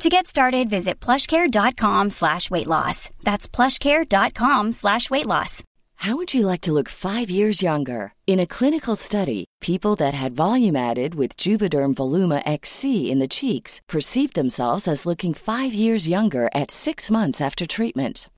[0.00, 3.10] To get started, visit plushcare.com slash weight loss.
[3.24, 5.64] That's plushcare.com slash weight loss.
[5.96, 8.12] How would you like to look five years younger?
[8.28, 13.26] In a clinical study, people that had volume added with Juvederm Voluma XC in the
[13.26, 18.28] cheeks perceived themselves as looking five years younger at six months after treatment.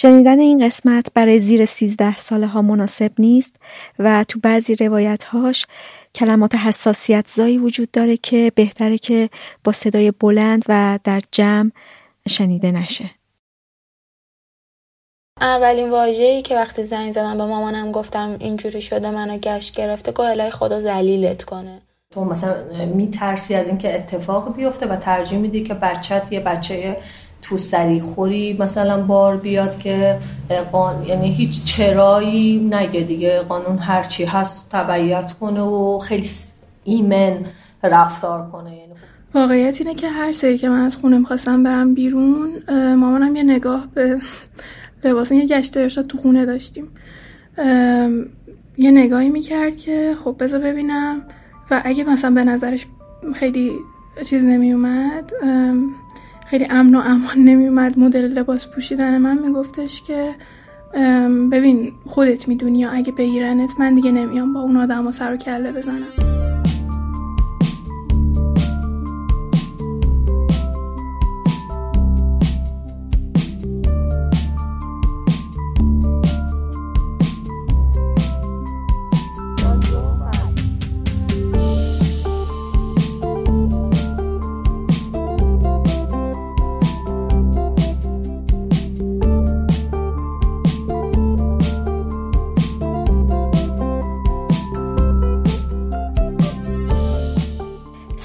[0.00, 3.56] شنیدن این قسمت برای زیر 13 ساله ها مناسب نیست
[3.98, 5.66] و تو بعضی روایت هاش
[6.14, 9.30] کلمات حساسیت زایی وجود داره که بهتره که
[9.64, 11.70] با صدای بلند و در جمع
[12.28, 13.10] شنیده نشه.
[15.40, 20.50] اولین واژه‌ای که وقتی زنگ زدم به مامانم گفتم اینجوری شده منو گشت گرفته الهی
[20.50, 26.32] خدا ذلیلت کنه تو مثلا میترسی از اینکه اتفاق بیفته و ترجیح میدی که بچت
[26.32, 26.96] یه بچه
[27.48, 30.18] تو سری خوری مثلا بار بیاد که
[30.72, 31.02] قان...
[31.02, 33.40] یعنی هیچ چرایی نگه دیگه.
[33.40, 36.26] قانون هرچی هست تبعیت کنه و خیلی
[36.84, 37.46] ایمن
[37.82, 38.76] رفتار کنه.
[38.76, 38.92] یعنی
[39.34, 42.50] واقعیت اینه که هر سری که من از خونه می‌خواستم برم بیرون
[42.94, 44.18] مامانم یه نگاه به
[45.04, 46.88] لباس یه گشت ارشاد تو خونه داشتیم.
[48.78, 51.22] یه نگاهی می‌کرد که خب بذار ببینم.
[51.70, 52.86] و اگه مثلا به نظرش
[53.34, 53.72] خیلی
[54.26, 55.32] چیز نمیومد
[56.50, 60.34] خیلی امن و امان نمیومد مدل لباس پوشیدن من میگفتش که
[61.52, 65.72] ببین خودت می‌دونی یا اگه بگیرنت من دیگه نمیام با اون آدم سر و کله
[65.72, 66.47] بزنم.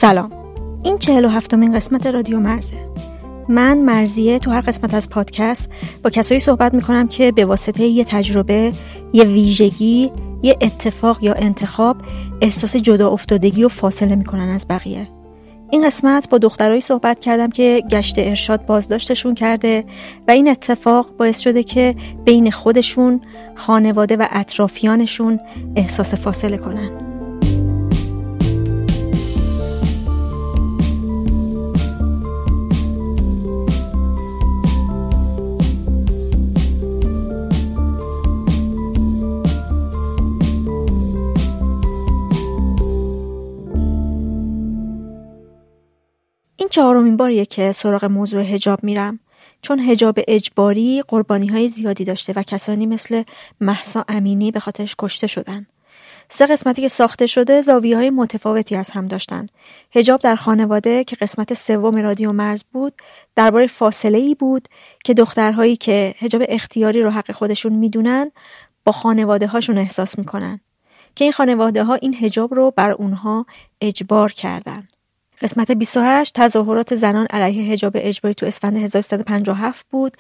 [0.04, 0.32] سلام.
[0.84, 2.90] این چهل و هفتمین قسمت رادیو مرزه.
[3.50, 5.70] من مرزیه تو هر قسمت از پادکست
[6.04, 8.72] با کسایی صحبت می‌کنم که به واسطه یه تجربه
[9.14, 10.12] یه ویژگی
[10.44, 11.98] یه اتفاق یا انتخاب
[12.42, 15.08] احساس جدا افتادگی و فاصله می‌کنن از بقیه.
[15.72, 19.84] این قسمت با دخترایی صحبت کردم که گشت ارشاد بازداشتشون کرده
[20.28, 23.22] و این اتفاق باعث شده که بین خودشون
[23.56, 25.40] خانواده و اطرافیانشون
[25.76, 27.13] احساس فاصله کنن.
[46.74, 49.20] چهارمین باریه که سراغ موضوع هجاب میرم
[49.62, 53.24] چون هجاب اجباری قربانی های زیادی داشته و کسانی مثل
[53.62, 55.68] محسا امینی به خاطرش کشته شدن.
[56.30, 59.48] سه قسمتی که ساخته شده زاویه های متفاوتی از هم داشتن.
[59.92, 62.94] هجاب در خانواده که قسمت سوم رادیو مرز بود
[63.36, 64.68] درباره فاصله ای بود
[65.04, 68.32] که دخترهایی که هجاب اختیاری رو حق خودشون می‌دونن
[68.86, 70.60] با خانواده هاشون احساس می‌کنن
[71.16, 73.46] که این خانواده ها این هجاب رو بر اونها
[73.82, 74.88] اجبار کردن.
[75.44, 80.18] قسمت 28 تظاهرات زنان علیه حجاب اجباری تو اسفند 1357 بود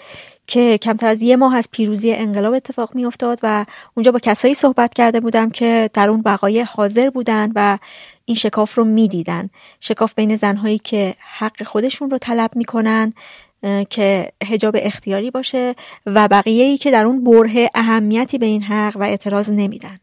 [0.47, 4.53] که کمتر از یه ماه از پیروزی انقلاب اتفاق می افتاد و اونجا با کسایی
[4.53, 7.77] صحبت کرده بودم که در اون وقایع حاضر بودن و
[8.25, 9.49] این شکاف رو می‌دیدن.
[9.79, 13.13] شکاف بین زنهایی که حق خودشون رو طلب می‌کنن
[13.89, 15.75] که هجاب اختیاری باشه
[16.05, 19.99] و بقیه ای که در اون بره اهمیتی به این حق و اعتراض نمیدن.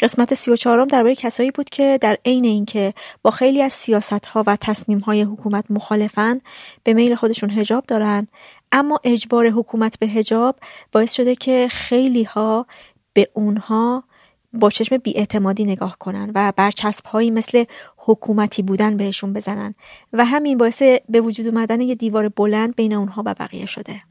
[0.00, 4.26] قسمت سی و چهارم درباره کسایی بود که در عین اینکه با خیلی از سیاست
[4.26, 6.40] ها و تصمیم های حکومت مخالفن
[6.84, 8.28] به میل خودشون هجاب دارن.
[8.72, 10.56] اما اجبار حکومت به هجاب
[10.92, 12.66] باعث شده که خیلی ها
[13.12, 14.04] به اونها
[14.52, 17.64] با چشم بیاعتمادی نگاه کنن و برچسب هایی مثل
[17.96, 19.74] حکومتی بودن بهشون بزنن.
[20.12, 24.02] و همین باعث به وجود اومدن یه دیوار بلند بین اونها و بقیه شده.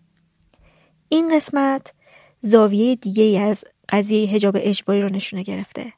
[1.10, 1.94] این قسمت
[2.42, 5.94] زاویه دیگه از قضیه هجاب اجباری رو نشونه گرفته.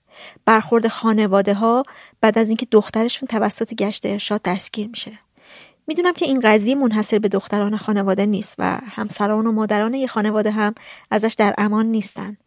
[0.46, 1.84] برخورد خانواده ها
[2.22, 5.20] بعد از اینکه دخترشون توسط گشت ارشاد دستگیر میشه.
[5.88, 10.52] می‌دونم که این قضیه منحصر به دختران خانواده نیست و همسران و مادران یه خانواده
[10.52, 10.76] هم
[11.12, 12.38] ازش در امان نیستن.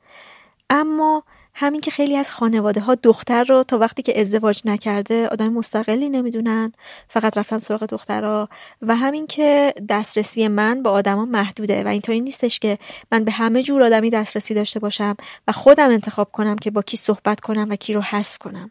[0.71, 1.25] اما
[1.61, 6.09] همین که خیلی از خانواده ها دختر رو تا وقتی که ازدواج نکرده آدم مستقلی
[6.09, 6.73] نمی‌دونن.
[7.09, 8.49] فقط رفتم سراغ دخترها.
[8.83, 12.79] و همین که دسترسی من به آدما محدوده و اینطوری نیستش که
[13.12, 15.17] من به همه جور آدمی دسترسی داشته باشم
[15.49, 18.71] و خودم انتخاب کنم که با کی صحبت کنم و کی رو حذف کنم.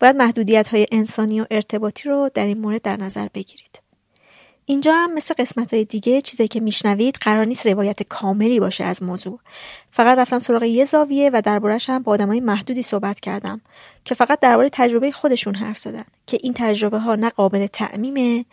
[0.00, 3.79] باید محدودیت های انسانی و ارتباطی رو در این مورد در نظر بگیرید.
[4.66, 9.02] اینجا هم مثل قسمت های دیگه چیزی که میشنوید قرار نیست روایت کاملی باشه از
[9.02, 9.38] موضوع.
[9.90, 13.60] فقط رفتم سراغ یه زاویه و دربارهش هم با آدمای محدودی صحبت کردم
[14.04, 18.44] که فقط درباره تجربه خودشون حرف زدن که این تجربه ها نه قابل تعمیمه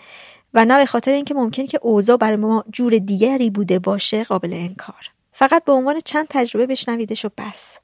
[0.54, 4.54] و نه به خاطر اینکه ممکنه که اوضاع برای ما جور دیگری بوده باشه قابل
[4.54, 5.10] انکار.
[5.32, 7.78] فقط به عنوان چند تجربه بشنویدش و بس.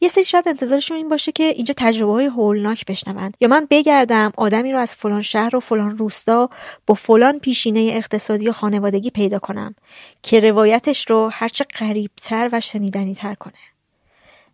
[0.00, 3.32] یه سری شاید انتظارشون این باشه که اینجا تجربه های هولناک بشنون.
[3.40, 6.50] یا من بگردم آدمی رو از فلان شهر و فلان روستا
[6.86, 9.74] با فلان پیشینه اقتصادی و خانوادگی پیدا کنم
[10.22, 13.54] که روایتش رو هرچه قریبتر و شنیدنی تر کنه.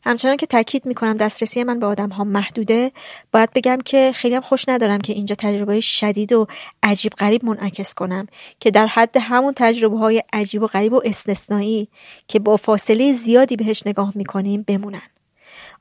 [0.05, 2.93] همچنان که تاکید می‌کنم دسترسی من به آدم ها محدوده
[3.33, 6.47] باید بگم که خیلی هم خوش ندارم که اینجا تجربه شدید و
[6.83, 8.27] عجیب غریب منعکس کنم
[8.61, 11.89] که در حد همون تجربه های عجیب و غریب و استثنایی
[12.29, 15.12] که با فاصله زیادی بهش نگاه می‌کنیم بمونن.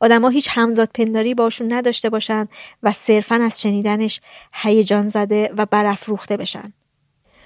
[0.02, 2.48] آدما هیچ همزاد پنداری باشون نداشته باشن
[2.84, 4.22] و صرفا از شنیدنش
[4.54, 6.74] هیجان زده و برافروخته بشن.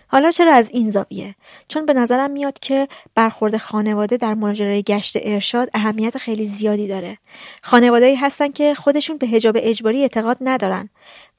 [0.07, 1.35] حالا چرا از این زاویه؟
[1.67, 7.17] چون به نظرم میاد که برخورد خانواده در ماجرای گشت ارشاد اهمیت خیلی زیادی داره.
[7.61, 10.89] خانواده‌ای هستن که خودشون به حجاب اجباری اعتقاد ندارن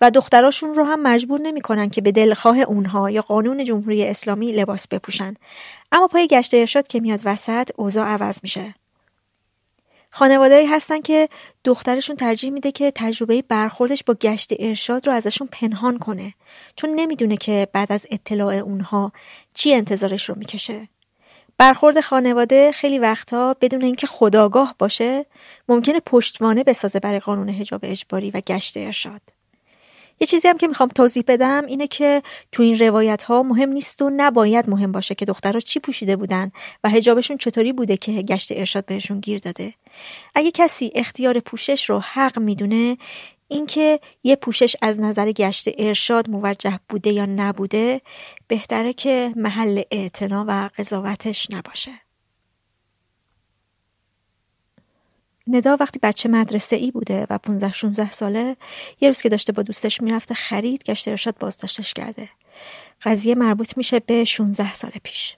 [0.00, 4.88] و دختراشون رو هم مجبور نمی‌کنن که به دلخواه اونها یا قانون جمهوری اسلامی لباس
[4.88, 5.34] بپوشن.
[5.92, 8.74] اما پای گشت ارشاد که میاد وسط اوضاع عوض میشه.
[10.10, 11.28] خانوادهایی هستن که
[11.64, 16.34] دخترشون ترجیح میده که تجربه برخوردش با گشت ارشاد رو ازشون پنهان کنه.
[16.76, 19.12] چون نمی‌دونه که بعد از اطلاع اونها
[19.54, 20.88] چی انتظارش رو می‌کشه.
[21.58, 25.26] برخورد خانواده خیلی وقتها بدون اینکه خداگاه باشه
[25.68, 29.35] ممکنه پشتوانه بسازه برای قانون حجاب اجباری و گشت ارشاد.
[30.20, 32.22] یه چیزی هم که می‌خوام توضیح بدم اینه که
[32.52, 36.50] تو این روایت ها مهم نیست و نباید مهم باشه که دخترها چی پوشیده بودن
[36.84, 39.74] و هجابشون چطوری بوده که گشت ارشاد بهشون گیر داده.
[40.34, 42.96] اگه کسی اختیار پوشش رو حق می‌دونه
[43.48, 48.00] اینکه یه پوشش از نظر گشت ارشاد موجه بوده یا نبوده
[48.48, 52.05] بهتره که محل اعتنا و قضاوتش نباشه.
[55.48, 58.56] ندا وقتی بچه مدرسه ای بوده و 15 16 ساله
[59.00, 62.28] یه روز که داشته با دوستش می‌رفته خرید گشت ارشاد بازداشتش کرده.
[63.02, 65.36] قضیه مربوط میشه به 16 سال پیش.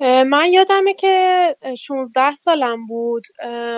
[0.00, 3.26] من یادمه که 16 سالم بود.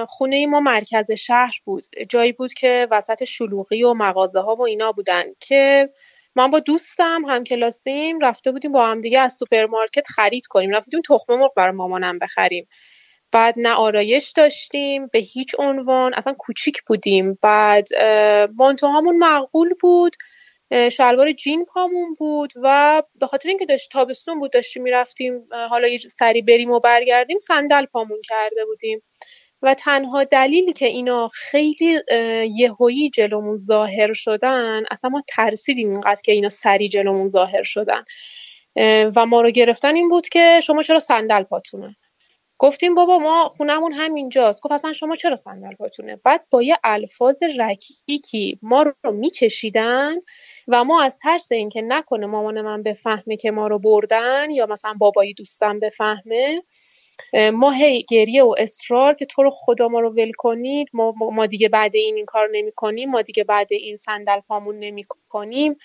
[0.09, 1.85] خونه ما مرکز شهر بود.
[2.09, 5.91] جایی بود که وسط شلوغی و مغازه ها و اینا بودن که
[6.37, 10.71] من با دوستم هم کلاسیم رفته بودیم با هم دیگه از سوپرمارکت خرید کنیم.
[10.71, 12.69] رفتیم تخم مرغ برای مامانم بخریم.
[13.33, 16.15] بعد نه آرایش داشتیم به هیچ عنوان.
[16.15, 17.39] اصلا کوچیک بودیم.
[17.43, 17.89] بعد
[18.57, 20.17] مانتوهامون معقول بود.
[20.93, 25.99] شلوار جین پامون بود و به خاطر اینکه داشت تابستون بود داشتیم می‌رفتیم حالا یه
[25.99, 29.03] سری بریم و برگردیم صندل پامون کرده بودیم.
[29.63, 32.01] و تنها دلیلی که اینا خیلی
[32.57, 38.05] یهویی جلومون ظاهر شدن اصلا ما ترسیدیم اینقدر که اینا سری جلومون ظاهر شدن.
[39.17, 41.97] و ما رو گرفتن این بود که شما چرا صندل پاتونه؟
[42.59, 44.61] گفتیم بابا ما خونمون همینجاست.
[44.63, 50.15] گفت اصلا شما چرا صندل پاتونه بعد با یه الفاظ رکیکی ما رو میکشیدن
[50.69, 54.95] و ما از ترس اینکه نکنه مامان من بفهمه که ما رو بردن یا مثلا
[54.99, 56.63] بابایی دوستم بفهمه
[57.53, 61.47] ما هی گریه و اصرار که تو رو خدا ما رو ول کنید ما, ما
[61.47, 65.77] دیگه بعد این این کار نمی کنیم ما دیگه بعد این صندل پامون نمی کنیم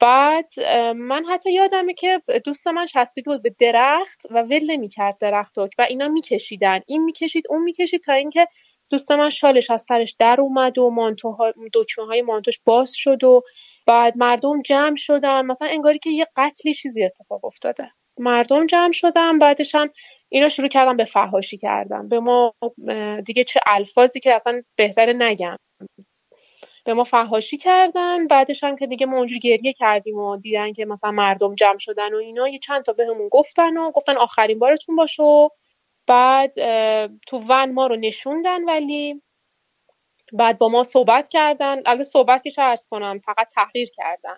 [0.00, 0.60] بعد
[0.96, 5.68] من حتی یادمه که دوست من چسبیده بود به درخت و ول نمی‌کرد درخت و
[5.88, 6.80] اینا میکشیدن.
[6.86, 8.48] این می‌کشید اون می‌کشید تا اینکه
[8.90, 13.42] دوست من شالش از سرش در اومد و مانتوها دکمه های مانتوش باز شد و
[13.86, 15.46] بعد مردم جمع شدن.
[15.46, 17.90] مثلا انگاری که یه قتلی چیزی اتفاق افتاده.
[18.18, 19.90] مردم جمع شدن بعدش هم
[20.28, 22.08] اینا شروع کردن به فهاشی کردن.
[22.08, 22.54] به ما
[23.26, 25.56] دیگه چه الفاظی که اصلا بهتره نگم.
[26.84, 28.26] به ما فهاشی کردن.
[28.26, 32.14] بعدش هم که دیگه ما اونجوری گریه کردیم و دیدن که مثلا مردم جمع شدن
[32.14, 35.48] و اینا یه چند تا بهمون گفتن و گفتن آخرین بارتون باشه.
[36.06, 36.54] بعد
[37.26, 39.22] تو ون ما رو نشوندن ولی
[40.32, 41.82] بعد با ما صحبت کردن.
[41.86, 44.36] البته صحبت که ارز کنم فقط تحقیر کردن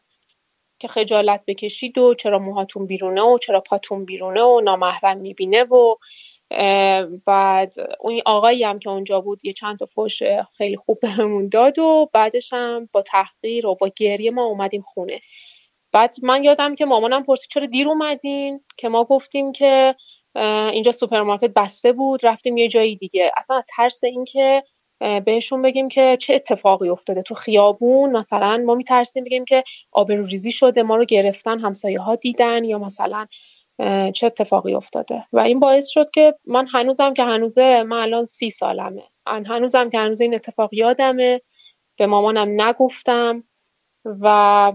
[0.78, 5.96] که خجالت بکشید و چرا موهاتون بیرونه و چرا پاتون بیرونه و نامحرم می‌بینه و
[7.26, 10.22] بعد اون آقایی هم که اونجا بود یه چند تا فوش
[10.56, 15.20] خیلی خوب بهمون داد و بعدش هم با تحقیر و با گریه ما اومدیم خونه.
[15.92, 19.94] بعد من یادم که مامانم پرسید چرا دیر اومدین؟ که ما گفتیم که
[20.72, 23.32] اینجا سوپرمارکت بسته بود رفتیم یه جایی دیگه.
[23.36, 24.62] اصلا ترس این که
[25.24, 27.22] بهشون بگیم که چه اتفاقی افتاده.
[27.22, 32.64] تو خیابون مثلا ما میترسیم بگیم که آبروریزی شده ما رو گرفتن همسایه ها دیدن
[32.64, 33.26] یا مثلا
[34.14, 35.26] چه اتفاقی افتاده.
[35.32, 39.02] و این باعث شد که من هنوزم که هنوزه من الان سی سالمه.
[39.26, 41.40] هنوزم که هنوز این اتفاق یادمه.
[41.98, 43.44] به مامانم نگفتم.
[44.04, 44.72] و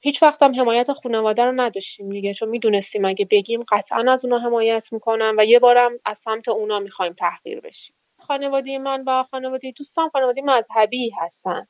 [0.00, 2.34] هیچ وقتم حمایت خانواده رو نداشتیم دیگه.
[2.34, 6.78] چون می‌دونستیم اگه بگیم قطعا از اونا حمایت می‌کنن و یه بارم از سمت اونا
[6.80, 7.96] می‌خوایم تحقیر بشیم.
[8.20, 11.66] خانواده من و خانواده دوستم خانواده مذهبی هستن.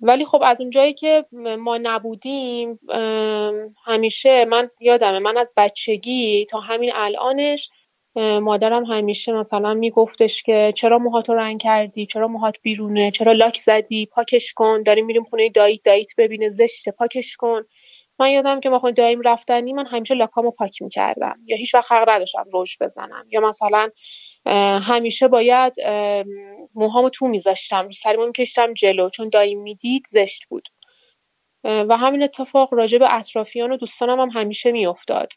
[0.00, 1.24] ولی خب از اونجایی که
[1.58, 2.78] ما نبودیم
[3.84, 7.68] همیشه من یادمه من از بچگی تا همین الانش
[8.16, 14.06] مادرم همیشه مثلا میگفتش که چرا موهاتو رنگ کردی؟ چرا موهات بیرونه؟ چرا لاک زدی؟
[14.06, 17.62] پاکش کن داریم میریم خونه داییت داییت ببینه زشته پاکش کن.
[18.18, 21.38] من یادم که ما خونه داییم رفتنی من همیشه لاکامو پاک می‌کردم.
[21.46, 23.24] یا هیچ وقت حق نداشتم روش بزنم.
[23.30, 23.90] یا مثلا
[24.82, 25.74] همیشه باید
[26.74, 30.68] موهامو تو میذاشتم سریمو میکشتم جلو چون داییم می‌دید زشت بود.
[31.64, 35.32] و همین اتفاق راجع به اطرافیان و دوستانم هم همیشه میافتاد.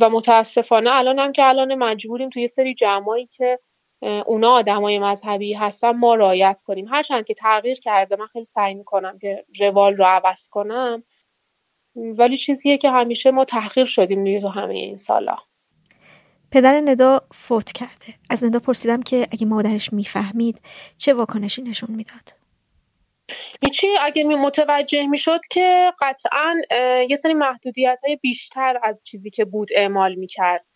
[0.00, 3.58] و متاسفانه الان هم که الان مجبوریم توی سری جمعایی که
[4.26, 6.88] اونا آدمای مذهبی هستن ما رایت کنیم.
[6.88, 11.04] هرچند که تغییر کرده من خیلی سعی می‌کنم که روال رو عوض کنم.
[11.96, 15.36] ولی چیزیه که همیشه ما تحقیر شدیم دیگه تو همه این سالا.
[16.52, 18.14] پدر ندا فوت کرده.
[18.30, 20.60] از ندا پرسیدم که اگه مادرش می‌فهمید
[20.96, 22.34] چه واکنشی نشون می‌داد.
[23.64, 26.56] هیچی اگه می متوجه می‌شد که قطعا
[27.08, 30.66] یه سری محدودیت های بیشتر از چیزی که بود اعمال می‌کرد.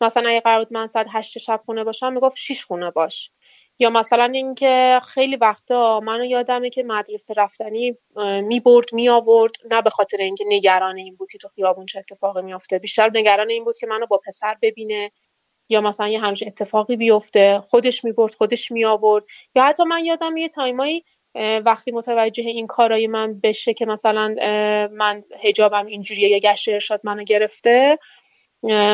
[0.00, 3.30] مثلا اگه قرار بود من ساعت هشت شب خونه باشم می‌گفت شیش خونه باش.
[3.78, 7.96] یا مثلا اینکه خیلی وقتا منو یادمه که مدرسه رفتنی
[8.42, 12.42] می‌برد می آورد نه به خاطر اینکه نگران این بود که تو خیابون چه اتفاقی
[12.42, 15.12] میافته بیشتر نگران این بود که منو با پسر ببینه.
[15.68, 20.36] یا مثلا یه همچین اتفاقی بیفته خودش می‌برد خودش می آورد یا حتی من یادم
[20.36, 21.04] یه تایمایی
[21.64, 24.34] وقتی متوجه این کارای من بشه که مثلا
[24.92, 27.98] من هجابم اینجوریه یا گشت ارشاد منو گرفته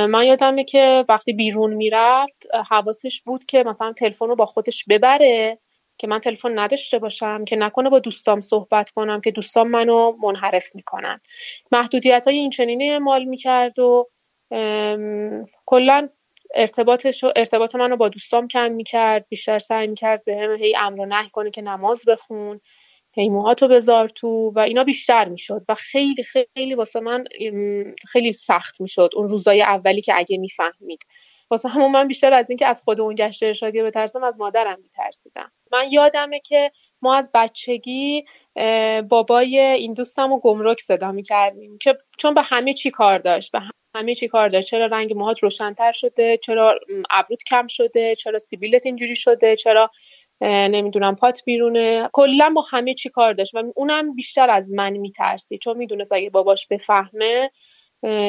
[0.09, 5.59] من یادمه که وقتی بیرون می‌رفت حواسش بود که مثلا تلفن رو با خودش ببره
[5.99, 10.75] که من تلفن نداشته باشم که نکنه با دوستام صحبت کنم که دوستام منو منحرف
[10.75, 11.21] می‌کنن.
[11.73, 14.09] محدودیت های این چنینه مال می‌کرد و
[15.67, 16.09] کلا
[16.55, 21.07] ارتباطش ارتباط منو با دوستام کم می‌کرد بیشتر سعی می‌کرد به هم هی امر و
[21.07, 22.61] نهی کنه که نماز بخون
[23.15, 27.25] هی موهاتو بذار تو و اینا بیشتر می‌شد و خیلی خیلی واسه من
[28.09, 31.01] خیلی سخت می‌شد اون روزای اولی که اگه می‌فهمید.
[31.51, 35.53] واسه همون من بیشتر از اینکه از خود اون گشت ارشادی بترسم از مادرم میترسیدم.
[35.73, 38.25] من یادمه که ما از بچگی
[39.09, 43.61] بابای این دوستم رو گمرک صدا می‌کردیم که چون به همه چی کار داشت به
[43.95, 46.79] همه چی کار داشت چرا رنگ موهات روشنتر شده؟ چرا
[47.11, 49.91] ابرود کم شده؟ چرا سیبیلت اینجوری شده؟ چرا
[50.43, 55.59] نمی‌دونم پات بیرونه؟ کلا با همه چی کار داشت و اونم بیشتر از من میترسی.
[55.59, 57.51] چون می‌دونست اگه باباش بفهمه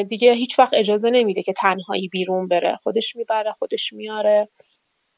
[0.10, 2.80] دیگه هیچ وقت اجازه نمیده که تنهایی بیرون بره.
[2.84, 4.50] خودش می‌بره خودش میاره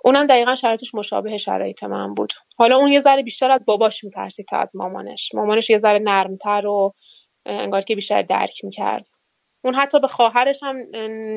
[0.03, 2.33] اونم دقیقا شرایطش مشابه شرایط من بود.
[2.57, 5.31] حالا اون یه ذره بیشتر از باباش میترسید تا از مامانش.
[5.33, 6.93] مامانش یه ذره نرمتر و
[7.45, 9.07] انگار که بیشتر درک می‌کرد.
[9.65, 10.85] اون حتی به خواهرش هم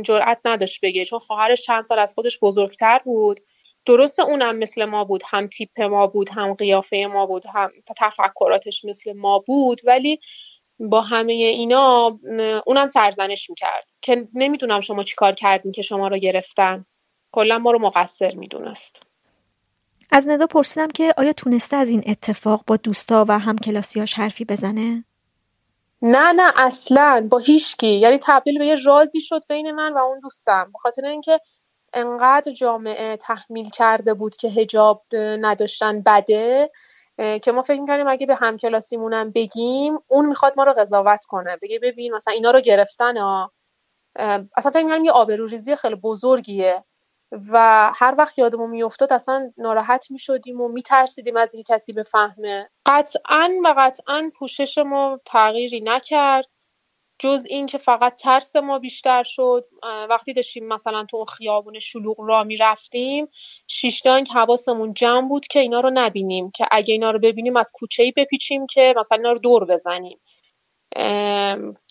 [0.03, 3.41] جرئت نداشت بگه چون خواهرش چند سال از خودش بزرگتر بود.
[3.87, 8.85] درسته اونم مثل ما بود هم تیپ ما بود هم قیافه ما بود هم تفکراتش
[8.85, 10.21] مثل ما بود ولی
[10.81, 12.19] با همه اینا
[12.67, 13.85] اونم سرزنش می‌کرد.
[14.03, 16.85] که نمی‌دونم شما چیکار کردین که شما رو گرفتن.
[17.33, 18.97] کلا ما رو مقصر می‌دونست.
[20.13, 25.05] از ندا پرسیدم که آیا تونسته از این اتفاق با دوستا و همکلاسیاش حرفی بزنه؟
[26.03, 27.87] نه نه اصلا با هیچکی.
[27.89, 30.71] یعنی تبدیل به یه رازی شد بین من و اون دوستم.
[30.73, 31.41] به خاطر اینکه
[31.95, 36.71] انقدر جامعه تحمیل کرده بود که هجاب نداشتن بده
[37.43, 41.57] که ما فکر می‌کنیم اگه به همکلاسیمونم بگیم اون می‌خواد ما رو قضاوت کنه.
[41.63, 43.53] بگه ببین مثلا اینا رو گرفتن ها
[44.57, 46.85] اصلا فکر می‌کنم یه آبروریزی خیلی بزرگیه.
[47.33, 52.71] و هر وقت یادمون میافتاد اصلا ناراحت می‌شدیم و میترسیدیم از این کسی بفهمه.
[52.87, 56.47] قطعا و قطعا پوشش ما تغییری نکرد.
[57.19, 59.65] جز این که فقط ترس ما بیشتر شد.
[60.11, 63.29] وقتی داشتیم مثلا تو خیابون شلوغ را می‌رفتیم
[63.69, 68.03] شیشتانک حواسمون جمع بود که اینا رو نبینیم که اگه اینا رو ببینیم از کوچه
[68.03, 70.21] ای بپیچیم که مثلا اینا رو دور بزنیم.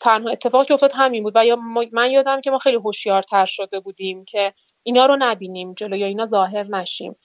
[0.02, 1.56] تنها اتفاقی افتاد همین بود و یا
[1.92, 4.54] من یادم که ما خیلی هوشیارتر شده بودیم که
[4.88, 7.16] اینا رو نبینیم جلو یا اینا ظاهر نشیم.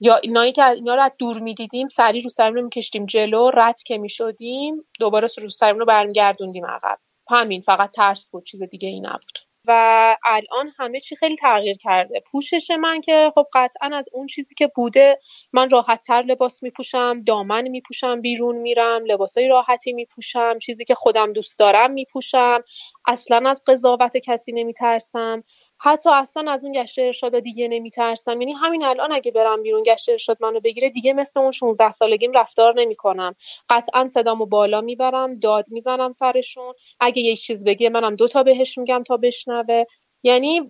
[0.00, 3.98] یا اینایی که اینا رو از دور می‌دیدیم سری رو سرمون میکشتیم جلو رد که
[3.98, 6.98] می‌شدیم دوباره رو سرمون رو برمیگردوندیم عقب.
[7.30, 9.38] همین فقط ترس بود چیز دیگه ای نبود.
[9.68, 12.22] و الان همه چی خیلی تغییر کرده.
[12.30, 15.18] پوشش من که خب قطعا از اون چیزی که بوده
[15.52, 21.32] من راحت تر لباس میپوشم دامن میپوشم بیرون میرم لباسای راحتی میپوشم چیزی که خودم
[21.32, 22.64] دوست دارم میپوشم.
[23.06, 25.44] اصلا از قضاوت کسی نمیترسم.
[25.82, 28.40] حتی اصلا از اون گشت ارشاد دیگه نمیترسم.
[28.40, 32.32] یعنی همین الان اگه برم بیرون گشت ارشاد منو بگیره دیگه مثل اون 16 سالگیم
[32.32, 33.34] رفتار نمی‌کنم.
[33.68, 36.74] قطعا صدامو بالا می‌برم داد می‌زنم سرشون.
[37.00, 39.84] اگه یک چیز بگه منم دوتا بهش میگم تا بشنوه.
[40.22, 40.60] یعنی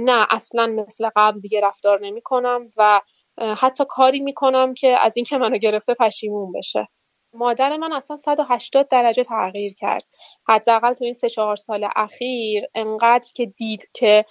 [0.00, 3.00] نه اصلا مثل قبل دیگه رفتار نمی‌کنم و
[3.58, 6.88] حتی کاری می‌کنم که از اینکه منو گرفته پشیمون بشه.
[7.32, 10.04] مادر من اصلا 180 درجه تغییر کرد.
[10.48, 14.24] حداقل تو این سه چهار سال اخیر انقدر که دید که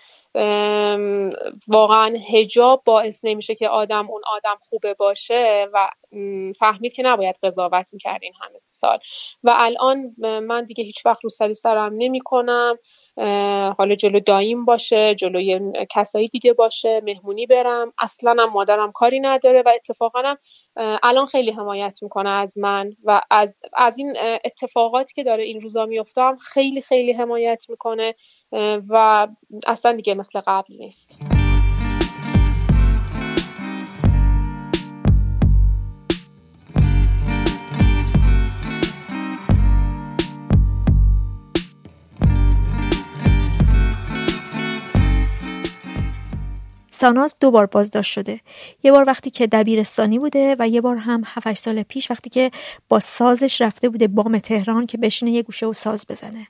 [1.68, 5.90] واقعا هجاب باعث نمیشه که آدم اون آدم خوبه باشه و
[6.60, 8.98] فهمید که نباید قضاوت می‌کرد این همه سال.
[9.44, 12.78] و الان من دیگه هیچ وقت رو سری سرم نمی کنم
[13.78, 15.60] حالا جلو دایم باشه جلوی
[15.92, 17.94] کسایی دیگه باشه مهمونی برم.
[18.00, 20.38] اصلا هم مادرم کاری نداره و اتفاقا هم
[21.04, 25.86] الان خیلی حمایت می‌کنه از من و از, از این اتفاقاتی که داره این روزا
[25.86, 28.16] میفته خیلی خیلی حمایت می‌کنه.
[28.90, 29.28] و
[29.68, 31.12] اصلا دیگه مثل قبل نیست.
[46.90, 48.40] ساناز دو بار بازداشت شده.
[48.84, 52.52] یه بار وقتی که دبیرستانی بوده و یه بار هم 7 سال پیش وقتی که
[52.90, 56.48] با سازش رفته بوده بام تهران که بشینه یه گوشه و ساز بزنه.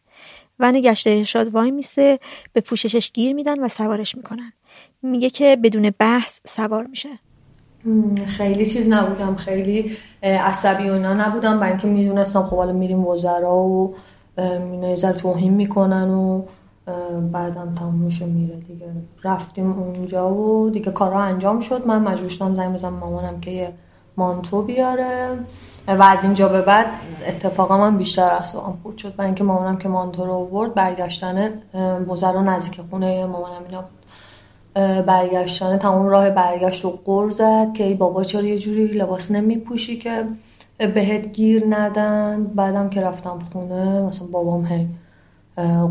[0.60, 2.20] ون گشت ارشاد وای میسه
[2.54, 4.54] به پوششش گیر میدن و سوارش می‌کنن.
[5.02, 7.10] میگه که بدون بحث سوار میشه.
[8.26, 9.92] خیلی چیز نبودم خیلی
[10.24, 11.60] عصبی اونا نبودم.
[11.60, 13.96] برای اینکه می‌دونستم خب حالا میریم وزرا و
[14.38, 16.44] اینا توهین می‌کنن و
[17.32, 18.86] بعدم تموم میشه میره دیگه.
[19.24, 21.88] رفتیم اونجا و دیگه کارها انجام شد.
[21.88, 23.74] من مجبور شدم زنگ بزنم مامانم که
[24.18, 25.40] مانتو بیاره.
[25.88, 26.88] و از اینجا به بعد
[27.28, 29.16] اتفاقا من بیشتر اصابم خورد شد.
[29.16, 31.50] برای اینکه مامانم که مانتو رو آورد برگشتن
[32.08, 33.98] بزرگ نزدیک خونه مامانم اینا بود.
[35.06, 39.98] برگشتن تمام راه برگشت و قر زد که ای بابا چرا یه جوری لباس نمیپوشی
[39.98, 40.26] که
[40.78, 44.88] بهت گیر ندن؟ بعدم که رفتم خونه مثلا بابام هی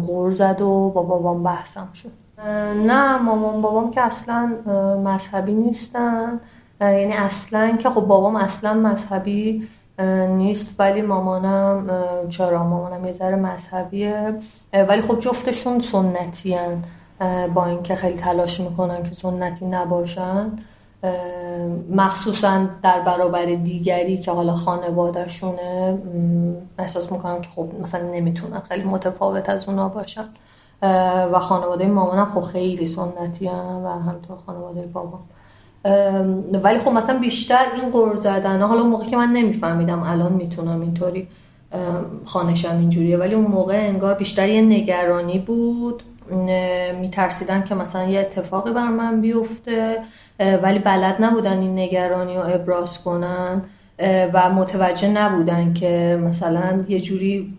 [0.07, 2.11] قر زد و با بابام بحثم شد.
[2.87, 4.51] نه مامان بابام که اصلا
[5.05, 6.41] مذهبی نیستن.
[6.81, 9.69] یعنی اصلا که خب بابام اصلا مذهبی
[10.29, 11.87] نیست ولی مامانم
[12.29, 14.39] چرا؟ مامانم یه ذره مذهبیه.
[14.89, 16.57] ولی خب جفتشون سنتی
[17.55, 20.53] با اینکه خیلی تلاش می‌کنن که سنتی نباشن.
[21.91, 25.99] مخصوصا در برابر دیگری که حالا خانوادهشونه.
[26.79, 30.29] احساس می‌کنم که خب مثلا نمی‌تونن خیلی متفاوت از اونا باشن.
[31.33, 33.47] و خانواده مامانم خب خیلی سنتی
[33.85, 35.21] و همطور خانواده بابام.
[36.63, 41.29] ولی خب مثلا بیشتر این قرض زدن حالا موقع که من نمیفهمیدم الان می‌تونم اینطوری
[42.25, 46.03] خانشم اینجوریه ولی اون موقع انگار بیشتر یه نگرانی بود
[47.01, 49.99] میترسیدن که مثلا یه اتفاقی بر من بیفته
[50.63, 53.63] ولی بلد نبودن این نگرانی رو ابراز کنن
[54.33, 57.59] و متوجه نبودن که مثلا یه جوری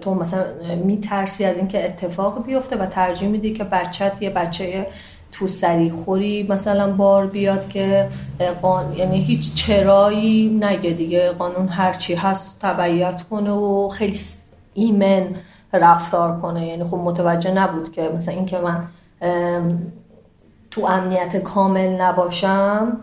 [0.00, 0.44] تو مثلا
[0.84, 4.86] میترسی از اینکه اتفاق بیفته و ترجیح میدی که بچت یه بچه
[5.38, 8.08] تو سری خوری مثلا بار بیاد که
[8.62, 8.92] قان...
[8.92, 11.32] یعنی هیچ چرایی نگه دیگه.
[11.32, 14.18] قانون هرچی هست تبعیت کنه و خیلی
[14.74, 15.34] ایمن
[15.72, 16.66] رفتار کنه.
[16.66, 18.88] یعنی خب متوجه نبود که مثلا اینکه من
[20.70, 22.98] تو امنیت کامل نباشم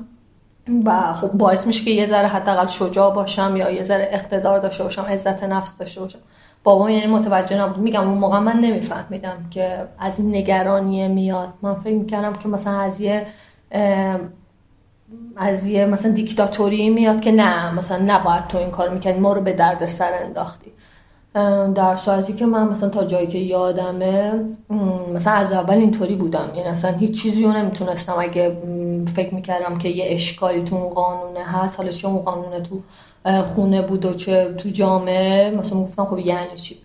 [0.86, 4.84] و خب باعث میشه که یه ذره حداقل شجاع باشم یا یه ذره اقتدار داشته
[4.84, 6.20] باشم عزت نفس داشته باشم.
[6.64, 7.78] بابا یعنی متوجه نبود.
[7.78, 11.50] میگم اون موقع من نمیفهمیدم که از این نگرانی میاد.
[11.62, 13.26] من فکر می‌کردم که مثلا از یه
[15.38, 19.42] از یه مثلا دیکتاتوری میاد که نه مثلا نباید تو این کار می‌کنی ما رو
[19.42, 20.72] به درد سر انداختی
[21.76, 24.34] در صورتی که من مثلا تا جایی که یادمه
[25.14, 26.50] مثلا از اول اینطوری بودم.
[26.56, 28.16] یعنی اصلا هیچ چیزی رو نمی‌تونستم.
[28.20, 28.58] اگه
[29.16, 32.82] فکر می‌کردم که یه اشکالی تو اون قانونه هست حالا چه اون قانونه تو
[33.56, 36.78] خونه بود و چه تو جامعه مثلا گفتم خب یعنی چی؟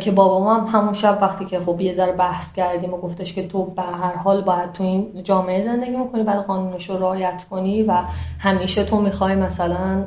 [0.00, 3.48] که بابام هم همون شب وقتی که خب یه ذره بحث کردیم و گفتش که
[3.48, 7.82] تو به هر حال باید تو این جامعه زندگی می‌کنی بعد قانونش رو رعایت کنی
[7.82, 8.02] و
[8.38, 10.06] همیشه تو می‌خوای مثلا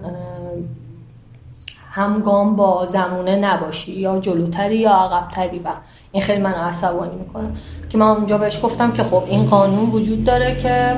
[1.92, 5.68] همگام با زمونه نباشی یا جلوتری یا عقبتری و
[6.12, 7.48] این خیلی من عصبانی می‌کنه.
[7.90, 10.98] که من اونجا بهش گفتم که خب این قانون وجود داره که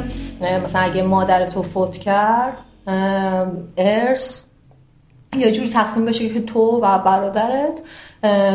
[0.63, 2.57] مثلا اگه مادر تو فوت کرد
[3.77, 4.43] ارث
[5.35, 7.73] یه جوری تقسیم بشه که تو و برادرت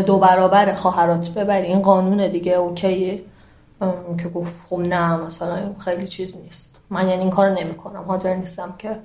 [0.06, 1.66] دو برابر خواهرات ببری.
[1.66, 3.22] این قانون دیگه اوکیه
[4.22, 6.80] که گفت خب نه مثلا خیلی چیز نیست.
[6.90, 8.96] من یعنی این کار نمی کنم حاضر نیستم که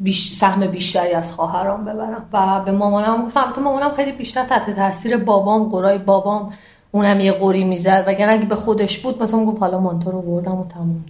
[0.00, 2.28] بیش سهم بیشتری از خواهرام ببرم.
[2.32, 6.52] و به مامانم گفتم البته مامانم خیلی بیشتر تحت تاثیر بابام قرای بابام.
[6.90, 8.04] اونم یه قوری می‌زد.
[8.06, 11.04] وگرنه اگه به خودش بود مثلا گفت حالا مانتو رو بردم و تموم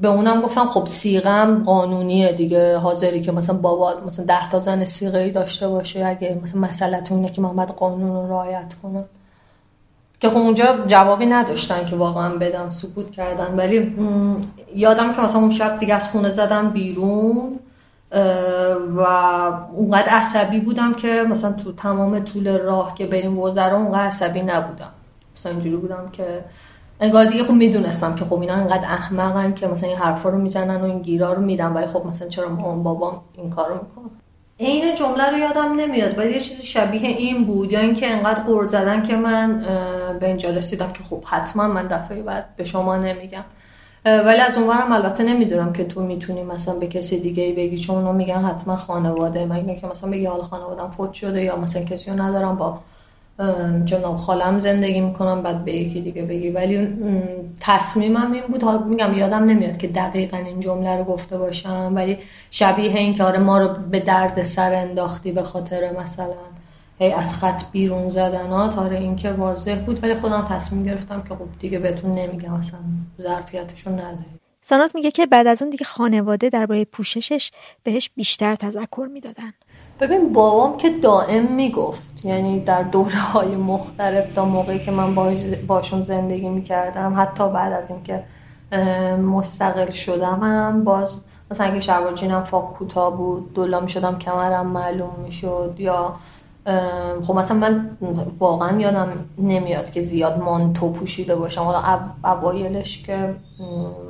[0.00, 4.84] به اونم گفتم خب سیغم قانونیه دیگه حاضری که مثلا بابا مثلا ده تا زن
[4.84, 9.04] سیغه ای داشته باشه اگه مثلا مسئله اینه که باید قانون رو رعایت کنم.
[10.20, 13.54] که خب اونجا جوابی نداشتن که واقعا بدم سکوت کردن.
[13.56, 13.96] ولی
[14.74, 17.58] یادم که مثلا اون شب دیگه از خونه زدم بیرون
[18.96, 19.00] و
[19.70, 24.90] اونقدر عصبی بودم که مثلا تو تمام طول راه که بریم وزرا اونقدر عصبی نبودم.
[25.36, 26.44] مثلا اینجوری بودم که
[27.00, 30.80] انگار دیگه خب می‌دونستم که خب اینا اینقدر احمقن که مثلا این حرفا رو می‌زنن
[30.80, 34.10] و این گیرا رو میدن ولی خب مثلا چرا مامان بابام این کارو می‌کنن
[34.60, 37.72] عین جمله رو یادم نمیاد ولی یه چیزی شبیه این بود.
[37.72, 39.64] یا اینکه انقدر قرض زدن که من
[40.20, 43.44] به اینجا رسیدم که خب حتما من دفعه بعد به شما نمیگم.
[44.04, 47.96] ولی از اونورم البته نمی‌دونم که تو می‌تونی مثلا به کسی دیگه ای بگی چون
[47.96, 49.46] اونا میگن حتما خانواده.
[49.46, 52.78] من که مثلا بگی حالا خانوادم فوت شده یا مثلا کسی رو ندارم با
[53.84, 56.50] جناب خالم زندگی می‌کنم بعد به یکی دیگه بگی.
[56.50, 56.88] ولی
[57.60, 62.18] تصمیمم این بود حالا میگم یادم نمیاد که دقیقا این جمله رو گفته باشم ولی
[62.50, 66.34] شبیه این که آره ما رو به درد سر انداختی به خاطر مثلا
[66.98, 68.78] هی از خط بیرون زدنات.
[68.78, 72.78] آره این که واضح بود ولی خودم تصمیم گرفتم که خب دیگه بهتون نمیگم اصلا
[73.22, 74.24] ظرفیتشون نداری
[74.60, 77.50] ساناز میگه که بعد از اون دیگه خانواده درباره پوششش
[77.82, 79.52] بهش بیشتر تذکر می‌دادن.
[80.00, 85.14] ببین بابام که دائم می‌گفت یعنی در دوره های مختلف تا موقعی که من
[85.66, 88.24] باشون زندگی می‌کردم حتی بعد از اینکه
[89.18, 95.14] مستقل شدم هم باز مثلا اگه شلوار جینم فاق کوتاه بود دولا می‌شدم کمرم معلوم
[95.24, 96.14] می‌شد یا
[97.22, 97.90] خب مثلا من
[98.38, 101.62] واقعا یادم نمیاد که زیاد مانتو پوشیده باشم.
[101.62, 103.34] حالا اوایلش که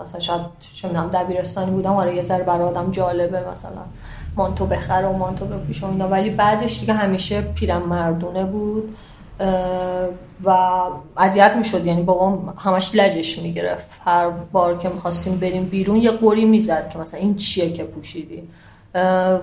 [0.01, 0.41] مثلا شاید
[0.75, 3.83] چه دبیرستانی بودم آره یه ذره برای آدم جالبه مثلا.
[4.37, 6.09] مانتو بخره و مانتو بپوشه اینا.
[6.09, 8.97] ولی بعدش دیگه همیشه پیرم مردونه بود
[10.45, 10.51] و
[11.17, 11.87] اذیت می‌شد.
[11.87, 13.91] یعنی بابام همش لجش می‌گرفت.
[14.05, 18.49] هر بار که می‌خواستیم بریم بیرون یه قوری می‌زد که مثلا این چیه که پوشیدی.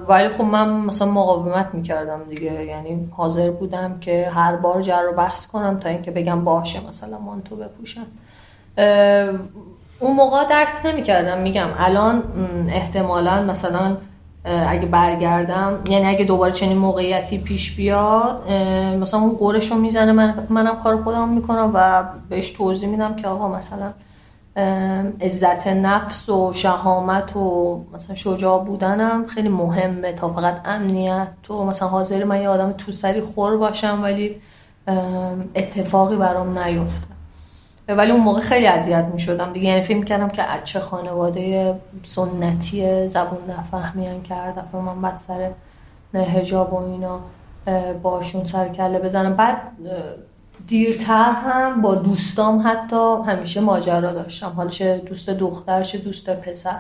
[0.07, 2.65] ولی خب من مثلا مقاومت می‌کردم دیگه.
[2.65, 7.19] یعنی حاضر بودم که هر بار جر رو بحث کنم تا اینکه بگم باشه مثلا
[7.19, 8.05] مانتو بپوشم.
[9.99, 11.41] اون موقع درک نمی‌کردم.
[11.41, 12.23] میگم الان
[12.69, 13.97] احتمالا مثلا
[14.45, 18.51] اگه برگردم یعنی اگه دوباره چنین موقعیتی پیش بیاد
[19.01, 23.27] مثلا اون قورش رو می‌زنه من منم کار خودم می‌کنم و بهش توضیح میدم که
[23.27, 23.93] آقا مثلا
[25.21, 31.65] عزت نفس و شهامت و مثلا شجاع بودنم خیلی مهمه تا فقط امنیت تو.
[31.65, 34.41] مثلا حاضر من یه آدم تو سری خور باشم ولی
[35.55, 37.10] اتفاقی برام نیفته
[37.87, 39.67] ولی اون موقع خیلی اذیت می شدم دیگه.
[39.69, 45.51] یعنی فکر کردم که چه خانواده سنتی زبون نفهمیان کرد و من بعد سر
[46.13, 47.19] هجاب و اینا
[48.03, 49.57] باشون سر کله بزنم بعد
[50.67, 54.49] دیرتر هم با دوستام حتی همیشه ماجرا داشتم.
[54.55, 56.79] حالا چه دوست دختر چه دوست پسر.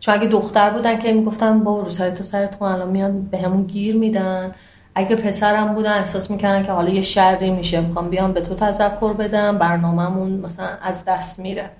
[0.00, 3.62] چون اگه دختر بودن که می‌گفتن با رو سر تو سرت الان میاد به همون
[3.62, 4.54] گیر میدن.
[4.94, 9.12] اگه پسرم بودن احساس می‌کردن که حالا یه شری میشه می‌خوام بیام به تو تذکر
[9.12, 11.70] بدم برنامهمون مثلا از دست میره.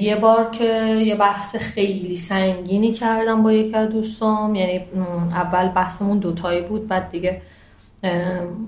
[0.00, 4.84] یه بار که یه بحث خیلی سنگینی کردم با یکی از دوستام یعنی
[5.30, 7.42] اول بحثمون دوتایی بود بعد دیگه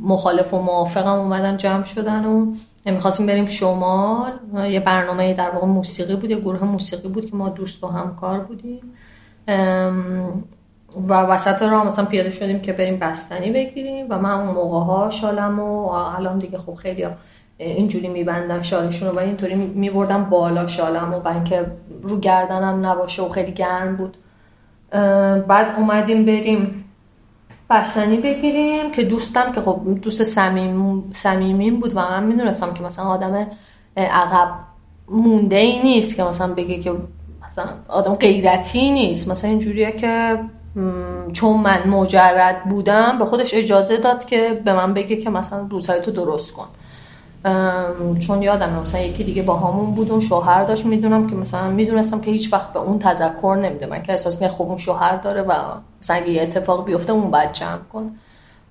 [0.03, 2.53] مخالف و موافقم اومدن جمع شدن و
[2.85, 4.33] می‌خواستیم بریم شمال.
[4.71, 8.41] یه برنامه در واقع موسیقی بود یه گروه موسیقی بود که ما دوست و همکار
[8.41, 8.83] بودیم.
[11.09, 15.11] و وسط راه مثلا پیاده شدیم که بریم بستنی بگیریم و من اون موقع ها
[15.11, 17.07] شالم و الان دیگه خب خیلی
[17.59, 21.67] اینجوری میبندم شالشون ولی اینطوری میبردم بالا شالم و اینکه
[22.03, 24.17] رو گردنم نباشه و خیلی گرم بود.
[25.47, 26.85] بعد اومدیم بریم
[27.71, 33.05] بستنی بگیریم که دوستم که خب دوست سمیم سمیمیم بود و من می‌دونستم که مثلا
[33.05, 33.47] آدم
[33.97, 34.49] عقب
[35.09, 36.93] مونده ای نیست که مثلا بگه که
[37.47, 39.29] مثلا آدم غیرتی نیست.
[39.29, 40.39] مثلا اینجوریه که
[41.33, 46.01] چون من مجرد بودم به خودش اجازه داد که به من بگه که مثلا روزهای
[46.01, 46.67] تو درست کن.
[48.19, 52.21] چون یادم مثلا یکی دیگه با همون بود اون شوهر داشت می‌دونم که مثلا می‌دونستم
[52.21, 53.87] که هیچ وقت به اون تذکر نمیده.
[53.87, 55.53] من که احساس خب اون شوهر داره و
[56.03, 58.11] مثلا اگه یه اتفاق بیفته اون باید جمع کن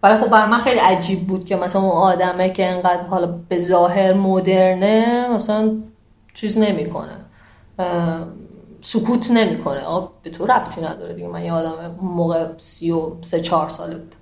[0.03, 3.59] ولی خب برای من خیلی عجیب بود که مثلا اون آدمه که انقدر حالا به
[3.59, 5.71] ظاهر مدرنه مثلا
[6.33, 7.17] چیز نمی‌کنه.
[8.81, 9.81] سکوت نمی‌کنه.
[10.23, 11.27] به تو ربطی نداره دیگه.
[11.27, 14.15] من یه آدم موقع سی و سه چهار ساله بود.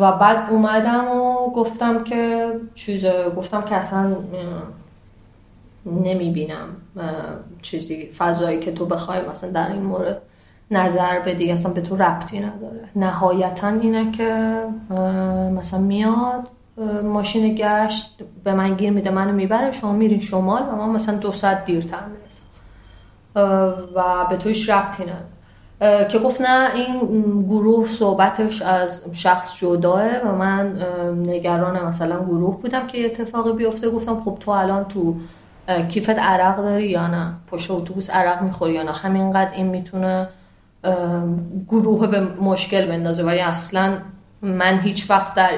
[0.00, 3.06] و بعد اومدم و گفتم که چیز
[3.36, 4.16] گفتم که اصلا
[5.86, 6.68] نمی‌بینم
[7.62, 10.22] چیزی فضایی که تو بخوای مثلا در این مورد
[10.70, 11.52] نظر بدی.
[11.52, 12.88] اصلا به تو ربطی نداره.
[12.96, 14.62] نهایتا اینه که
[15.56, 16.48] مثلا میاد
[17.04, 21.32] ماشین گشت به من گیر میده منو می‌بره شما میرین شمال و من مثلا دو
[21.32, 22.21] ساعت دیرتر می‌رسم
[23.94, 26.98] و به تویش ربطی نداره که گفت نه این
[27.40, 30.78] گروه صحبتش از شخص جداه و من
[31.26, 33.90] نگران مثلا گروه بودم که اتفاقی بیفته.
[33.90, 35.16] گفتم خب تو الان تو
[35.88, 40.28] کیفت عرق داری یا نه؟ پشت اتوبوس عرق می‌خوری یا نه؟ همینقدر این می‌تونه
[41.68, 43.24] گروه به مشکل بندازه.
[43.24, 43.92] ولی اصلا
[44.42, 45.50] من هیچ وقت در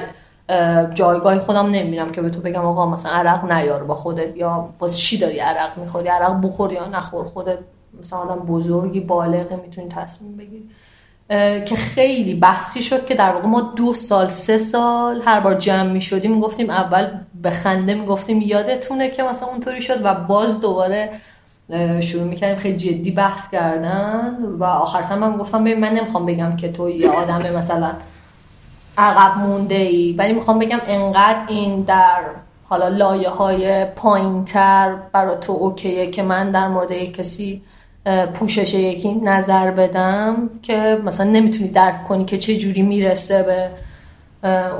[0.93, 4.95] جایگاه خودم نمیرم که به تو بگم آقا مثلا عرق نیار با خودت یا واسه
[4.95, 7.57] چی داری عرق می‌خوری؟ عرق بخور یا نخور؟ خودت
[7.99, 10.69] مثلا آدم بزرگی بالغه می‌تونی تصمیم بگیری.
[11.65, 15.91] که خیلی بحثی شد که در واقع ما دو سال سه سال هر بار جمع
[15.91, 17.07] می شدیم گفتیم اول
[17.41, 21.09] به خنده می گفتیم یادتونه که مثلا اونطوری شد و باز دوباره
[22.01, 22.59] شروع می‌کردیم.
[22.59, 26.89] خیلی جدی بحث کردن و آخر سر من گفتم ببین من نمی‌خوام بگم که تو
[26.89, 27.91] یه آدم مثلا
[28.97, 32.23] عقب مونده ای ولی می‌خوام بگم انقدر این در
[32.69, 37.61] حالا لایه های پایین تر برای تو اوکیه که من در مورد یک کسی
[38.33, 43.69] پوشش یکی نظر بدم که مثلا نمی‌تونی درک کنی که چه جوری می‌رسه به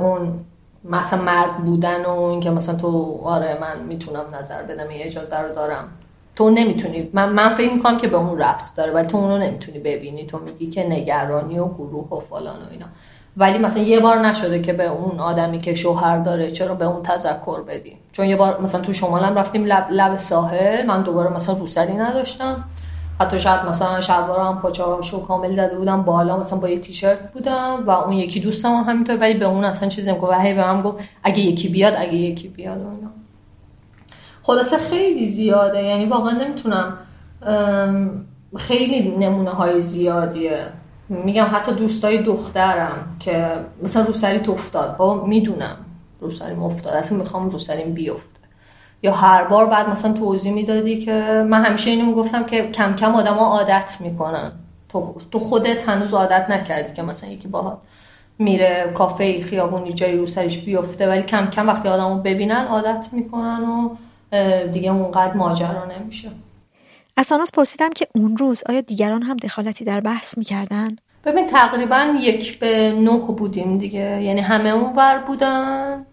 [0.00, 0.44] اون
[0.84, 5.54] مثلا مرد بودن و اینکه مثلا تو آره من می‌تونم نظر بدم این اجازه رو
[5.54, 5.88] دارم.
[6.36, 7.10] تو نمی‌تونی.
[7.12, 10.26] من, من فکر می‌کنم که به اون ربط داره ولی تو اونو نمی‌تونی ببینی.
[10.26, 12.86] تو میگی که نگرانی و گروه و فلان و اینا.
[13.36, 17.02] ولی مثلا یه بار نشده که به اون آدمی که شوهر داره چرا به اون
[17.02, 17.98] تذکر بدیم.
[18.12, 22.64] چون یه بار مثلا تو شمالم رفتیم لب, لب ساحل من دوباره مثلا روسری نداشتم.
[23.20, 24.62] حتی شاید مثلا شلوارم
[25.02, 28.84] شو کامل زده بودم بالا مثلا با یه تیشرت بودم و اون یکی دوستم هم
[28.84, 30.32] همینطور ولی به اون اصلا چیزی نمی‌گفت.
[30.32, 33.10] و هی به من گفت اگه یکی بیاد اگه یکی بیاد و اینا.
[34.42, 35.84] خلاصه خیلی زیاده.
[35.84, 36.98] یعنی واقعا نمی‌تونم
[38.56, 40.64] خیلی نمونه های زیادیه.
[41.08, 43.50] میگم حتی دوستای دخترم که
[43.82, 44.96] مثلا روسری افتاد.
[44.96, 45.76] بابا می‌دونم
[46.20, 46.94] روسریم افتاد.
[46.94, 48.36] اصلا می‌خوام روسریم بیفت
[49.02, 53.14] یا هر بار بعد مثلا توضیح می‌دادی که من همیشه اینو گفتم که کم کم
[53.14, 54.52] آدما عادت می‌کنن.
[54.88, 57.78] تو تو خودت هنوز عادت نکردی که مثلا یکی باهات
[58.38, 63.60] میره کافه خیابونی جایی رو سرش بیفته ولی کم کم وقتی آدمو ببینن عادت می‌کنن
[63.64, 63.96] و
[64.72, 66.28] دیگه اونقدر ماجرا نمیشه.
[67.16, 72.58] از پرسیدم که اون روز آیا دیگران هم دخالتی در بحث می‌کردن؟ ببین تقریبا یک
[72.58, 74.22] به نه بودیم دیگه.
[74.22, 76.06] یعنی همه اون بر بودن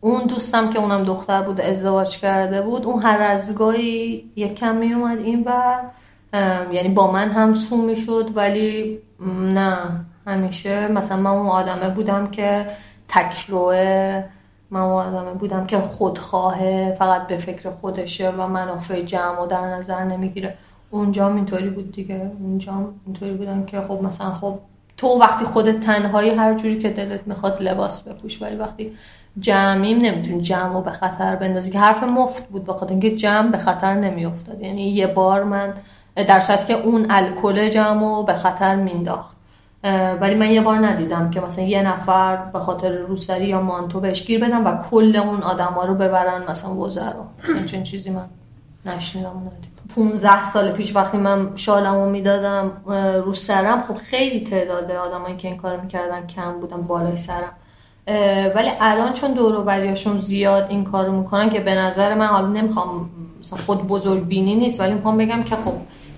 [0.00, 4.74] اون دوستم که اونم دختر بود ازدواج کرده بود اون هر از گاهی یک کم
[4.76, 5.80] می اومد این و
[6.72, 8.98] یعنی با من هم سو می شد ولی
[9.54, 9.76] نه
[10.26, 10.88] همیشه.
[10.88, 12.66] مثلا من اون آدمه بودم که
[13.08, 14.24] تکروه
[14.72, 20.04] من آدمه بودم که خودخواهه فقط به فکر خودشه و منافع جمع و در نظر
[20.04, 20.54] نمی‌گیره.
[20.90, 22.30] اونجا اینطوری بود دیگه.
[22.40, 22.72] اونجا
[23.06, 24.58] اینطوری بودم که خب مثلا خب
[24.96, 28.96] تو وقتی خودت تنهایی هر جوری که دلت می‌خواد لباس بپوش ولی وقتی
[29.40, 33.58] جمعیم نمی‌تونی جمع رو به خطر بندازی که حرف مفت بود بخاطر اینکه جمع به
[33.58, 34.60] خطر نمیافتاد.
[34.60, 35.74] یعنی یه بار من
[36.14, 39.36] در صورتی که اون الکل جمع رو به خطر مینداخت
[40.20, 44.26] ولی من یه بار ندیدم که مثلا یه نفر به خاطر روسری یا مانتو بهش
[44.26, 47.26] گیر بدم و کل اون آدما رو ببرن مثلا وزرا.
[47.44, 48.26] مثلا چنین چیزی من
[48.86, 49.50] نشنیدم.
[49.96, 52.72] 15 سال پیش وقتی من شالمو می‌دادم
[53.24, 57.52] رو سرم خب خیلی تعداد آدمایی که این کار می‌کردن کم بودن بالای سرم.
[58.54, 63.58] ولی الان چون دور زیاد این کارو می‌کنن که به نظر من حالا نمی‌خوام مثلا
[63.58, 65.74] خود بزرگ بینی نیست ولی می‌خوام بگم که خب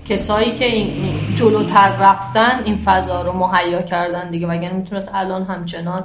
[0.09, 4.47] کسایی که این, جلوتر رفتن این فضا رو مهیا کردن دیگه.
[4.47, 6.05] وگرنه می‌تونست الان همچنان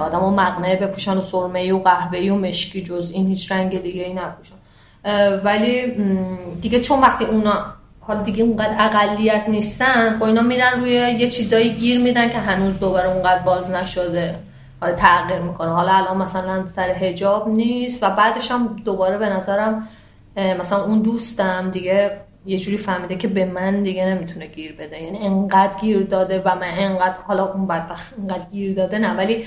[0.00, 4.02] آدم و مقنعه بپوشن و سرمه و قهوه و مشکی جز این هیچ رنگ دیگه
[4.02, 4.54] ای نپوشن.
[5.44, 5.94] ولی
[6.60, 7.64] دیگه چون وقتی اونا
[8.00, 12.80] حالا دیگه اونقدر اقلیت نیستن خب اینا میرن روی یه چیزایی گیر میدن که هنوز
[12.80, 14.34] دوباره اونقدر باز نشده.
[14.80, 15.70] حالا تغییر می‌کنه.
[15.70, 19.88] حالا الان مثلا سر هجاب نیست و بعدش هم دوباره به نظرم
[20.60, 22.10] مثلا اون دوستم دیگه
[22.48, 25.02] یه جوری فهمیده که به من دیگه نمی‌تونه گیر بده.
[25.02, 29.44] یعنی انقدر گیر داده و من انقدر حالا اون بدبخت انقدر گیر داده نه ولی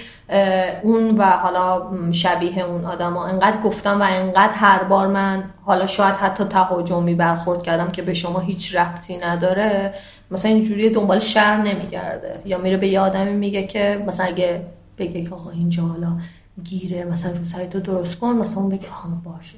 [0.83, 5.87] اون و حالا شبیه اون آدم ها انقدر گفتم و انقدر هر بار من حالا
[5.87, 9.93] شاید حتی تهاجمی برخورد کردم که به شما هیچ ربطی نداره
[10.31, 12.39] مثلا اینجوری دنبال شهر نمیگرده.
[12.45, 14.61] یا میره به یه آدمی میگه که مثلا اگه
[14.97, 16.17] بگه که آقا اینجا حالا
[16.63, 19.57] گیره مثلا روزهای تو درست کن مثلا اون بگه آها باشه.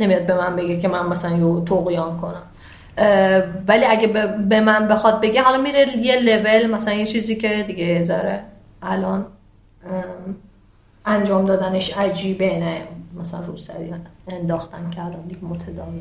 [0.00, 2.42] نمیاد به من بگه که من مثلا یه توقیان کنم.
[3.66, 4.06] ولی اگه
[4.48, 8.42] به من بخواد بگه حالا میره یه لول مثلا یه چیزی که دیگه ذره
[8.82, 9.26] الان
[11.06, 12.82] انجام دادنش عجیبه نه
[13.20, 13.94] مثلا روسری
[14.28, 16.00] انداختن که الان دیگه متداول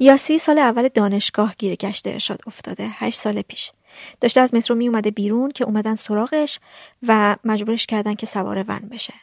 [0.00, 2.88] یاسی سال اول دانشگاه گیر گشت ارشاد افتاده.
[2.92, 3.72] هشت سال پیش.
[4.20, 6.60] داشته از مترو می اومده بیرون که اومدن سراغش
[7.08, 9.14] و مجبورش کردن که سوار ون بشه.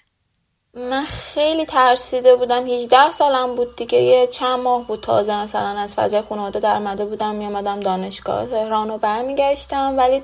[0.73, 2.67] من خیلی ترسیده بودم.
[2.67, 4.01] 18 سالم بود دیگه.
[4.01, 8.97] یه چند ماه بود تازه مثلا از فضای خانواده در بودم میامدم دانشگاه تهران رو
[8.97, 9.97] برمیگشتم.
[9.97, 10.21] ولی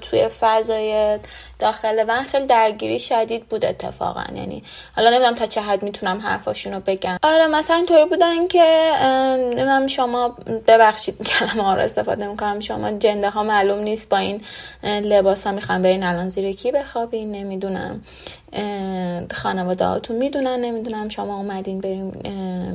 [0.00, 1.18] توی فضای
[1.58, 4.24] داخل ون خیلی درگیری شدید بود اتفاقا.
[4.36, 4.62] یعنی
[4.96, 7.18] حالا نمی‌دونم تا چه حد می‌تونم حرفاشون رو بگم.
[7.22, 8.90] آره مثلا اینطوری بودن که
[9.40, 12.60] نمی‌دونم شما ببخشید کلمه ها استفاده می‌کنم.
[12.60, 14.40] شما جنده ها معلوم نیست با این
[14.82, 18.00] لباس ها می‌خوام برین الان زیر کی بخوابین نمی‌دونم.
[19.34, 22.10] خانواده هاتون می‌دونن نمی‌دونم شما اومدین بریم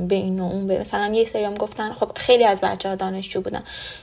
[0.08, 2.94] به این و اون به مثلا یه سری هم گفتن خب خیلی از بچه ها
[2.94, 3.62] دانشجو بودن.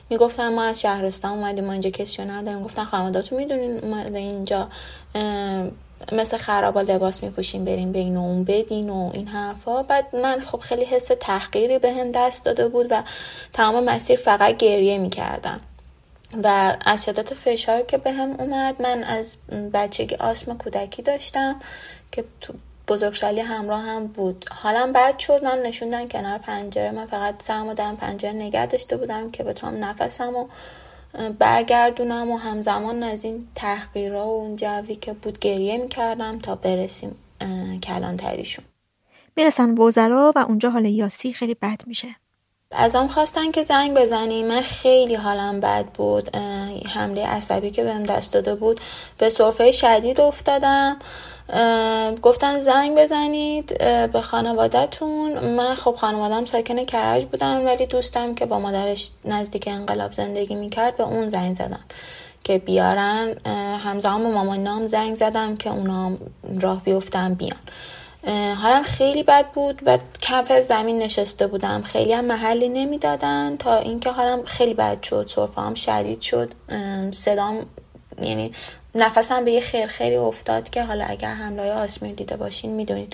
[0.09, 2.63] می‌گفتن ما از شهرستان اومدیم ما اینجا کسی نداریم.
[2.77, 4.69] گفتن خانوادهاتون می‌دونین اومده اینجا
[6.11, 9.83] مثل خرابا لباس میپوشیم بریم بین و اون بدین و این حرفا.
[9.83, 13.03] بعد من خب خیلی حس تحقیری به هم دست داده بود و
[13.53, 15.59] تمام مسیر فقط گریه می‌کردم.
[16.43, 19.37] و از شدت فشار که به هم اومد من از
[19.73, 21.55] بچگی آسم کودکی داشتم
[22.11, 22.53] که تو
[22.87, 24.45] بزرگسالی همراه هم بود.
[24.51, 29.31] حالا بعد شد من نشوندن کنار پنجره من فقط سرمو در پنجره نگه داشته بودم
[29.31, 30.47] که بتونم نفسم و
[31.39, 37.15] برگردونم و همزمان از این تحقیرها و اون جوی که بود گریه می‌کردم تا برسیم
[37.83, 38.65] کلانتریشون.
[39.35, 42.07] می‌رسن وزرا و اونجا حال یاسی خیلی بد میشه.
[42.71, 46.35] ازم خواستن که زنگ بزنیم من خیلی حالم بد بود.
[46.87, 48.79] حمله عصبی که بهم دست داده بود
[49.17, 50.99] به صرفه شدید افتادم.
[52.21, 53.77] گفتن زنگ بزنید
[54.13, 55.39] به خانوادهتون.
[55.39, 60.95] من خب خانوادم ساکن کرج بودم ولی دوستم که با مادرش نزدیک انقلاب زندگی می‌کرد
[60.95, 61.79] به اون زنگ زدم
[62.43, 63.35] که بیارن.
[63.83, 66.11] همزمان به مامانام زنگ زدم که اونا
[66.61, 67.59] راه بیفتن بیان.
[68.55, 69.81] حالم خیلی بد بود.
[69.85, 71.81] و کف زمین نشسته بودم.
[71.81, 75.27] خیلی هم محلی نمی‌دادن تا اینکه حالم خیلی بد شد.
[75.27, 76.53] سرفه شدید شد.
[77.11, 77.65] صدام
[78.21, 78.51] یعنی
[78.97, 83.07] نفسم به یه خیر خیلی افتاد که حالا اگر حمله آسمی دیده باشین می‌دونین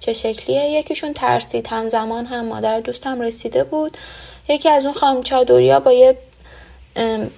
[0.00, 0.60] چه شکلیه.
[0.60, 3.96] یکیشون ترسید همزمان هم مادر دوستم رسیده بود.
[4.48, 6.18] یکی از اون خانم چادوریا با یه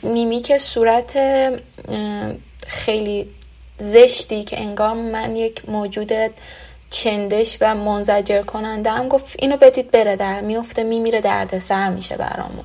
[0.03, 1.19] میمیک صورت
[2.69, 3.29] خیلی
[3.79, 6.13] زشتی که انگار من یک موجود
[6.91, 12.17] چندش و منزجر کننده هم گفت اینو بدید بره در میفته میمیره درد سر میشه
[12.17, 12.65] برامون.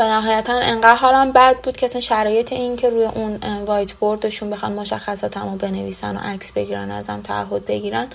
[0.00, 4.50] و نهایتا انقدر حالم بد بود که اصلا شرایط این که روی اون وایت بوردشون
[4.50, 8.08] بخوان مشخصاتمو بنویسن و عکس بگیرن ازم تعهد بگیرن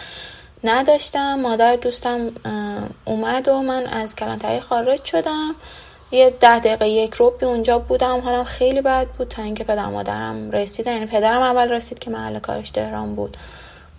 [0.63, 1.39] نداشتم.
[1.39, 2.32] مادر دوستم
[3.06, 5.55] اومد و من از کلانتری خارج شدم.
[6.12, 8.20] یه ده دقیقه یک روبی اونجا بودم.
[8.20, 10.88] حالم خیلی بد بود تا اینکه پدر مادرم رسید.
[10.88, 13.38] یعنی پدرم اول رسید که محل کارش تهران بود.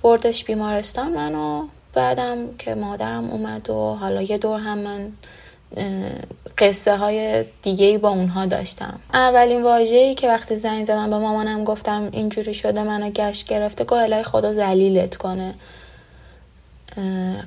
[0.03, 1.67] بردش بیمارستان منو.
[1.95, 5.13] بعدم که مادرم اومد و حالا یه دور هم من
[6.59, 8.99] قصه های دیگه با اونها داشتم.
[9.15, 14.23] اولین واژه‌ای که وقتی زنگ زدم به مامانم گفتم اینجوری شده منو گشت گرفته الهی
[14.23, 15.55] خدا زلیلت کنه.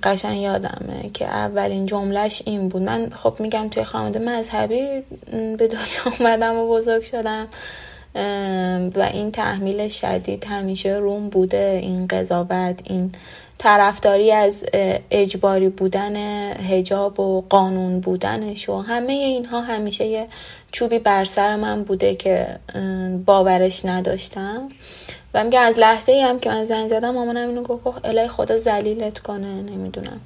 [0.04, 2.82] قشن یادمه که اولین جملهش این بود.
[2.82, 7.48] من خب میگم توی خانواده مذهبی به دنیا اومدم و بزرگ شدم
[8.96, 13.12] و این تحمیل شدید همیشه روم بوده این قضاوت این
[13.60, 14.66] طرفداری از
[15.12, 16.16] اجباری بودن
[16.56, 20.28] هجاب و قانون بودنش و همه اینها همیشه یه
[20.72, 22.60] چوبی بر سر من بوده که
[23.26, 24.70] باورش نداشتم.
[25.34, 28.58] و میگه از لحظه ای هم که من زنگ زدم مامانم اینو گفت الهی خدا
[28.58, 30.22] زلیلت کنه نمی‌دونم.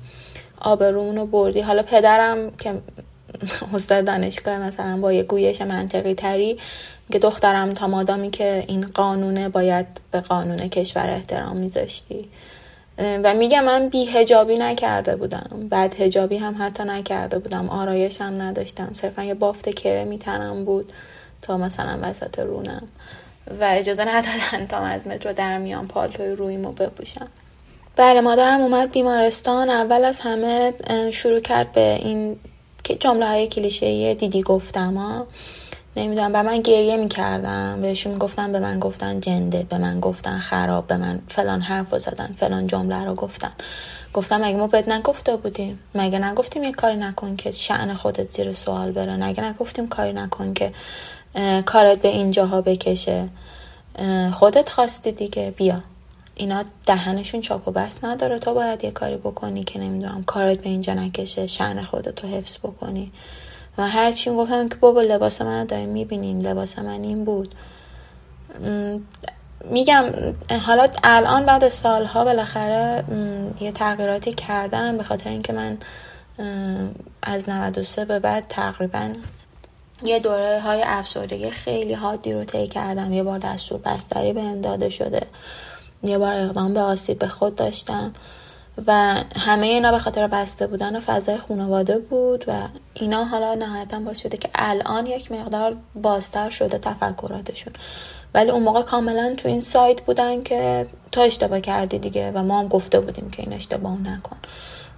[0.61, 1.61] آبرومونو بردی.
[1.61, 2.73] حالا پدرم که
[3.75, 6.57] استاد دانشگاه مثلا با یه گویش منطقی تری
[7.11, 12.29] که دخترم تا مادامی که این قانونه باید به قانون کشور احترام میذاشتی.
[12.97, 15.67] و میگم من بی هجابی نکرده بودم.
[15.69, 17.69] بعد هجابی هم حتی نکرده بودم.
[17.69, 18.91] آرایش هم نداشتم.
[18.93, 20.93] صرفا یه بافت کره میتنم بود
[21.41, 22.87] تا مثلا وسط رونم.
[23.59, 27.27] و اجازه ندادن تا از مترو در میان پالتوی رویمو بپوشم.
[27.95, 29.69] بله مادرم اومد بیمارستان.
[29.69, 30.73] اول از همه
[31.11, 32.39] شروع کرد به این
[32.99, 35.27] جمله های کلیشه دیدی گفتم ها.
[35.95, 40.87] نمی‌دونم به من گریه می‌کردم بهشون می‌گفتم به من گفتن جنده به من گفتن خراب
[40.87, 43.51] به من فلان حرف زدن فلان جمله رو گفتن.
[44.13, 48.53] گفتم مگه ما بهت نگفته بودیم؟ مگه نگفتیم یه کاری نکن که شعن خودت زیر
[48.53, 50.73] سوال بره؟ مگه نگفتیم کاری نکن که
[51.65, 53.27] کارت به اینجاها بکشه؟
[54.31, 55.83] خودت خواستی دیگه بیا.
[56.35, 60.69] اینا دهنشون چاک و بست نداره تو باید یه کاری بکنی که نمی‌دونم کارت به
[60.69, 63.11] اینجا نکشه شعن خودت رو حفظ بکنی.
[63.77, 67.55] و هرچی گفتم که بابا لباس من رو داریم می‌بینین لباس من این بود.
[69.65, 70.05] میگم
[70.61, 73.03] حالا الان بعد سالها بالاخره
[73.61, 75.77] یه تغییراتی کردم به خاطر اینکه من
[77.21, 79.09] از 93 به بعد تقریبا
[80.03, 83.13] یه دوره های افسردگی خیلی حادی رو طی کردم.
[83.13, 85.21] یه بار دستور بستری بهم داده شده.
[86.03, 88.13] یه بار اقدام به آسیب به خود داشتم.
[88.87, 93.99] و همه اینا به خاطر بسته بودن و فضای خانواده بود و اینا حالا نهایتا
[93.99, 97.73] باعث شده که الان یک مقدار بازتر شده تفکراتشون.
[98.33, 102.59] ولی اون موقع کاملا تو این سایت بودن که تو اشتباه کردی دیگه و ما
[102.59, 104.37] هم گفته بودیم که این اشتباه نکن.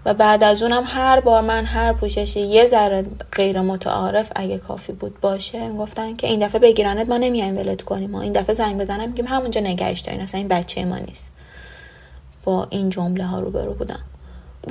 [0.05, 4.91] و بعد از اونم هر بار من هر پوششی یه ذره غیر متعارف اگه کافی
[4.91, 8.09] بود باشه گفتن که این دفعه بگیرنت ما نمیایم ولت کنیم.
[8.11, 11.34] ما این دفعه زنگ بزنم میگیم همونجا نگهش دارین اصلا این بچه ما نیست.
[12.45, 13.99] با این جمله ها روبرو بودم.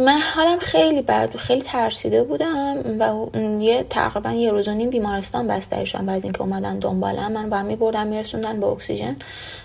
[0.00, 5.46] من حالم خیلی بد خیلی ترسیده بودم و یه تقریبا یه روز و نیم بیمارستان
[5.46, 6.06] بستری شدم.
[6.06, 9.16] بعد اینکه اومدن دنبالم من با می بردم میرسوندن به اکسیژن.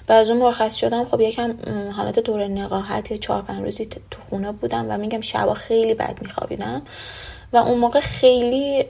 [0.10, 1.06] و از اون مرخص شدم.
[1.06, 1.54] خب یکم
[1.96, 6.18] حالت دور نقاهت یه چهار پنج روزی تو خونه بودم و میگم شبا خیلی بد
[6.22, 6.82] میخوابیدم.
[7.54, 8.86] و اون موقع خیلی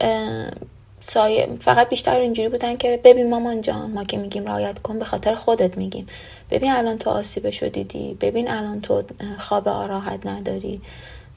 [1.02, 5.06] سایه فقط بیشتر اینجوری بودن که ببین مامان جان ما که میگیم رعایت کن به
[5.06, 6.08] خاطر خودت میگیم.
[6.52, 9.04] ببین الان تو آسیبشو دیدی ببین الان تو
[9.38, 10.82] خواب آراحت نداری.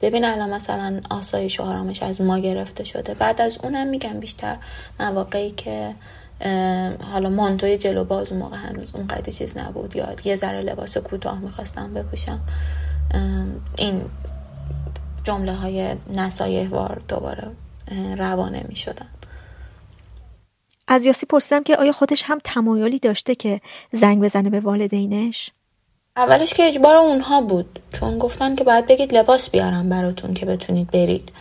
[0.01, 1.63] ببین الان مثلا آسایش و
[2.01, 3.13] از ما گرفته شده.
[3.13, 4.57] بعد از اونم میگم بیشتر
[4.99, 5.95] مواقعی که
[7.11, 9.95] حالا مانتوی جلو باز اون موقع هنوز اون قدی چیز نبود.
[9.95, 12.39] یا یه ذره لباس کوتاه می‌خواستم بپوشم.
[13.77, 14.01] این
[15.23, 17.47] جمله های نصایح وار دوباره
[18.17, 19.07] روانه می‌شدن.
[20.87, 23.61] از یاسی پرسیدم که آیا خودش هم تمایلی داشته که
[23.91, 25.51] زنگ بزنه به والدینش؟
[26.17, 30.91] اولش که اجبار اونها بود چون گفتن که باید بگید لباس بیارم براتون که بتونید
[30.91, 31.31] برید.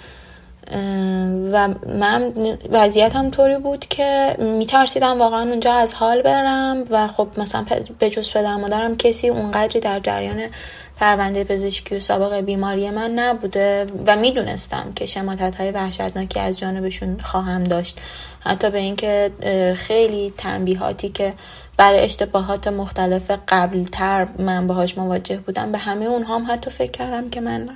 [1.53, 1.69] و
[1.99, 2.33] من
[2.71, 7.65] وضعیتم طوری بود که میترسیدم واقعا اونجا از حال برم و خب مثلا
[7.99, 10.49] به جز پدر مادرم کسی اونقدری در جریان
[10.97, 17.21] پرونده پزشکی و سابق بیماری من نبوده و می‌دونستم که شماتت های وحشتناکی از جانبشون
[17.25, 18.01] خواهم داشت.
[18.41, 19.31] حتی به اینکه
[19.77, 21.35] خیلی تنبیهاتی که
[21.77, 27.31] برای اشتباهات مختلف قبلتر من باهاش مواجه بودم به همه اونها هم حتی فکر کردم
[27.31, 27.69] که من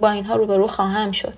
[0.00, 1.34] با اینها روبرو خواهم شد.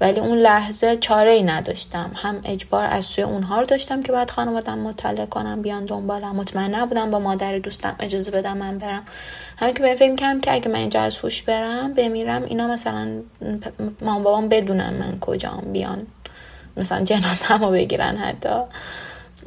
[0.00, 2.10] ولی اون لحظه چاره ای نداشتم.
[2.14, 6.36] هم اجبار از سوی اونها رو داشتم که بعد خانوادم مطلع کنم بیان دنبالم.
[6.36, 9.02] مطمئن نبودم با مادر دوستم اجازه بدم من برم.
[9.56, 13.08] همین که به فکر کردم که اگه من اینجا از هوش برم بمیرم اینا مثلا
[14.00, 16.06] مام بابام بدونم من کجام بیان
[16.76, 18.62] مثلا جنازم رو بگیرن حتی.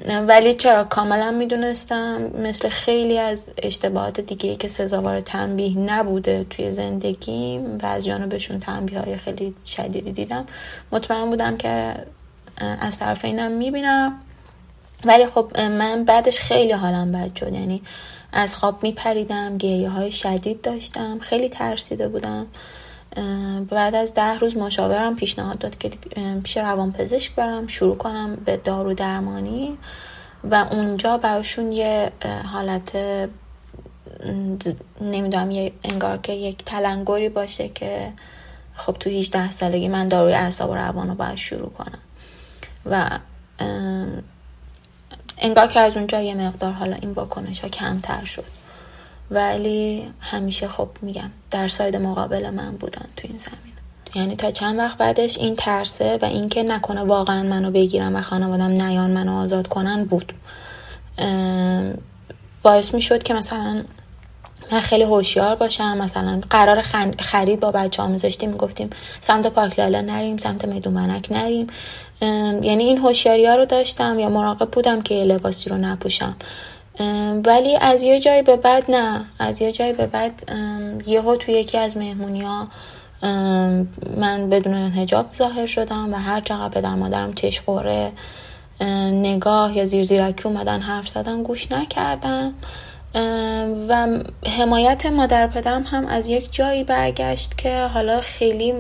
[0.08, 7.78] ولی چرا؟ کاملا می‌دونستم مثل خیلی از اشتباهات دیگه که سزاوار تنبیه نبوده توی زندگیم
[7.84, 10.46] و از جانبشون تنبیه های خیلی شدیدی دیدم.
[10.92, 11.96] مطمئن بودم که
[12.58, 14.22] از طرف اینم می‌بینم.
[15.06, 17.54] ولی خب من بعدش خیلی حالم بد شد.
[17.54, 17.82] یعنی
[18.34, 22.48] از خواب میپریدم گریه های شدید داشتم خیلی ترسیده بودم.
[23.70, 25.92] بعد از ده روز مشاورم پیشنهاد داد که
[26.44, 29.78] پیش روان پزشک برم شروع کنم به دارو درمانی
[30.44, 32.12] و اونجا براشون یه
[32.46, 32.96] حالت
[35.02, 38.14] نمی‌دونم یه انگار که یک تلنگری باشه که
[38.76, 42.00] خب تو 18 سالگی من داروی اعصاب و روان رو باید شروع کنم.
[42.86, 43.20] و
[45.38, 48.59] انگار که از اونجا یه مقدار حالا این واکنش ها کمتر شد.
[49.32, 53.74] ولی همیشه خب میگم در ساید مقابل من بودن تو این زمین.
[54.16, 58.72] یعنی تا چند وقت بعدش این ترسه و اینکه نکنه واقعا منو بگیرم و خانوادم
[58.72, 60.34] نیان منو آزاد کنن بود.
[62.64, 63.84] باعث می شد که مثلا
[64.72, 65.98] من خیلی هوشیار باشم.
[65.98, 66.82] مثلا قرار
[67.20, 68.90] خرید با بچه ها میذاشتیم می‌گفتیم.
[69.22, 71.68] سمت پارک لالا نریم سمت میدون نریم.
[72.62, 76.36] یعنی این هوشیاری ها رو داشتم یا مراقب بودم که لباسی رو نپوشم.
[77.46, 79.26] ولی از یه جایی به بعد نه.
[79.40, 80.52] از یه جایی به بعد
[81.08, 82.68] یهو توی یکی از مهمونی ها
[84.18, 88.12] من بدون هجاب ظاهر شدم و هر چقدر پدر مادرم چشخوره
[89.12, 92.54] نگاه یا زیر زیرکی اومدن حرف زدن گوش نکردم.
[93.90, 94.08] و
[94.46, 98.72] حمایت مادر پدرم هم از یک جایی برگشت که حالا خیلی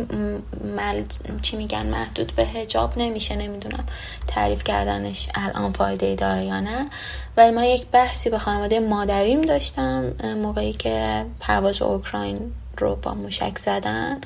[0.77, 1.03] مل...
[1.41, 3.83] چی میگن محدود به هجاب نمیشه نمی‌دونم
[4.27, 6.89] تعریف کردنش الان فایده ای داره یا نه.
[7.37, 13.57] ولی من یک بحثی به خانواده مادریم داشتم موقعی که پرواز اوکراین رو با موشک
[13.57, 14.21] زدن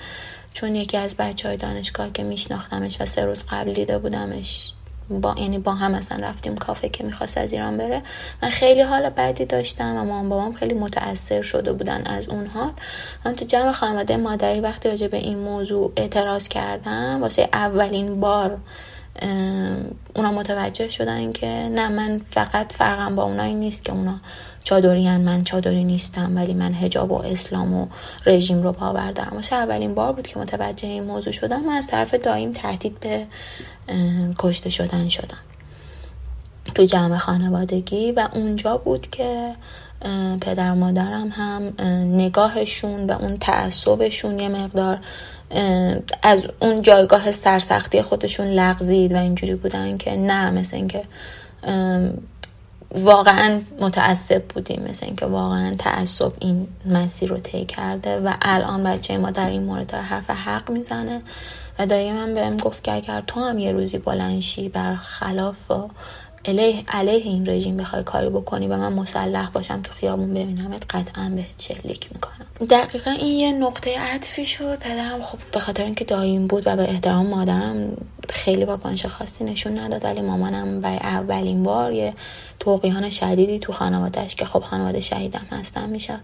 [0.54, 4.74] چون یکی از بچه های دانشگاه که میشناختمش و سه روز قبل دیده بودمش
[5.10, 8.02] با یعنی با هم اصلا رفتیم کافه که می‌خواست از ایران بره.
[8.44, 12.72] من خیلی حال بدی داشتم و مامان بابام خیلی متاثر شده بودن از اون حال.
[13.26, 18.58] من تو جمع خانواده مادری وقتی راجع به این موضوع اعتراض کردم واسه اولین بار
[20.16, 24.16] اونا متوجه شدن که نه من فقط فرقم با اونایی نیست که اونا
[24.64, 27.88] چادریان من چادری نیستم ولی من هجاب و اسلام و
[28.26, 31.88] رژیم رو باور دارم واسه اولین بار بود که متوجه این موضوع شدم من از
[31.88, 33.26] طرف دایم تهدید به
[34.38, 35.38] کشته شدن شدم.
[36.76, 39.56] تو جمع خانوادگی و اونجا بود که
[40.42, 41.74] پدر و مادرم هم
[42.18, 45.00] نگاهشون و اون تعصبشون یه مقدار
[46.24, 51.04] از اون جایگاه سرسختی خودشون لغزید و اینجوری بودن که نه مثل اینکه
[52.94, 54.86] واقعا متعصب بودیم.
[54.90, 59.64] مثل اینکه واقعا تعصب این مسیر رو طی کرده و الان بچه ما در این
[59.64, 61.22] مورد داره حرف حق می‌زنه.
[61.80, 65.72] و دایی من بهم گفت که اگر تو هم یه روزی بلنشی بر خلاف
[66.46, 71.32] علیه, علیه این رژیم بخوای کاری بکنی و من مسلح باشم تو خیابون ببینمت قطعا
[71.36, 72.68] بهت شلیک می‌کنم.
[72.70, 74.80] دقیقا این یه نقطه عطفی شد.
[74.80, 77.98] پدرم خب به خاطر اینکه دایم بود و به احترام مادرم
[78.30, 82.14] خیلی واکنش خاصی نشون نداد ولی مامانم برای اولین بار یه
[82.60, 86.22] توقیهان شدیدی تو خانوادهش که خب خانواده شهیدم هستم می‌شد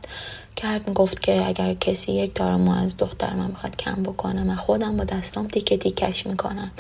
[0.56, 0.88] کرد.
[0.88, 5.04] می‌گفت که اگر کسی یک دارمو از دختر من می‌خواد کم بکنه من خودم با
[5.04, 6.72] دستام تیکه تیکش می‌کنم.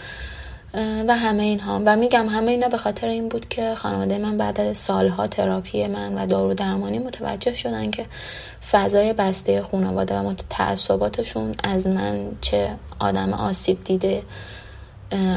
[1.07, 1.81] و همه اینها.
[1.85, 5.87] و میگم همه اینا به خاطر این بود که خانواده من بعد از سالها تراپی
[5.87, 8.05] من و دارو درمانی متوجه شدن که
[8.71, 14.23] فضای بسته خانواده و تعصباتشون از من چه آدم آسیب دیده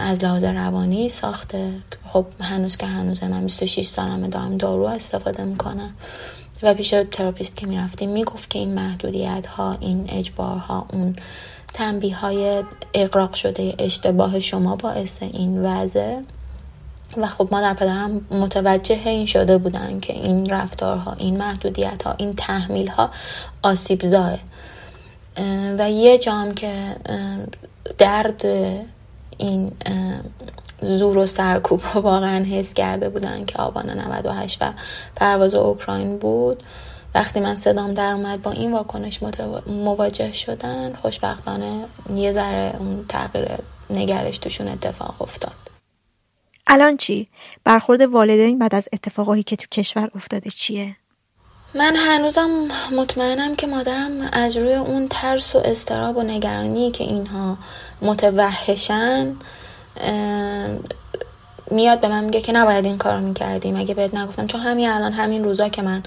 [0.03, 1.71] از لحاظ روانی ساخته.
[2.13, 5.95] خب هنوز که هنوز من 26 سالمه دارم دارو استفاده می‌کنم.
[6.63, 11.17] و پیش تراپیست که می‌رفتیم می‌گفت که این محدودیت ها این اجبار ها اون
[11.75, 12.65] تنبیه های
[12.95, 16.21] اقراق شده اشتباه شما باعث این وضع
[17.17, 22.35] و خب مادر پدرم متوجه این شده بودن که این رفتارها این محدودیت ها این
[22.35, 23.11] تحمیل ها
[23.63, 24.39] آسیب زاه
[25.79, 26.97] و یه جام که
[27.99, 28.45] درد
[29.39, 29.73] این
[30.83, 34.73] زور و سرکوب رو واقعا حس کرده بودن که آبان 98 و
[35.17, 36.63] پرواز اوکراین بود.
[37.15, 39.21] وقتی من صدام در اومد با این واکنش
[39.67, 41.85] مواجه شدن خوشبختانه
[42.15, 43.49] یه ذره اون تغییر
[43.91, 45.53] نگرش توشون اتفاق افتاد
[46.67, 47.29] الان چی؟
[47.65, 50.97] برخورد والدین بعد از اتفاقایی که تو کشور افتاده چیه؟
[51.75, 57.59] من هنوزم مطمئنم که مادرم از روی اون ترس و استراب و نگرانی که اینها
[58.03, 59.37] متوحشن
[61.71, 65.13] میاد به من میگه که نباید این کارو می‌کردیم اگه بهت نگفتم چون همین الان
[65.13, 66.03] همین روزا که من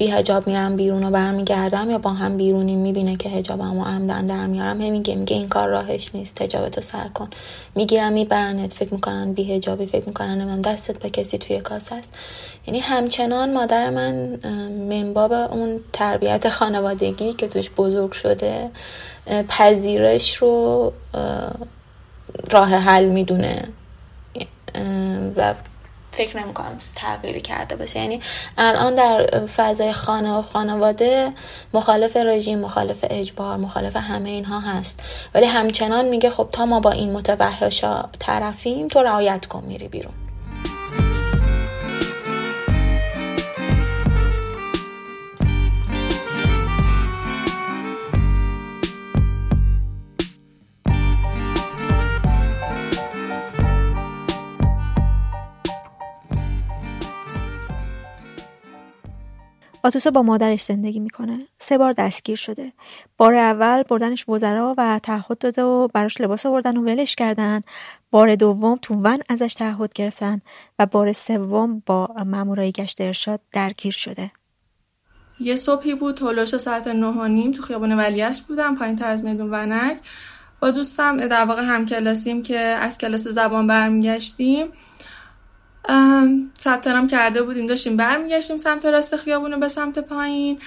[0.00, 4.26] بی هجاب میرم بیرون و برمیگردم یا با هم بیرونی می‌بینه که هجابم و عمدن
[4.26, 4.80] در میارم.
[4.80, 6.42] هی میگه این کار راهش نیست.
[6.42, 7.28] هجابتو سر کن.
[7.74, 8.72] می‌گیرم میبرنت.
[8.72, 12.18] فکر می‌کنن بی هجابی فکر می‌کنن من دستت به کسی توی کاس هست.
[12.66, 14.14] یعنی همچنان مادر من
[14.88, 18.70] منباب اون تربیت خانوادگی که توش بزرگ شده
[19.48, 20.92] پذیرش رو
[22.50, 23.68] راه حل می‌دونه.
[25.36, 25.54] و
[26.12, 28.00] فکر نمی کنم تغییری کرده باشه.
[28.00, 28.20] یعنی
[28.58, 31.32] الان در فضای خانه و خانواده
[31.74, 35.02] مخالف رژیم مخالف اجبار مخالف همه اینها هست.
[35.34, 40.19] ولی همچنان میگه خب تا ما با این متوحشا طرفیم تو رعایت کن میری بیرون.
[59.82, 61.46] آتوسا با مادرش زندگی می‌کنه.
[61.58, 62.72] سه بار دستگیر شده.
[63.16, 67.60] بار اول بردنش وزرا و تعهد داده و براش لباس آوردن و ولش کردن.
[68.10, 70.40] بار دوم تو ون ازش تعهد گرفتن
[70.78, 74.30] و بار سوم با مامورای گشت ارشاد درگیر شده.
[75.40, 79.50] یه صبحی بود تولوش ساعت نه نیم تو خیابان ولیعصر بودم پایین تر از میدون
[79.50, 79.98] ونک.
[80.60, 84.66] با دوستم در واقع هم کلاسیم که از کلاس زبان برمیگشتیم.
[86.58, 90.58] ثبت نام کرده بودیم داشتیم برمیگشتیم سمت راست خیابون به سمت پایین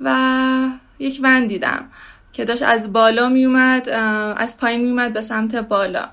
[0.00, 0.68] و
[0.98, 1.84] یک ون دیدم
[2.32, 3.88] که داشت از بالا میومد
[4.36, 6.08] از پایین میومد به سمت بالا.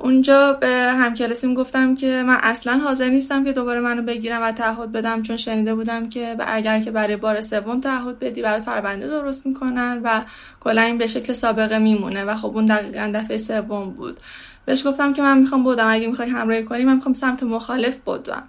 [0.00, 4.92] اونجا به همکلاسیم گفتم که من اصلا حاضر نیستم که دوباره منو بگیرم و تعهد
[4.92, 9.46] بدم چون شنیده بودم که اگر که برای بار سوم تعهد بدی برای پرونده درست
[9.46, 10.20] می‌کنن و
[10.60, 14.20] کلا این به شکل سابقه میمونه و خب اون دقیقا دفعه سوم بود.
[14.68, 18.42] بهش گفتم که من می‌خوام بودم اگه می‌خوای همراهی کنی من می‌خوام سمت مخالف بودم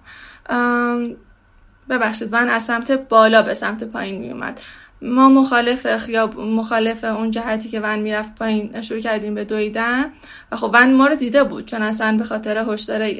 [1.88, 4.60] ببخشید من از سمت بالا به سمت پایین میومد.
[5.02, 10.04] ما مخالف خیاب مخالف اون جهتی که ون می‌رفت پایین شروع کردیم به دویدن.
[10.52, 13.10] و خب ون ما رو دیده بود چون اصلا به خاطر هشدار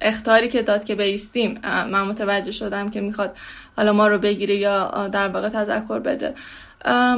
[0.00, 3.36] اختاری که داد که بیستیم من متوجه شدم که می‌خواد
[3.76, 6.34] حالا ما رو بگیره یا در واقع تذکر بده.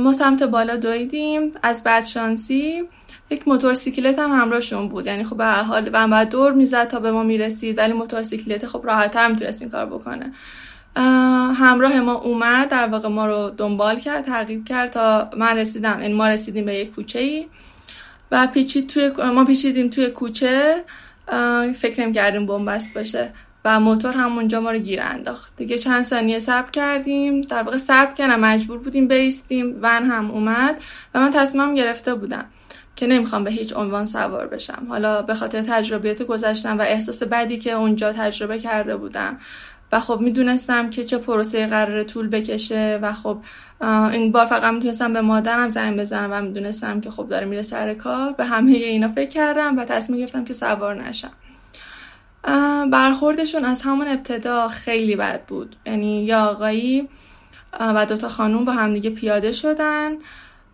[0.01, 1.53] ما سمت بالا دویدیم.
[1.63, 2.89] از بعد شانسی
[3.35, 5.07] یک موتورسیکلت هم همراهشون بود.
[5.07, 8.81] یعنی خب به هر حال بعد دور می‌زد تا به ما می‌رسید ولی موتورسیکلت خب
[8.85, 10.33] راحتتر می‌تونست این کار بکنه.
[11.55, 15.93] همراه ما اومد در واقع ما رو دنبال کرد تعقیب کرد تا من رسیدم.
[15.93, 17.47] این یعنی ما رسیدیم به یک کوچه ای
[18.31, 20.85] و پیچید توی ما پیچیدیم توی کوچه.
[21.77, 23.31] فکر نمی کردیم بنبست باشه
[23.65, 25.57] و موتور همونجا ما رو گیر انداخت.
[25.57, 27.41] دیگه چند ثانیه صبر کردیم.
[27.41, 29.79] در واقع صبر کردم مجبور بودیم بیستیم.
[29.83, 30.81] ون هم اومد
[31.15, 32.45] و من تصمیم گرفته بودم
[32.97, 34.87] که نمی‌خوام به هیچ عنوان سوار بشم.
[34.89, 39.39] حالا به خاطر تجربیات گذشتم و احساس بدی که اونجا تجربه کرده بودم.
[39.93, 43.39] و خب می‌دونستم که چه پروسه قرار طول بکشه و خب
[44.13, 47.95] این بار فقط می‌تونستم به مادرم زنگ بزنم و می‌دونستم که خب داره میره سر
[47.95, 48.33] کار.
[48.33, 51.31] به همه اینا فکر کردم و تصمیم گرفتم که سوار نشم.
[52.93, 55.77] برخوردشون از همون ابتدا خیلی بد بود.
[55.87, 57.09] یعنی یا آقایی
[57.81, 60.13] و دوتا خانوم با همدیگه پیاده شدن.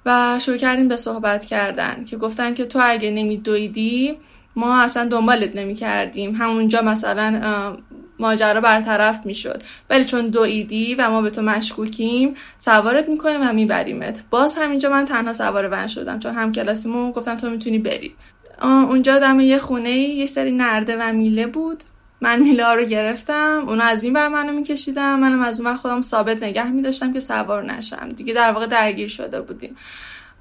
[0.06, 4.16] و شروع کردیم به صحبت کردن که گفتن که تو اگه نمیدویدی
[4.56, 7.76] ما اصلا دنبالت نمی کردیم همونجا مثلا
[8.18, 9.62] ماجرا برطرف می‌شد.
[9.90, 14.22] ولی چون دویدی و ما به تو مشکوکیم سوارت می‌کنیم و میبریمت.
[14.30, 18.14] باز همینجا من تنها سوار ون شدم چون هم کلاسیمو گفتن تو می‌تونی بری.
[18.62, 21.84] اونجا دم یه خونه یه سری نرده و میله بود.
[22.20, 25.76] من میله ها رو گرفتم اونا از این بر منو میکشیدم منم از اون بر
[25.76, 28.08] خودم ثابت نگه میداشتم که سوار نشم.
[28.08, 29.76] دیگه در واقع درگیر شده بودیم.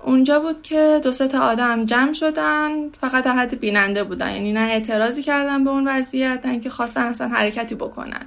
[0.04, 4.32] اونجا بود که دو تا آدم جمع شدن فقط در حد بیننده بودن.
[4.32, 8.26] یعنی نه اعتراضی کردن به اون وضعیت نه که خواستن اصلا حرکتی بکنن.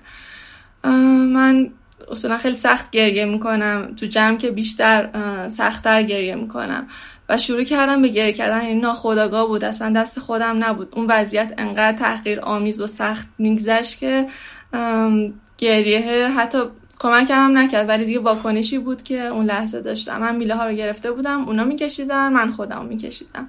[1.32, 1.70] من
[2.10, 3.94] اصولا خیلی سخت گریه می‌کنم.
[3.96, 5.08] تو جمع که بیشتر
[5.48, 6.88] سختتر گریه می‌کنم.
[7.32, 8.62] و شروع کردم به گریه کردن.
[8.62, 9.64] یعنی ناخداگاه بود.
[9.64, 10.88] اصلا دست خودم نبود.
[10.96, 14.26] اون وضعیت انقدر تحقیر آمیز و سخت میگذشت که
[15.58, 16.58] گریه حتی
[16.98, 17.88] کمک هم نکرد.
[17.88, 20.20] ولی دیگه واکنشی بود که اون لحظه داشتم.
[20.20, 23.46] من میله ها رو گرفته بودم اونا میکشیدن من خودم میکشیدم.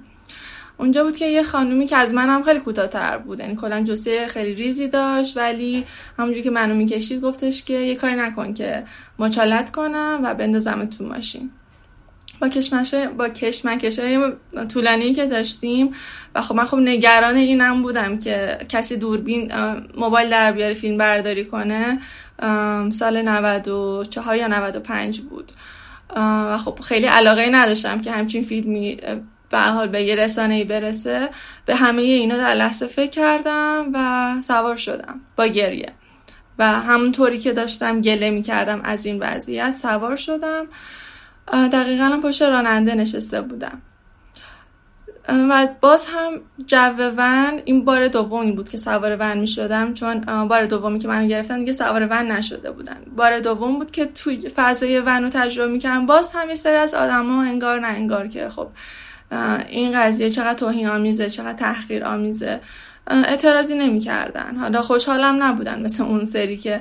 [0.78, 3.40] اونجا بود که یه خانومی که از منم خیلی کوتاه‌تر بود.
[3.40, 5.84] یعنی کلا جسه خیلی ریزی داشت ولی
[6.18, 8.84] همونجوری که منو می‌کشید گفتش که یه کاری نکن که
[9.18, 11.50] مچالت کنم و بندازم تو ماشین.
[12.44, 12.84] با
[13.18, 14.32] با کشمکشه
[14.68, 15.94] طولانی که داشتیم
[16.34, 19.52] و خب من خب نگران اینم بودم که کسی دوربین
[19.96, 21.98] موبایل در بیاره فیلم برداری کنه
[22.90, 25.52] سال 94 یا 95 بود.
[26.16, 28.96] و خب خیلی علاقه نداشتم که همچین فیلمی
[29.50, 31.28] به حال به یه رسانه ای برسه.
[31.66, 35.92] به همه اینا در لحظه فکر کردم و سوار شدم با گریه.
[36.58, 40.66] و همونطوری که داشتم گله می کردم از این وضعیت سوار شدم.
[41.52, 43.82] دقیقا هم پشت راننده نشسته بودم.
[45.28, 50.20] و باز هم جو ون این بار دومی بود که سوار ون می شدم چون
[50.48, 52.96] بار دومی که منو گرفتن دیگه سوار ون نشده بودن.
[53.16, 56.76] بار دوم بود که توی فضای ون رو تجربه می کردم باز هم یه سری
[56.76, 58.68] از آدما انگار نه انگار که خب
[59.68, 62.60] این قضیه چقدر توهین آمیزه چقدر تحقیر آمیزه
[63.06, 64.56] اعتراضی نمی‌کردن.
[64.56, 66.80] حالا خوشحالم نبودن مثل اون سری که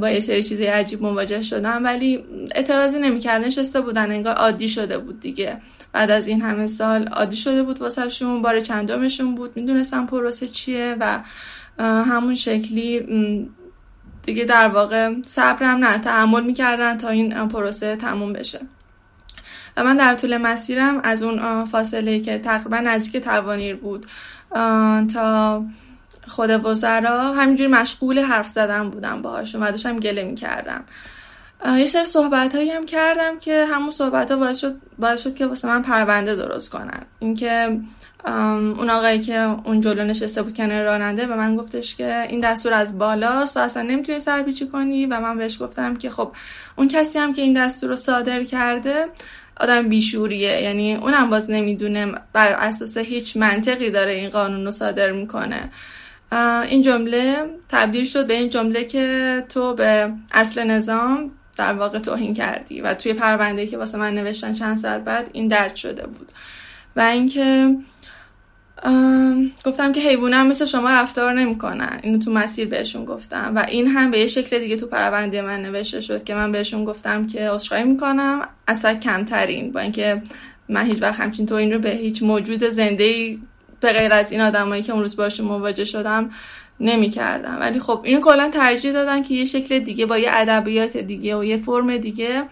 [0.00, 3.44] با یه سری چیزی عجیب مواجه شدن ولی اعتراضی نمی‌کردن.
[3.44, 5.60] نشسته بودن انگار عادی شده بود دیگه.
[5.92, 9.56] بعد از این همه سال عادی شده بود واسه شون بار چندمشون بود.
[9.56, 11.20] می‌دونستم پروسه چیه و
[11.80, 13.06] همون شکلی
[14.22, 18.60] دیگه در واقع صبرم نه تحمل می‌کردن تا این پروسه تموم بشه.
[19.76, 24.06] و من در طول مسیرم از اون فاصله که تقریبا نزدیک توانیر بود
[25.14, 25.64] تا
[26.26, 30.84] خود وزرا همینجوری مشغول حرف زدن بودم باهاشون و داشتم گله می‌کردم.
[31.76, 35.46] یه سری صحبت هایی هم کردم که همون صحبت ها باعث شد, باعث شد که
[35.46, 37.02] واسه من پرونده درست کنن.
[37.18, 37.78] اینکه
[38.24, 42.72] اون آقایی که اون جلو نشسته بود کنار راننده و من گفتش که این دستور
[42.72, 45.06] از بالاست و اصلا نمی‌تونی سرپیچی کنی.
[45.06, 46.32] و من بهش گفتم که خب
[46.76, 49.08] اون کسی هم که این دستور رو صادر کرده
[49.60, 50.62] آدم بیشوریه.
[50.62, 55.70] یعنی اونم باز نمی‌دونه بر اساس هیچ منطقی داره این قانون رو صادر می‌کنه.
[56.68, 57.36] این جمله
[57.68, 62.94] تبدیل شد به این جمله که تو به اصل نظام در واقع توهین کردی و
[62.94, 66.32] توی پرونده که واسه من نوشتن چند ساعت بعد این درد شده بود.
[66.96, 67.76] و اینکه
[69.64, 72.00] گفتم که حیوانم مثل شما رفتار نمی‌کنن.
[72.02, 73.52] اینو تو مسیر بهشون گفتم.
[73.56, 76.84] و این هم به یه شکل دیگه تو پرونده من نوشته شد که من بهشون
[76.84, 78.48] گفتم که عذرخواهی می‌کنم.
[78.68, 80.22] اصلا کمترین با اینکه
[80.68, 83.38] من هیچ وقت همچین تو این رو به هیچ موجود زنده ای
[83.80, 86.30] به غیر از این آدمایی که اون روز باشون مواجه شدم
[86.80, 87.58] نمی‌کردم.
[87.60, 91.44] ولی خب اینو کلا ترجیح دادن که یه شکل دیگه با یه ادبیات دیگه و
[91.44, 92.42] یه فرم دیگه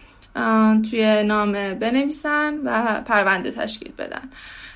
[0.91, 4.30] توی نامه بنویسن و پرونده تشکیل بدن.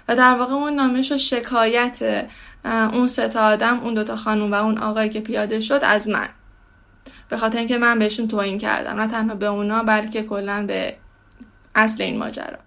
[0.09, 2.27] و در واقع اون نامه شد شکایت
[2.65, 6.29] اون سه آدم اون دوتا خانوم و اون آقایی که پیاده شد از من.
[7.29, 9.01] به خاطر اینکه من بهشون توهین کردم.
[9.01, 10.97] نه تنها به اونا بلکه کلا به
[11.75, 12.59] اصل این ماجرا.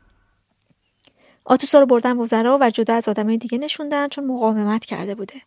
[1.46, 5.42] آتوسا رو بردن وزرا و جدا از آدمای دیگه نشوندن چون مقاومت کرده بوده.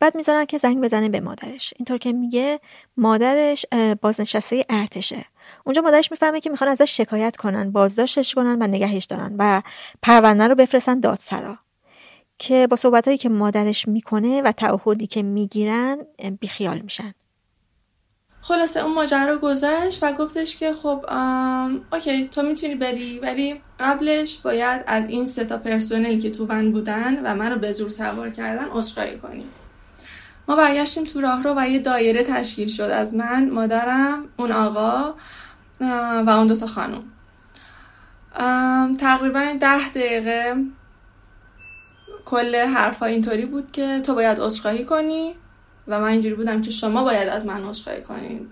[0.00, 1.74] بعد می‌ذارن که زنگ بزنه به مادرش.
[1.76, 2.60] اینطور که میگه
[2.96, 3.66] مادرش
[4.02, 5.24] بازنشسته ارتشه.
[5.66, 9.62] اونجا مادرش می‌فهمه که می‌خوان ازش شکایت کنن بازداشتش کنن و نگهش دارن و
[10.02, 11.58] پرونده رو بفرستن دادسرا.
[12.38, 15.98] که با صحبتهایی که مادرش می‌کنه و تعهدی که می‌گیرن
[16.40, 17.14] بیخیال میشن.
[18.40, 21.04] خلاصه اون ماجرا گذشت و گفتش که خب
[21.92, 26.72] اوکی تو می‌تونی بری ولی قبلش باید از این سه تا پرسنلی که تو ون
[26.72, 29.44] بودن و منو به زور سوار کردن عذرخواهی کنی.
[30.48, 32.82] ما برگشتیم تو راه رو و یه دایره تشکیل شد.
[32.82, 35.14] از من مادرم اون آقا
[35.80, 37.04] و اون دوتا خانم
[38.98, 40.54] تقریبا ده دقیقه
[42.24, 45.34] کل حرفا اینطوری بود که تو باید عذرخواهی کنی
[45.88, 48.46] و من اینجوری بودم که شما باید از من عذرخواهی کنین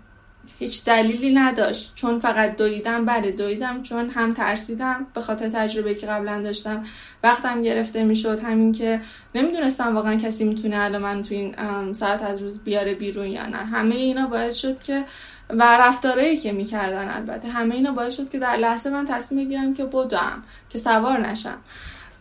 [0.59, 1.93] هیچ دلیلی نداشت.
[1.95, 6.85] چون فقط دویدم بله دویدم چون هم ترسیدم به خاطر تجربه که قبلا داشتم.
[7.23, 8.41] وقتم گرفته می‌شد.
[8.41, 9.01] همین که
[9.35, 11.55] نمی‌دونستم واقعا کسی می‌تونه الان من تو این
[11.93, 13.57] ساعت از روز بیاره بیرون یا نه.
[13.57, 15.05] همه اینا باعث شد که
[15.51, 17.49] و رفتارهایی که می‌کردن البته.
[17.49, 21.59] همه اینا باعث شد که در لحظه من تصمیم بگیرم که بدوم که سوار نشم.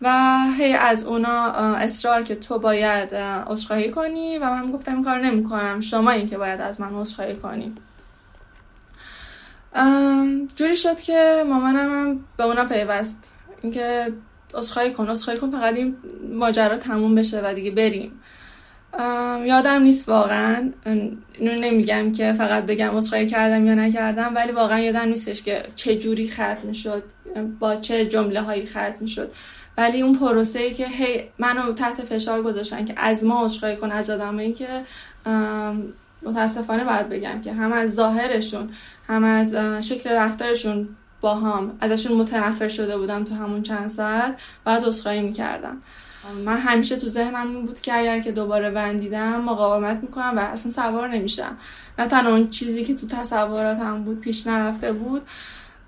[0.02, 5.18] و هی از اونا اصرار که تو باید عذرخواهی کنی و من گفتم این کار
[5.20, 5.80] نمی‌کنم.
[5.80, 7.74] شما این که باید از من عذرخواهی کنی.
[10.56, 13.30] جوری شد که مامانم هم به اونا پیوست.
[13.62, 14.12] اینکه
[14.54, 15.96] عذرخواهی کن عذرخواهی کن فقط این
[16.32, 18.20] ماجرا تموم بشه و دیگه بریم.
[19.44, 20.72] یادم نیست واقعا.
[21.38, 25.96] اینو نمیگم که فقط بگم عذرخواهی کردم یا نکردم ولی واقعا یادم نیستش که چه
[25.98, 27.02] جوری ختم شد
[27.58, 29.32] با چه جمله هایی ختم شد
[29.78, 33.92] ولی اون پروسه ای که هی منو تحت فشار گذاشتن که از ما عذرخواهی کن
[33.92, 34.68] از آدمایی که
[36.22, 38.70] متاسفانه باید بگم که هم از ظاهرشون
[39.08, 39.54] هم از
[39.88, 40.88] شکل رفتارشون
[41.20, 45.82] با هم ازشون متنفر شده بودم تو همون چند ساعت بعد عذرخواهی می‌کردم.
[46.44, 50.72] من همیشه تو ذهنم این بود که اگر که دوباره بندیدم مقاومت می‌کنم و اصلا
[50.72, 51.56] سوار نمیشم.
[51.98, 55.22] نه تنها اون چیزی که تو تصوراتم بود پیش نرفته بود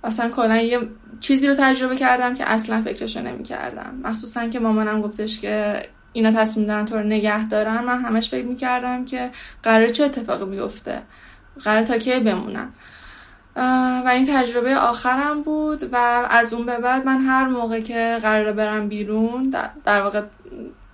[0.04, 0.80] اصلا کلا یه
[1.20, 3.94] چیزی رو تجربه کردم که اصلا فکرشو نمی‌کردم.
[4.04, 5.82] مخصوصا که مامانم گفتش که
[6.12, 7.84] اینا تصمیم دارن تو رو نگه دارن.
[7.84, 9.30] من همش فکر می‌کردم که
[9.62, 11.02] قرار چه اتفاقی بیفته.
[11.64, 12.72] قرار تا که بمونم.
[13.56, 18.52] و این تجربه آخرم بود و از اون به بعد من هر موقع که قرار
[18.52, 20.22] برم بیرون در, در واقع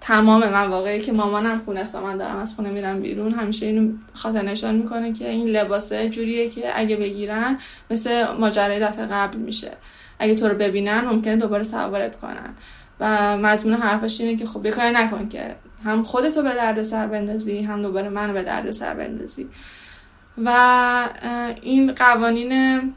[0.01, 3.93] تمام من واقعی که مامانم خونه است من دارم از خونه میرم بیرون همیشه اینو
[4.15, 7.59] خاطر نشان می‌کنه که این لباسه جوریه که اگه بگیرن
[7.91, 9.71] مثل ماجرای دفعه قبل میشه.
[10.19, 12.55] اگه تو رو ببینن ممکنه دوباره سوارت کنن.
[13.01, 17.63] و مضمون حرفش اینه که خب کاری نکن که هم خودتو به درد سر بندازی
[17.63, 19.49] هم دوباره منو به درد سر بندازی.
[20.45, 21.09] و
[21.62, 22.93] این قوانین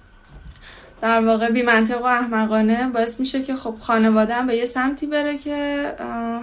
[1.01, 5.37] در واقع بی منطق و احمقانه باعث میشه که خب خانواده به یه سمتی بره
[5.37, 5.91] که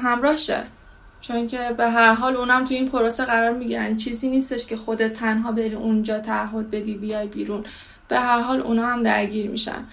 [0.03, 0.63] همراه شه.
[1.21, 3.97] چون که به هر حال اونم تو این پروسه قرار می‌گیرن.
[3.97, 7.65] چیزی نیستش که خودت تنها بری اونجا تعهد بدی بیای بیرون.
[8.09, 9.85] به هر حال اونا هم درگیر میشن.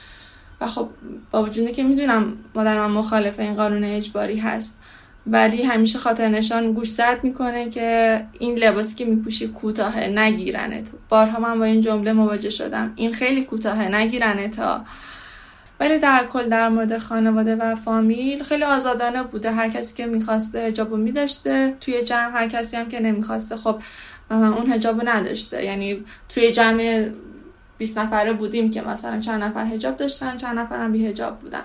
[0.61, 0.89] و خب
[1.31, 4.79] با وجودی که می‌دونم مادر من مخالف این قانون اجباری هست.
[5.27, 11.59] ولی همیشه خاطر نشان گوش می‌کنه که این لباسی که میپوشی کوتاه نگیرنت بارها من
[11.59, 12.93] با این جمله مواجه شدم.
[12.95, 14.85] این خیلی کوتاه نگیرنه تا.
[15.79, 19.51] ولی در کل در مورد خانواده و فامیل خیلی آزادانه بوده.
[19.51, 22.31] هر کسی که می‌خواسته هجابو میداشته توی جمع.
[22.31, 23.81] هر کسی هم که نمی‌خواسته خب
[24.31, 25.65] اون هجابو نداشته.
[25.65, 27.09] یعنی توی جمع
[27.77, 31.61] 20 نفره بودیم که مثلا چند نفر هجاب داشتن چند نفر هم بی هجاب بودن.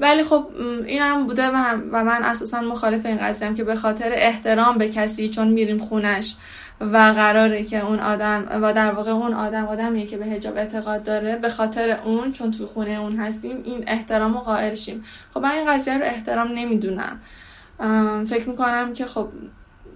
[0.00, 0.46] ولی خب
[0.86, 1.48] این هم بوده
[1.92, 6.36] و من اساسا مخالف این قضیه که به خاطر احترام به کسی چون میریم خونش
[6.80, 11.02] و قراره که اون آدم و در واقع اون آدم آدمیه که به هجاب اعتقاد
[11.02, 15.04] داره به خاطر اون چون تو خونه اون هستیم این احترام رو قائل شیم.
[15.34, 17.20] خب من این قضیه رو احترام نمی‌دونم.
[18.26, 19.28] فکر می‌کنم که خب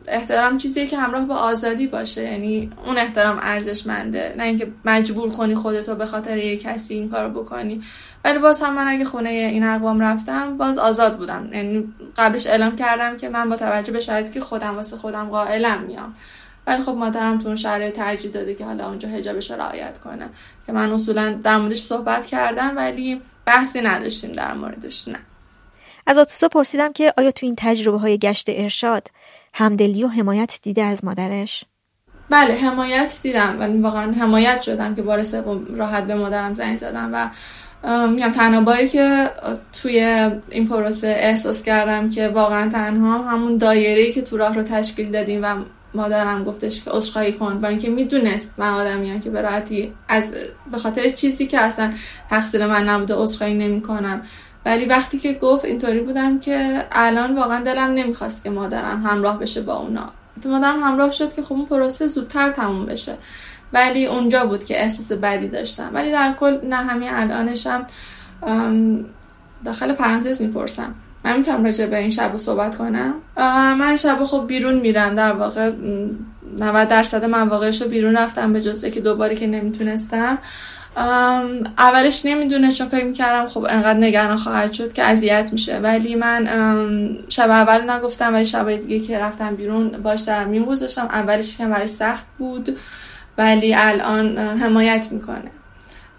[0.09, 2.23] احترام چیزیه که همراه با آزادی باشه.
[2.23, 4.35] یعنی اون احترام ارزشمنده.
[4.39, 7.83] نه اینکه مجبور کنی خودتو به خاطر یه کسی این کارو بکنی.
[8.25, 11.51] ولی باز هم من اگه خونه این اقوام رفتم باز آزاد بودم.
[11.53, 15.83] یعنی قبلش اعلام کردم که من با توجه به شرایطی که خودم واسه خودم قائلم
[15.83, 16.15] میام.
[16.67, 20.29] ولی خب مادرم تو اون شرایط ترجیح داده که حالا اونجا حجابش رعایت کنه.
[20.67, 25.19] که من اصولا در موردش صحبت کردم ولی بحثی نداشتیم در موردش نه.
[26.07, 29.09] از آتوسا پرسیدم که آیا تو این تجربه های گشت ارشاد
[29.53, 31.65] همدلی و حمایت دیده از مادرش.
[32.31, 37.11] بله حمایت دیدم ولی واقعا حمایت شدم که بار سوم راحت به مادرم زنگ زدم
[37.13, 37.31] و
[38.07, 39.31] میگم تنها باری که
[39.83, 45.11] توی این پروسه احساس کردم که واقعا تنها همون دایره که تو راه رو تشکیل
[45.11, 45.57] دادیم و
[45.95, 50.33] مادرم گفتش که عذرخواهی کن با اینکه می‌دونست من آدمیم که به راحتی از
[50.73, 51.93] به خاطر چیزی که اصلا
[52.31, 54.23] تقصیر من نبوده عذرخواهی نمی‌کنم.
[54.67, 59.61] ولی وقتی که گفت اینطوری بودم که الان واقعا دلم نمی‌خواست که مادرم همراه بشه
[59.61, 60.13] با اونا.
[60.45, 63.15] مادرم همراه شد که خب اون پروسه زودتر تموم بشه.
[63.73, 65.91] ولی اونجا بود که احساس بدی داشتم.
[65.93, 67.87] ولی در کل نه همین الانشم
[69.65, 70.95] داخل پرانتز می‌پرسم.
[71.25, 73.15] من می‌تونم راجع به این شب صحبت کنم؟
[73.79, 75.15] من شب خب بیرون میرم.
[75.15, 75.73] در واقع
[76.59, 80.39] 90 درصد مواقعش رو بیرون رفتم به جز که دوباره که نمی‌تونستم.
[81.79, 85.79] اولش نمی‌دونه چون فکر می‌کردم خب انقدر نگران خواهد شد که اذیت میشه.
[85.79, 86.49] ولی من
[87.29, 91.67] شب اول نگفتم ولی شب دیگه که رفتم بیرون باش در میون گذاشتم اولش که
[91.67, 92.79] برای سخت بود
[93.39, 95.51] ولی الان حمایت می‌کنه.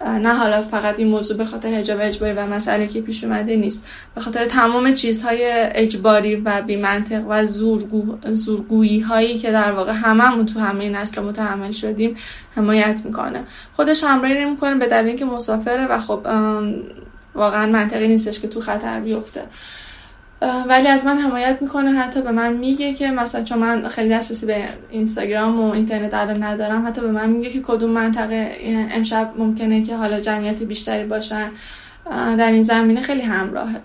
[0.06, 3.86] نه حالا فقط این موضوع به خاطر حجاب اجباری و مسئله که پیش اومده نیست.
[4.14, 10.46] به خاطر تمام چیزهای اجباری و بیمنطق و زورگو، زورگویی هایی که در واقع هممون
[10.46, 12.16] تو همه نسل متحمل شدیم
[12.56, 13.44] حمایت می‌کنه.
[13.76, 16.26] خودش همراهی نمی‌کنه به دلیل اینکه مسافره و خب
[17.34, 19.42] واقعا منطقی نیستش که تو خطر بیفته.
[20.68, 24.46] ولی از من حمایت می‌کنه حتی به من میگه که مثلا چون من خیلی دسترسی
[24.46, 28.56] به اینستاگرام و اینترنت الان ندارم حتی به من میگه که کدوم منطقه
[28.90, 31.50] امشب ممکنه که حالا جمعیت بیشتری باشن
[32.38, 33.80] در این زمینه خیلی همراهه.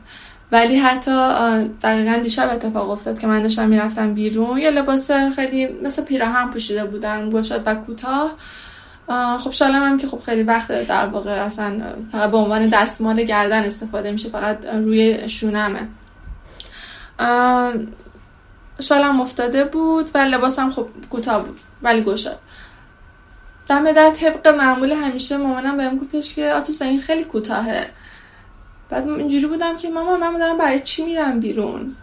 [0.51, 1.11] ولی حتی
[1.81, 6.85] دقیقا دیشب اتفاق افتاد که من داشتم می‌رفتم بیرون یه لباس خیلی مثل پیراهن پوشیده
[6.85, 8.35] بودم گشاد و کوتاه.
[9.39, 11.81] خب شالم هم که خب خیلی وقت در واقع اصلا
[12.11, 15.79] فقط به عنوان دستمال گردن استفاده میشه فقط روی شونمه.
[18.79, 22.39] شالم افتاده بود و لباسم خب کوتاه بود ولی گشاد.
[23.67, 27.85] دم در طبق معمول همیشه مامانم بهم گفتش که آتوسا این خیلی کوتاهه.
[28.89, 31.95] بعد اینجوری بودم که مامان من دارم برای چی میرم بیرون؟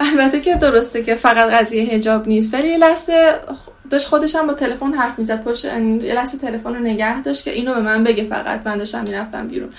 [0.00, 3.40] البته که درسته که فقط قضیه هجاب نیست ولی یه لحظه
[3.90, 7.74] داشت خودشم با تلفن حرف می‌زد پشت یه لحظه تلفن رو نگه داشت که اینو
[7.74, 8.66] به من بگه فقط.
[8.66, 9.72] من داشتم می‌رفتم بیرون.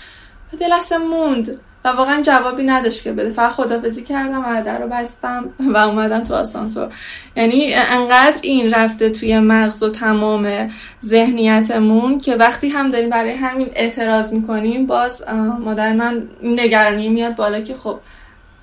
[0.52, 1.60] بعد یه لحظه موند.
[1.86, 3.30] و واقعا جوابی نداشت که بده.
[3.30, 6.90] فقط خدافزی کردم و در رو بستم و اومدن تو آسانسور.
[7.36, 10.72] یعنی انقدر این رفته توی مغز و تمام
[11.04, 15.24] ذهنیتمون که وقتی هم داریم برای همین اعتراض می‌کنیم باز
[15.60, 18.00] مادر من نگرانی میاد بالا که خب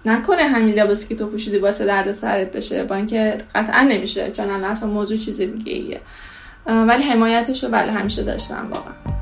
[0.04, 4.50] نکنه همین لباسی که تو پوشیدی باعث درد سرت بشه با اینکه قطعا نمیشه چون
[4.50, 6.00] الان اصلا موضوع چیز دیگه ایه
[6.66, 9.21] ولی حمایتش رو بله همیشه داشتم واقعا.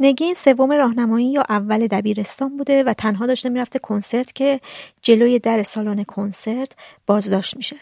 [0.00, 4.60] نگین سوم راهنمایی یا اول دبیرستان بوده و تنها داشته می‌رفته کنسرت که
[5.02, 6.72] جلوی در سالن کنسرت
[7.06, 7.76] بازداشت میشه.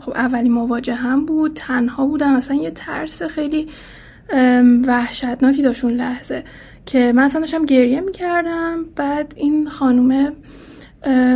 [0.00, 2.36] خب اولی مواجه هم بود تنها بودم.
[2.36, 3.68] مثلا یه ترس خیلی
[4.86, 6.44] وحشتناکی داشت اون لحظه
[6.86, 8.84] که من اصلا داشتم گریه می‌کردم.
[8.96, 10.32] بعد این خانومه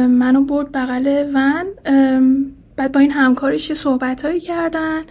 [0.09, 1.66] منو برد بغل ون.
[2.76, 5.03] بعد با این همکارش یه صحبت هایی کردن.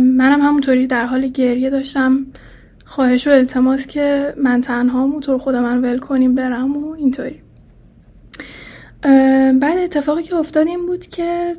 [0.00, 2.26] منم همونطوری در حال گریه داشتم.
[2.84, 7.40] خواهش و التماس که من تنها موتور خودم من ول کنیم برم و اینطوری.
[9.60, 11.56] بعد اتفاقی که افتاد این بود که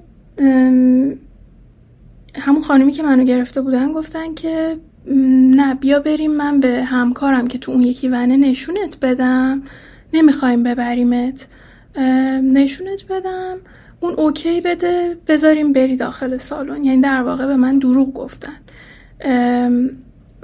[2.36, 4.78] همون خانمی که منو گرفته بودن گفتن که
[5.56, 9.64] نه بیا بریم من به همکارم که تو اون یکی ونه نشونت بدم.
[10.14, 11.48] نمی‌خوایم ببریمت.
[12.44, 13.58] نشونت بدم.
[14.00, 16.84] اون اوکی بده بذاریم بری داخل سالن.
[16.84, 18.58] یعنی در واقع به من دروغ گفتن.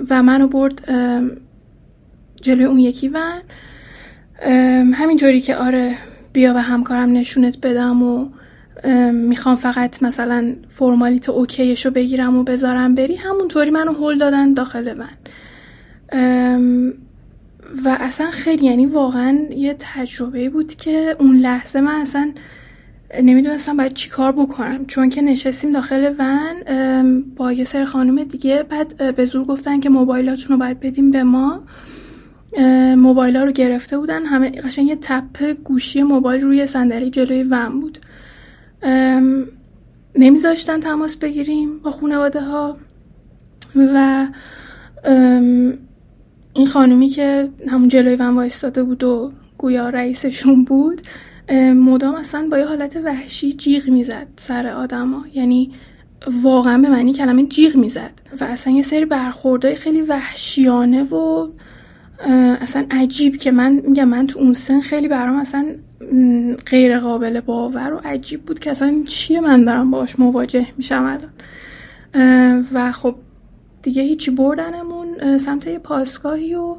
[0.10, 0.91] و منو برد
[2.41, 3.41] جلوی اون یکی ون.
[4.93, 5.95] همینطوری که آره
[6.34, 8.30] بیا به همکارم نشونت بدم و
[9.12, 13.16] می‌خوام فقط مثلا فرمالیت اوکیشو بگیرم و بذارم بری.
[13.16, 15.12] همونطوری منو هل دادن داخل من
[17.86, 22.32] و اصلا خیلی یعنی واقعا یه تجربه بود که اون لحظه من اصلا
[23.24, 24.86] نمی‌دونستم باید چی کار بکنم.
[24.86, 29.89] چون که نشستیم داخل ون با یه سر خانم دیگه بعد به زور گفتن که
[29.89, 31.64] موبایلاتون رو باید بدیم به ما.
[32.97, 34.26] موبایل ها رو گرفته بودن.
[34.26, 37.99] همه قشنگ یه تپ گوشی موبایل روی صندلی جلوی ون بود.
[40.16, 42.78] نمیذاشتن تماس بگیریم با خانواده ها
[43.76, 44.28] و
[46.53, 51.01] این خانومی که همون جلوی ون وایستاده بود و گویا رئیسشون بود
[51.60, 55.72] مدام اصلا با یه حالت وحشی جیغ می‌زد سر آدما یعنی
[56.41, 58.12] واقعا به معنی کلمه جیغ می‌زد.
[58.41, 61.47] و اصلا یه سری برخوردهای خیلی وحشیانه و
[62.62, 65.66] اصلا عجیب که من میگم من تو اون سن خیلی برام اصلا
[66.70, 71.18] غیر قابل باور و عجیب بود که اصلا چیه من دارم باش مواجه میشم
[72.14, 72.66] الان.
[72.74, 73.16] و خب
[73.82, 76.76] دیگه هیچی بردنمون سمت یه پاسگاهی و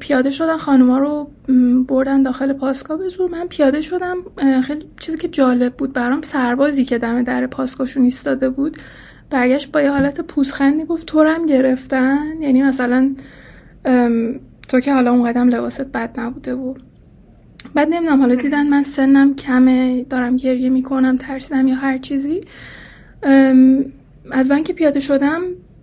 [0.00, 1.30] پیاده شدن خانوما رو
[1.88, 2.98] بردن داخل پاسگاه.
[2.98, 4.16] به زور من پیاده شدم.
[4.62, 8.76] خیلی چیزی که جالب بود برام سربازی که دم در پاسگاهشون ایستاده بود
[9.30, 13.14] برگشت با یه حالت پوزخندی گفت تو هم گرفتن؟ یعنی مثلا
[14.68, 16.74] تو که حالا اون قدم لباست بد نبوده و
[17.74, 22.40] بعد نمی‌دونم حالا دیدن من سنم کمه دارم گریه می‌کنم ترسیدم یا هر چیزی.
[24.30, 25.40] از من که پیاده شدم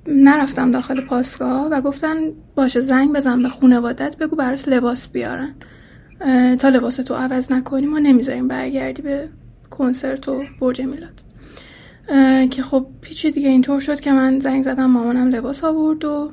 [0.08, 2.16] نرفتم داخل پاسگاه و گفتن
[2.56, 5.56] باشه زنگ بزن به خونوادت بگو براش لباس بیارن.
[6.60, 9.30] تا لباس تو عوض نکنیم ما نمی‌ذاریم برگردی به
[9.70, 11.22] کنسرت و برج میلاد.
[12.49, 16.32] که خب پیچی دیگه اینطور شد که من زنگ زدم مامانم لباس آورد و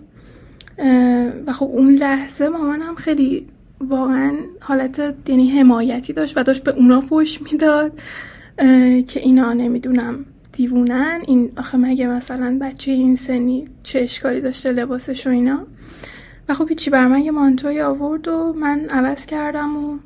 [1.47, 3.47] و خب اون لحظه مامانم خیلی
[3.81, 7.93] واقعا حالت یعنی حمایتی داشت و داشت به اونا فوش می‌داد
[9.07, 11.21] که اینا نمی‌دونم دیوونن.
[11.27, 15.67] این آخه مگه مثلا بچه این سنی چه اشکالی داشته لباسش و اینا؟
[16.49, 19.99] و خب هیچی بر من یه مانتوی آورد و من عوض کردم و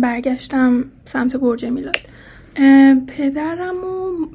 [0.00, 1.96] برگشتم سمت برج میلاد.
[3.06, 4.26] پدرم و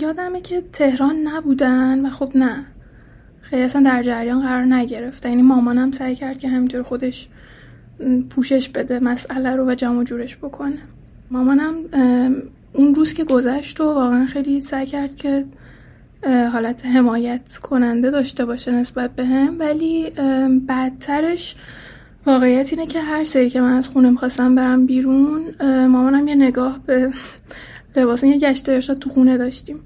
[0.00, 2.64] یادمه که تهران نبودن و خب نه.
[3.40, 5.26] خیلی اصلا در جریان قرار نگرفت.
[5.26, 7.28] یعنی مامانم سعی کرد که همینطور خودش
[8.30, 10.78] پوشش بده مسئله رو و جمع جورش بکنه.
[11.30, 11.74] مامانم
[12.72, 15.44] اون روز که گذشت و واقعا خیلی سعی کرد که
[16.52, 20.10] حالت حمایت کننده داشته باشه نسبت به هم ولی
[20.66, 21.56] بعدترش
[22.26, 25.42] واقعیت اینه که هر سری که من از خونه می‌خواستم برم بیرون
[25.86, 27.10] مامانم یه نگاه به
[27.96, 29.80] لباس یه گشت ارشاد تو خونه داشتیم.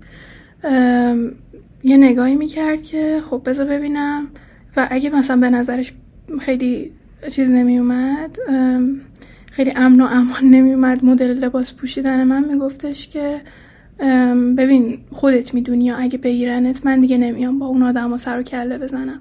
[1.84, 4.26] یه نگاهی می‌کرد که خب بذار ببینم
[4.76, 5.93] و اگه مثلا به نظرش
[6.41, 6.93] خیلی
[7.30, 8.39] چیز نمیومد
[9.57, 13.40] خیلی امن و امان نمیومد مدل لباس پوشیدن من میگفتش که
[14.57, 18.42] ببین خودت می‌دونی یا اگه بگیرنت من دیگه نمیام با اون آدم و سر و
[18.42, 19.20] کله بزنم.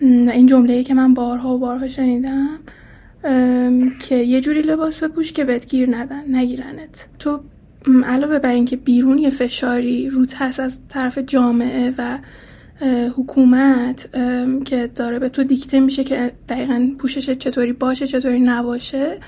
[0.00, 2.58] این جمله که من بارها و بارها شنیدم
[3.98, 7.08] که یه جوری لباس بپوش که بهت گیر ندن نگیرنت.
[7.18, 7.40] تو
[8.04, 12.18] علاوه بر اینکه بیرون یه فشاری روت هست از طرف جامعه و
[13.16, 14.08] حکومت
[14.64, 19.18] که داره به تو دیکته میشه که دقیقا پوشش چطوری باشه چطوری نباشه.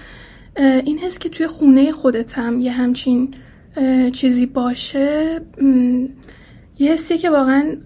[0.59, 3.35] این هست که توی خونه خودت هم یه همچین
[4.13, 5.41] چیزی باشه
[6.79, 7.77] یه حسی که واقعا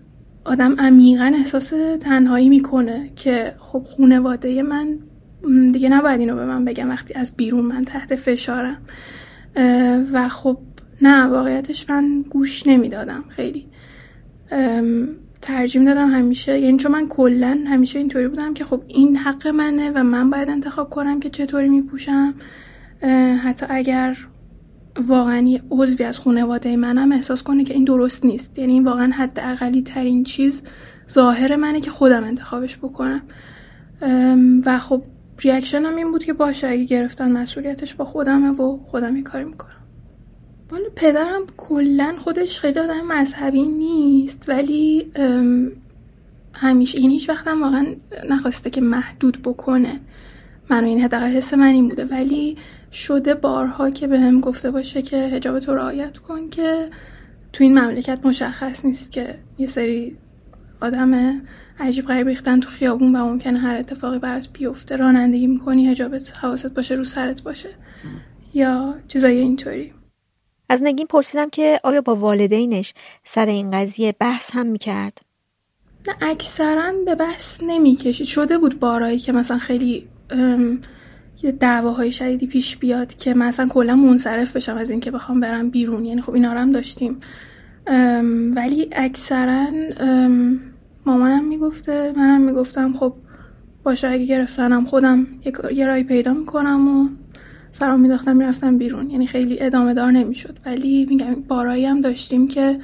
[0.45, 4.99] آدم عمیقا احساس تنهایی می‌کنه که خب خونواده من
[5.73, 8.83] دیگه نباید اینو به من بگم وقتی از بیرون من تحت فشارم.
[10.13, 10.59] و خب
[11.03, 13.67] نه واقعیتش من گوش نمی‌دادم خیلی.
[15.43, 16.59] ترجیم دادم همیشه.
[16.59, 20.51] یعنی چون من کلا همیشه اینطوری بودم که خب این حق منه و من باید
[20.51, 22.35] انتخاب کنم که چطوری میپوشم.
[23.43, 24.17] حتی اگر
[25.07, 28.59] واقعا یه عضوی از خانواده منم احساس کنه که این درست نیست.
[28.59, 30.63] یعنی این واقعا حد اقلی ترین چیز
[31.11, 33.23] ظاهر منه که خودم انتخابش بکنم.
[34.67, 35.03] و خب
[35.39, 39.80] ریاکشنم این بود که باشه اگه گرفتن مسئولیتش با خودمه و خودم این کاری می‌کنم.
[40.71, 45.13] والا پدرم کلا خودش خیلی آدم مذهبی نیست ولی
[46.55, 47.87] همیشه این هیچ وقتم واقعا
[48.31, 50.01] نخواسته که محدود بکنه.
[50.71, 52.05] منو این حداقل حس من این بوده.
[52.05, 52.57] ولی
[52.93, 56.89] شده بارها که به هم گفته باشه که هجاب تو رعایت کن که
[57.53, 60.17] تو این مملکت مشخص نیست که یه سری
[60.81, 61.41] آدم
[61.81, 64.97] عجیب غریب ریختن تو خیابون و ممکنه هر اتفاقی برات بیفته.
[64.97, 67.69] رانندگی می‌کنی هجابت حواست باشه رو سرت باشه.
[68.55, 69.93] یا چیزای اینطوری.
[70.71, 72.95] از نگین پرسیدم که آیا با والدینش
[73.25, 75.19] سر این قضیه بحث هم می‌کرد؟
[76.09, 78.27] نه اکثرا به بحث نمی‌کشید.
[78.27, 80.09] شده بود بارایی که مثلا خیلی
[81.43, 86.05] یه دعواهای شدیدی پیش بیاد که مثلا کلا منصرف بشم از اینکه بخوام برم بیرون.
[86.05, 87.21] یعنی خب اینا رو هم داشتیم.
[88.57, 89.67] ولی اکثرا
[91.07, 93.15] مامانم می‌گفته منم می‌گفتم خب
[93.83, 95.27] باشه اگه گرفتنم خودم
[95.73, 97.09] یه رای پیدا می‌کنم و
[97.73, 99.11] سرام میداختم می‌رفتم بیرون.
[99.11, 100.59] یعنی خیلی ادامه دار نمی‌شد.
[100.67, 102.79] ولی میگم بارایی هم داشتیم که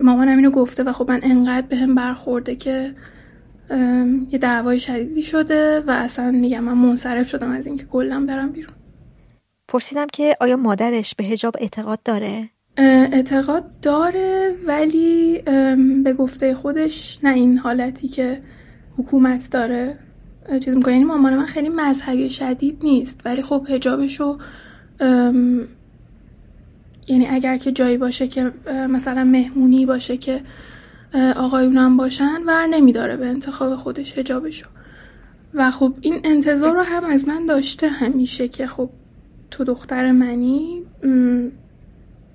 [0.00, 2.94] مامانم اینو گفته و خب من انقدر به هم برخورده که
[4.30, 8.74] یه دعوای شدیدی شده و اصلا میگم من منصرف شدم از اینکه کلا برم بیرون.
[9.68, 15.42] پرسیدم که آیا مادرش به هجاب اعتقاد داره؟ اعتقاد داره ولی
[16.04, 18.42] به گفته خودش نه این حالتی که
[18.98, 19.98] حکومت داره.
[20.60, 24.38] چیز می‌کنه یعنی مامان من خیلی مذهبی شدید نیست ولی خب هجابشو
[27.08, 28.52] یعنی اگر که جایی باشه که
[28.88, 30.42] مثلا مهمونی باشه که
[31.36, 34.66] آقایونم باشن ور نمیداره به انتخاب خودش هجابشو
[35.54, 38.90] و خب این انتظار رو هم از من داشته همیشه که خب
[39.50, 40.82] تو دختر منی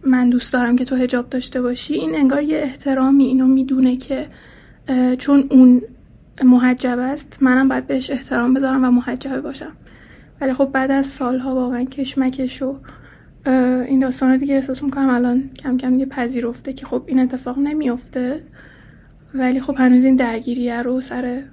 [0.04, 1.94] من دوست دارم که تو هجاب داشته باشی.
[1.94, 4.28] این انگار یه احترامی اینو می‌دونه که
[5.18, 5.82] چون اون
[6.44, 7.38] محجب است.
[7.42, 9.72] منم باید بهش احترام بذارم و محجبه باشم.
[10.42, 12.76] ولی خب بعد از سالها واقعا کشمکش و
[13.88, 18.44] این داستان دیگه احساس می‌کنم الان کم کم دیگه پذیرفته که خب این اتفاق نمیافته.
[19.34, 21.44] ولی خب هنوز این درگیریه رو سر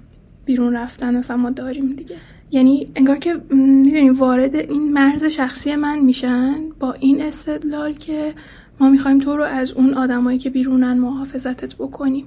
[0.45, 2.15] بیرون رفتن مثلا ما داریم دیگه.
[2.51, 8.33] یعنی انگار که می‌دونی وارد این مرز شخصی من میشن با این استدلال که
[8.79, 12.25] ما می‌خوایم تو رو از اون آدمایی که بیرونن محافظتت بکنیم.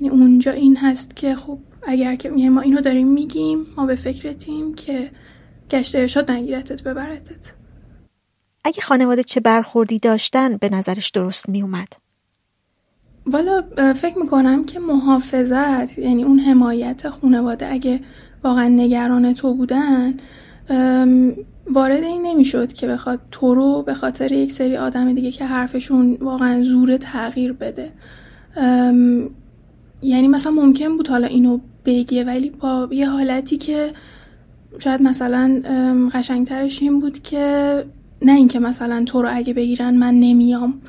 [0.00, 3.94] یعنی اونجا این هست که خب اگر که یعنی ما اینو داریم میگیم ما به
[3.94, 5.10] فکرتیم که
[5.70, 7.52] گشت ارشاد نگیرتت ببرتت.
[8.64, 11.88] اگه خانواده چه برخوردی داشتن به نظرش درست میومد؟
[13.26, 13.62] والا
[13.96, 18.00] فکر می‌کنم که محافظت یعنی اون حمایت خانواده اگه
[18.44, 20.14] واقعا نگران تو بودن
[21.70, 26.18] وارد این نمی‌شد که بخواد تو رو به خاطر یک سری آدم دیگه که حرفشون
[26.20, 27.92] واقعا زور تغییر بده.
[30.02, 32.24] یعنی مثلا ممکن بود حالا اینو بگیه.
[32.24, 33.92] ولی با یه حالتی که
[34.78, 35.62] شاید مثلا
[36.14, 37.84] قشنگترش این بود که
[38.22, 40.80] نه اینکه مثلا تو رو اگه بگیرن من نمیام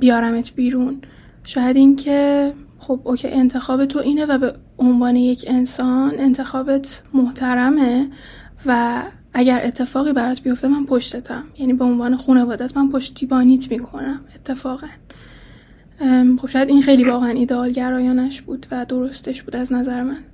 [0.00, 1.00] بیارمت بیرون.
[1.44, 8.08] شاید اینکه خب اوکی انتخاب تو اینه و به عنوان یک انسان انتخابت محترمه
[8.66, 9.02] و
[9.34, 11.44] اگر اتفاقی برات بیفته من پشتتم.
[11.58, 14.86] یعنی به عنوان خانوادت من پشتیبانیت می‌کنم اتفاقا.
[16.40, 20.24] خب شاید این خیلی واقعا ایدئال گرایانش بود و درستش بود از نظر من.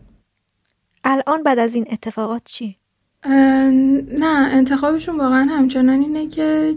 [1.04, 2.76] الان بعد از این اتفاقات چی؟
[3.24, 6.74] نه انتخابشون واقعا همچنان اینه که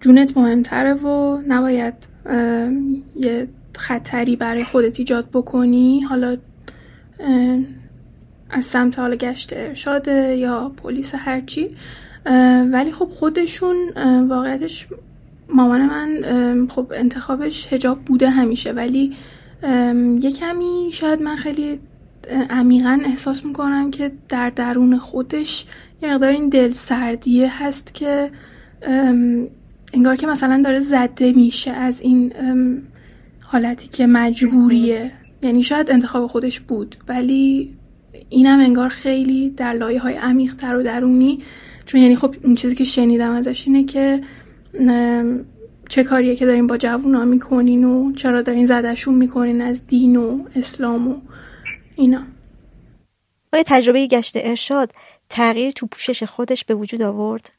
[0.00, 1.94] جونت مهمتره و نباید
[3.16, 6.00] یه خطری برای خودت ایجاد بکنی.
[6.00, 6.36] حالا
[8.50, 11.76] از سمت حالا گشت ارشاده یا پلیس هرچی.
[12.72, 13.76] ولی خب خودشون
[14.28, 14.86] واقعیتش
[15.54, 19.12] مامان من خب انتخابش هجاب بوده همیشه ولی
[20.20, 21.80] یه کمی شاید من خیلی
[22.50, 25.66] عمیقا احساس می‌کنم که در درون خودش
[26.02, 28.30] یه مقدار این دل سردیه هست که
[29.92, 32.32] انگار که مثلا داره زده میشه از این
[33.40, 35.12] حالتی که مجبوریه.
[35.42, 37.74] یعنی شاید انتخاب خودش بود ولی
[38.28, 41.38] اینم انگار خیلی در لایه های عمیق تر و درونی.
[41.86, 44.20] چون یعنی خب این چیزی که شنیدم ازش اینه که
[45.88, 50.44] چه کاریه که دارین با جوونا می‌کنین و چرا دارین زدشون می‌کنین از دین و
[50.56, 51.14] اسلام و
[51.96, 52.22] اینا؟
[53.52, 54.92] آیا تجربه گشت ارشاد
[55.28, 57.52] تغییر تو پوشش خودش به وجود آورد؟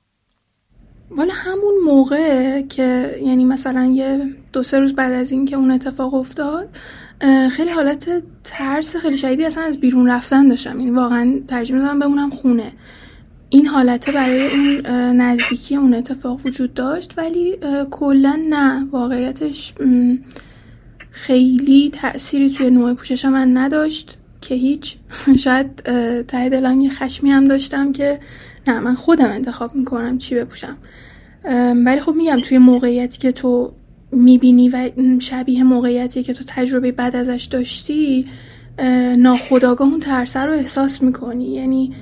[1.12, 5.72] والا همون موقع که یعنی مثلا یه دو سه روز بعد از این که اون
[5.72, 6.70] اتفاق افتاد
[7.52, 10.80] خیلی حالت ترس خیلی شدیدی اصلا از بیرون رفتن داشتم.
[10.80, 12.72] یعنی واقعا ترجیح می‌دادم بمونم خونه.
[13.54, 14.86] این حالته برای اون
[15.22, 17.58] نزدیکی اون اتفاق وجود داشت ولی
[17.92, 18.88] کلا نه.
[18.92, 19.74] واقعیتش
[21.12, 24.96] خیلی تأثیری توی نوع پوشش من نداشت که هیچ.
[25.44, 25.76] شاید
[26.28, 28.20] ته دلم یه خشمی هم داشتم که
[28.68, 30.78] نه من خودم انتخاب می‌کنم چی بپوشم.
[31.86, 33.74] ولی خب میگم توی موقعیتی که تو
[34.12, 34.90] می‌بینی و
[35.20, 38.26] شبیه موقعیتی که تو تجربه بعد ازش داشتی
[39.18, 41.54] ناخداگاه اون ترس رو احساس می‌کنی.
[41.54, 41.94] یعنی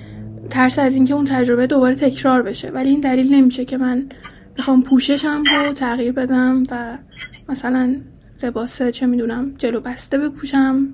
[0.51, 2.69] ترس از اینکه اون تجربه دوباره تکرار بشه.
[2.69, 4.05] ولی این دلیل نمیشه که من
[4.57, 6.97] بخوام پوششم رو تغییر بدم و
[7.49, 7.95] مثلا
[8.43, 10.87] لباس چه می‌دونم جلو بسته بپوشم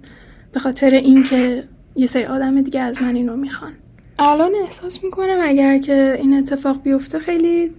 [0.54, 1.64] به خاطر اینکه
[1.96, 3.72] یه سری آدم دیگه از من اینو می‌خوان.
[4.20, 7.72] الان احساس می‌کنم اگر که این اتفاق بیفته خیلی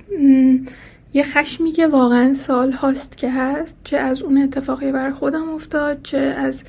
[1.12, 5.98] یه خشمی که واقعا سال هاست که هست چه از اون اتفاقی بر خودم افتاد
[6.02, 6.64] چه از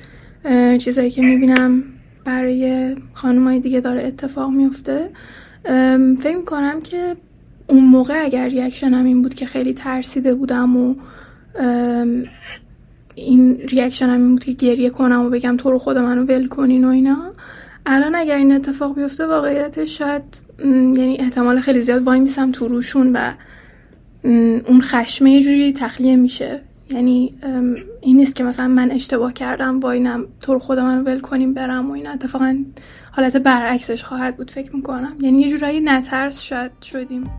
[0.78, 1.82] چیزایی که می‌بینم
[2.24, 5.10] برای خانمای دیگه داره اتفاق میفته.
[6.20, 7.16] فکر می‌کنم که
[7.66, 10.94] اون موقع اگر ریاکشنم این بود که خیلی ترسیده بودم و
[13.14, 16.84] این ریاکشنم این بود که گریه کنم و بگم تو رو خود منو ول کنین
[16.84, 17.32] و اینا
[17.86, 20.22] الان اگر این اتفاق بیفته واقعیتش شاید
[20.64, 23.32] یعنی احتمال خیلی زیاد وای میسم تو روشون و
[24.68, 26.60] اون خشمه یه جوری تخلیه میشه.
[26.90, 27.34] یعنی
[28.00, 31.92] این نیست که مثلا من اشتباه کردم واینم تو خودم من ول کنیم برم و
[31.92, 32.64] این اتفاقا
[33.12, 35.16] حالت برعکسش خواهد بود فکر می‌کنم.
[35.20, 37.30] یعنی یه جورایی نترس شاید شدیم.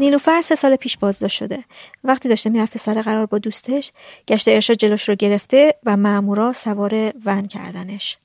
[0.00, 1.58] نیلوفر سه سال پیش بازداشت شده.
[2.04, 3.92] وقتی داشته می‌رفته سر قرار با دوستش
[4.28, 8.18] گشت ارشاد جلوش رو گرفته و مامورا سوار ون کردنش.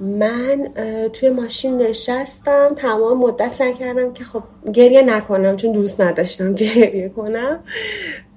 [0.00, 0.68] من
[1.12, 7.08] توی ماشین نشستم تمام مدت سعی کردم که خب گریه نکنم چون دوست نداشتم گریه
[7.08, 7.60] کنم.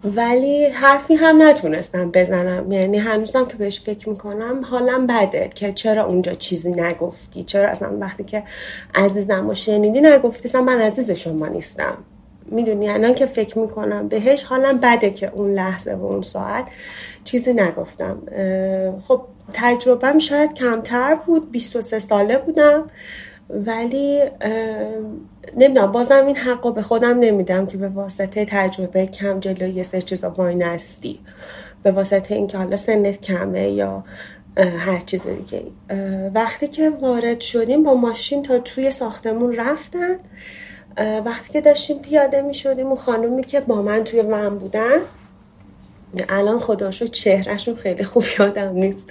[0.03, 2.71] ولی حرفی هم نتونستم بزنم.
[2.71, 7.97] یعنی هنوزم که بهش فکر می‌کنم حالم بده که چرا اونجا چیزی نگفتی؟ چرا اصلا
[7.99, 8.43] وقتی که
[8.95, 11.97] عزیزم و شنیدی نگفتی؟ من عزیز شما نیستم.
[12.51, 16.65] می‌دونی الان که فکر می‌کنم بهش حالم بده که اون لحظه و اون ساعت.
[17.23, 18.21] چیزی نگفتم.
[19.07, 19.21] خب
[19.53, 22.89] تجربهم شاید کمتر بود 23 ساله بودم.
[23.49, 24.21] ولی
[25.57, 29.83] نمی‌دونم بازم این حق رو به خودم نمیدم که به واسطه تجربه کم جلوی یه
[29.83, 31.19] سه چیزا وای نستی
[31.83, 34.03] به واسطه اینکه حالا سنت کمه یا
[34.57, 35.63] هر چیز دیگه
[36.33, 40.15] وقتی که وارد شدیم با ماشین تا توی ساختمون رفتن
[40.97, 44.99] وقتی که داشتیم پیاده می شدیم و خانومی که با من توی من بودن
[46.29, 49.09] الان خداشو چهرهشون خیلی خوب یادم نیست.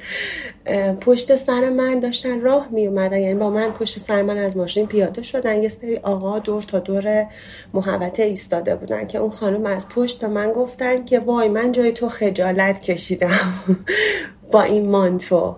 [1.00, 4.86] پشت سر من داشتن راه می اومدن یعنی با من پشت سر من از ماشین
[4.86, 5.62] پیاده شدن.
[5.62, 7.26] یه سری آقا دور تا دور
[7.74, 11.92] محوطه ایستاده بودن که اون خانم از پشت به من گفتن که وای من جای
[11.92, 13.54] تو خجالت کشیدم.
[14.52, 15.56] با این مانتو.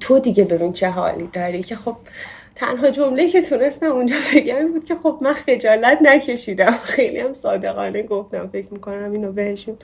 [0.00, 1.62] تو دیگه ببین چه حالی داری.
[1.62, 1.96] که خب
[2.60, 6.70] تنها جمله که تونستم اونجا بگم بود که خب من خجالت نکشیدم.
[6.70, 9.76] خیلی هم صادقانه گفتم فکر می‌کنم اینو بهشون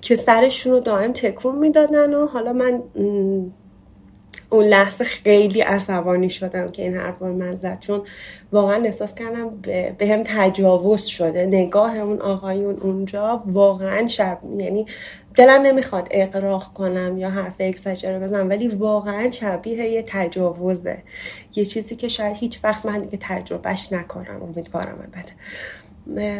[0.00, 2.82] که سرشون رو دائم تکون می‌دادن و حالا من
[4.52, 7.78] اون لحظه خیلی عصبانی شدم که این حرف من زد.
[7.80, 8.02] چون
[8.52, 9.50] واقعا احساس کردم
[9.98, 11.46] به هم تجاوز شده.
[11.46, 14.86] نگاه اون آقایون اونجا واقعا شب یعنی
[15.34, 21.02] دلم نمی‌خواد اقراق کنم یا حرف اکساجره بزنم ولی واقعا شبیه یه تجاوزه.
[21.56, 24.42] یه چیزی که شاید هیچ وقت من دیگه تجربهش نکنم.
[24.42, 25.32] امیدوارم البته.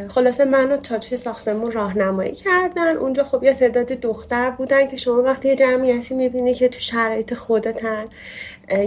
[0.09, 2.97] خلاصه منو تا توی ساختمون راهنمایی کردن.
[2.97, 7.35] اونجا خب یه تعداد دختر بودن که شما وقتی یه جمعیتی می‌بینی که تو شرایط
[7.35, 8.05] خودتن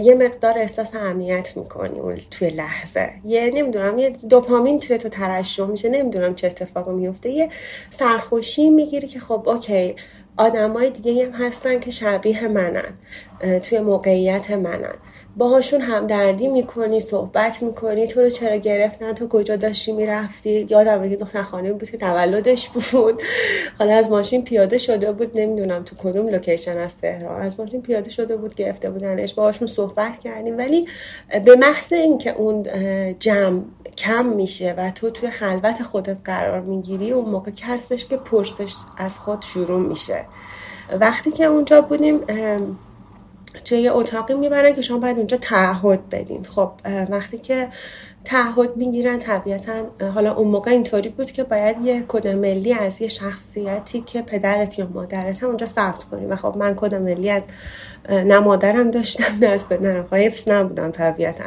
[0.02, 3.10] یه مقدار احساس امنیت می‌کنی توی لحظه.
[3.24, 5.88] یه نمی‌دونم یه دوپامین توی تو ترشح میشه.
[5.88, 7.50] نمی‌دونم چه اتفاقی میفته یه
[7.90, 9.96] سرخوشی می‌گیری که خب okay
[10.36, 12.94] آدمای دیگه هم هستن که شبیه منن
[13.60, 14.94] توی موقعیت منن.
[15.36, 21.16] باهاشون همدردی می‌کنی صحبت می‌کنی تو رو چرا گرفتن تو کجا داشتی می‌رفتی؟ یادم که
[21.16, 23.22] دختر خانمه بود که تولدش بود.
[23.78, 27.42] حالا از ماشین پیاده شده بود نمی‌دونم تو کدوم location از تهران.
[27.42, 29.34] از ماشین پیاده شده بود گرفته بودنش.
[29.34, 30.58] باهاشون صحبت کردیم.
[30.58, 30.86] ولی
[31.44, 32.66] به محض اینکه اون
[33.20, 33.62] جمع
[33.96, 38.74] کم میشه و تو توی خلوت خودت قرار می‌گیری اون موقع که هستش که پرسش
[38.98, 40.24] از خود شروع میشه.
[41.00, 42.20] وقتی که اونجا بودیم
[43.64, 46.42] توی یه اتاقی می‌برن که شما باید اونجا تعهد بدین.
[46.42, 46.70] خب
[47.10, 47.68] وقتی که
[48.24, 49.72] تعهد می‌گیرن طبیعتا
[50.14, 54.78] حالا اون موقع اینطوری بود که باید یه کد ملی از یه شخصیتی که پدرت
[54.78, 56.26] یا مادرت اونجا ثبت کنی.
[56.26, 57.44] و خب من کد ملی از
[58.08, 60.08] نه مادرم داشتم نه از پدرم.
[60.12, 61.44] حفظ نبودم طبیعتا.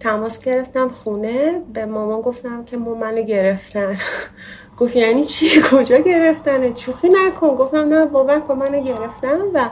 [0.00, 1.60] تماس گرفتم خونه.
[1.72, 3.96] به مامان گفتم که مامان منو گرفتن.
[4.78, 7.48] گفت یعنی چی؟ کجا گرفتنه چوخی نکن.
[7.54, 9.38] گفتم نه باور کن منو گرفتن.
[9.54, 9.68] و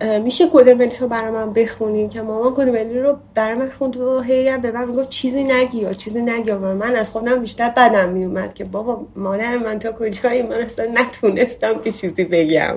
[0.00, 3.96] میشه کد ملی تو برای من بخونی؟ که مامان کد ملی رو برای من خوند
[3.96, 7.68] و هی به من می‌گفت چیزی نگی یا چیزی نگی و من از خودم بیشتر
[7.68, 12.76] بدم میومد که بابا مادر من تا کجایی؟ من اصلا نتونستم که چیزی بگم.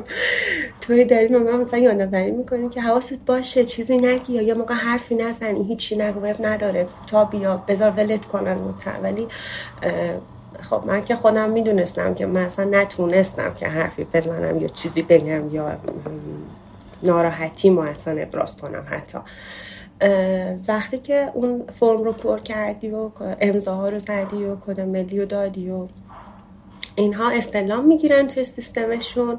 [0.82, 5.16] توی داری من مثلا یادآوری می‌کنی که حواست باشه چیزی نگی یا یه موقع حرفی
[5.16, 8.58] نزنی هیچی نگو نداره کوتاه بیا بذار ولت کنن
[9.04, 9.28] ولی
[10.62, 15.56] خب من که خودم می‌دونستم که من اصلا نتونستم که حرفی بزنم یا چیزی بگم
[15.56, 15.78] یا
[17.04, 19.18] ناراحتی ما اصلا ابراز کنم حتی.
[20.68, 23.10] وقتی که اون فرم رو پر کردی و
[23.42, 25.88] امضاها رو زدی و کد ملی رو دادی و
[26.96, 29.38] اینها استلام می‌گیرن توی سیستمشون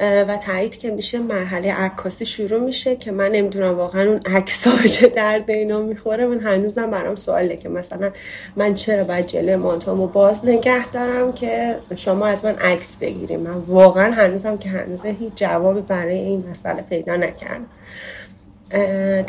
[0.00, 5.06] و تایید که میشه مرحله عکاسی شروع میشه که من نمی‌دونم واقعا اون عکس چه
[5.06, 6.26] درد اینا می‌خوره.
[6.26, 8.10] من هنوزم برام سواله که مثلا
[8.56, 13.54] من چرا باید جلوی مانتومو باز نگه دارم که شما از من عکس بگیریم من
[13.54, 17.66] واقعا هنوزم که هنوزه هیچ جوابی برای این مسئله پیدا نکردم.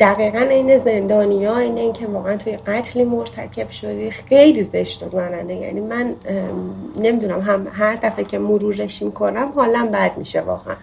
[0.00, 5.54] دقیقا این زندانی ها اینه که واقعا توی قتلی مرتکب شدی خیلی زشت و زننده.
[5.54, 6.14] یعنی من
[6.96, 10.74] نمی‌دونم هم هر دفعه که مرورش می‌کنم حالا بد میشه واقعا.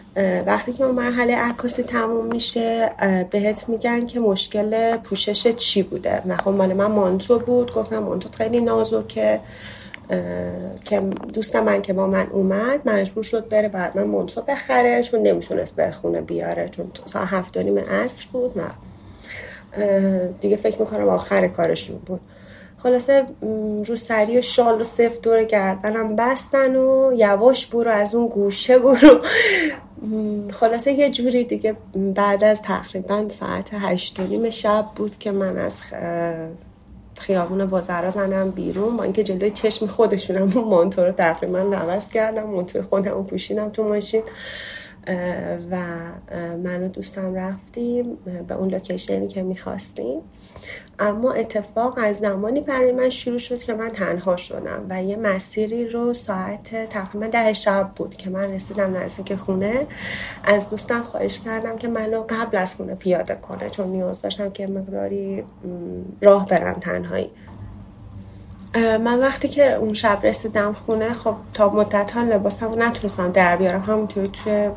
[0.46, 2.92] وقتی که اون مرحله عکاسی تموم میشه
[3.32, 8.60] بهت میگن که مشکل پوشش چی بوده؟ خب مال من مانتو بود گفتم مانتو خیلی
[8.60, 9.40] نازکه.
[10.86, 11.00] که
[11.34, 15.76] دوست من که با من اومد مجبور شد بره بر من منتو بخره چون نمی‌تونست
[15.76, 18.62] بره خونه بیاره چون ساعت هفت نیم عصر بود و
[20.42, 22.22] دیگه فکر می‌کنم آخر کارشون بود.
[22.78, 23.26] خلاصه
[23.86, 28.80] رو سری و شال و سفت دور گردنم بستن و یواش برو از اون گوشه
[28.80, 29.22] برو.
[30.52, 31.76] خلاصه یه جوری دیگه
[32.16, 35.82] بعد از تقریبا ساعت هشت نیم شب بود که من از
[37.22, 42.44] خیابون وزرا زنم بیرون با اینکه جلوی چشم خودشونم اون مانتو رو تقریبا عوض کردم
[42.44, 44.24] مانتو خودم پوشیدم تو ماشین.
[45.72, 45.78] و
[46.64, 48.18] من و دوستم رفتیم
[48.48, 50.22] به اون لوکیشنی که می‌خواستیم.
[51.00, 55.90] اما اتفاق از زمانی برای من شروع شد که من تنها شدم و یه مسیری
[55.90, 59.88] رو ساعت تقریبا ده شب بود که من رسیدم نزدیک خونه.
[60.44, 64.68] از دوستم خواهش کردم که منو قبل از خونه پیاده کنه چون نیاز داشتم که
[64.68, 65.44] مقداری
[66.22, 67.30] راه برم تنهایی.
[68.76, 73.56] من وقتی که اون شب رسیدم خونه خب تا مدت ها لباسم رو نتونستم در
[73.56, 73.82] بیارم.
[73.82, 74.70] همونطور توی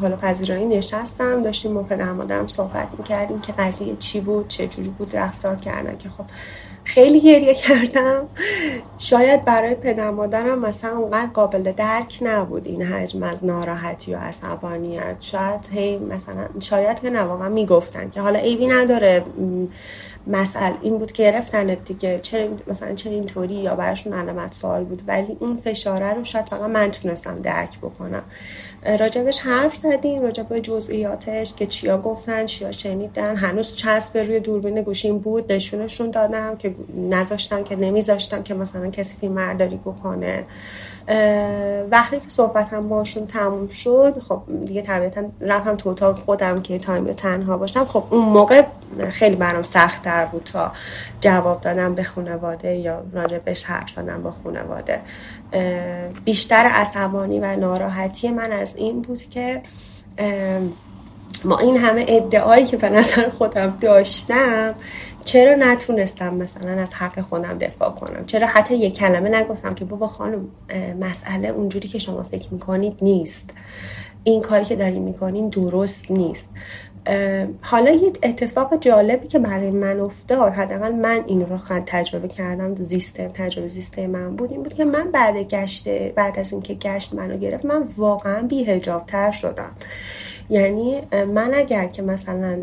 [0.00, 4.88] حال پذیرایی نشستم داشتیم با پدر مادرم صحبت می‌کردیم که قضیه چی بود چه جوری
[4.88, 6.24] بود رفتار کردن که خب
[6.84, 8.28] خیلی گریه کردم.
[8.98, 15.16] شاید برای پدر مادرم مثلا اونقدر قابل درک نبود این حجم از ناراحتی و عصبانیت.
[15.20, 19.24] شاید هی مثلا شاید که نه واقعا می‌گفتن که حالا ایبی نداره.
[20.26, 22.18] مسئله این بود که گرفتن دیگه.
[22.18, 25.02] چرا مثلا چرا اینطوری؟ یا براشون علامت سوال بود.
[25.06, 28.22] ولی اون فشاره رو شاید فقط من تونستم درک بکنم.
[29.00, 30.22] راجبش حرف زدیم.
[30.22, 33.36] راجب جزئیاتش که چیا گفتن چیا شنیدن.
[33.36, 35.52] هنوز چسب روی دوربین گوشیم بود.
[35.52, 40.44] نشونشون دادم که نذاشتن که نمیذاشتن که مثلا کسی فیلم بکنه.
[41.90, 46.78] وقتی که صحبت هم باشون تموم شد خب دیگه طبیعتا رفتم تو اتاق خودم که
[46.78, 47.84] تایم تنها باشم.
[47.84, 48.62] خب اون موقع
[49.10, 50.72] خیلی برام سخت در بود تا
[51.20, 55.00] جواب دادم به خانواده یا راجبش حرف زدم با خانواده.
[56.24, 59.62] بیشتر عصبانی و ناراحتی من از این بود که
[61.44, 64.74] ما این همه ادعایی که به نظر خودم داشتم
[65.24, 70.06] چرا نتونستم مثلا از حق خودم دفاع کنم؟ چرا حتی یک کلمه نگفتم که بابا
[70.06, 70.48] خانم
[71.00, 73.50] مسئله اونجوری که شما فکر می‌کنید نیست.
[74.24, 76.48] این کاری که داری می‌کنین درست نیست.
[77.60, 83.30] حالا یه اتفاق جالبی که برای من افتاد حداقل من این رو تجربه کردم زیسته
[83.34, 87.36] تجربه زیسته من بود این بود که من بعد گشت بعد از اینکه گشت منو
[87.36, 89.70] گرفت من واقعا بیهجاب تر شدم.
[90.50, 91.00] یعنی
[91.34, 92.58] من اگر که مثلا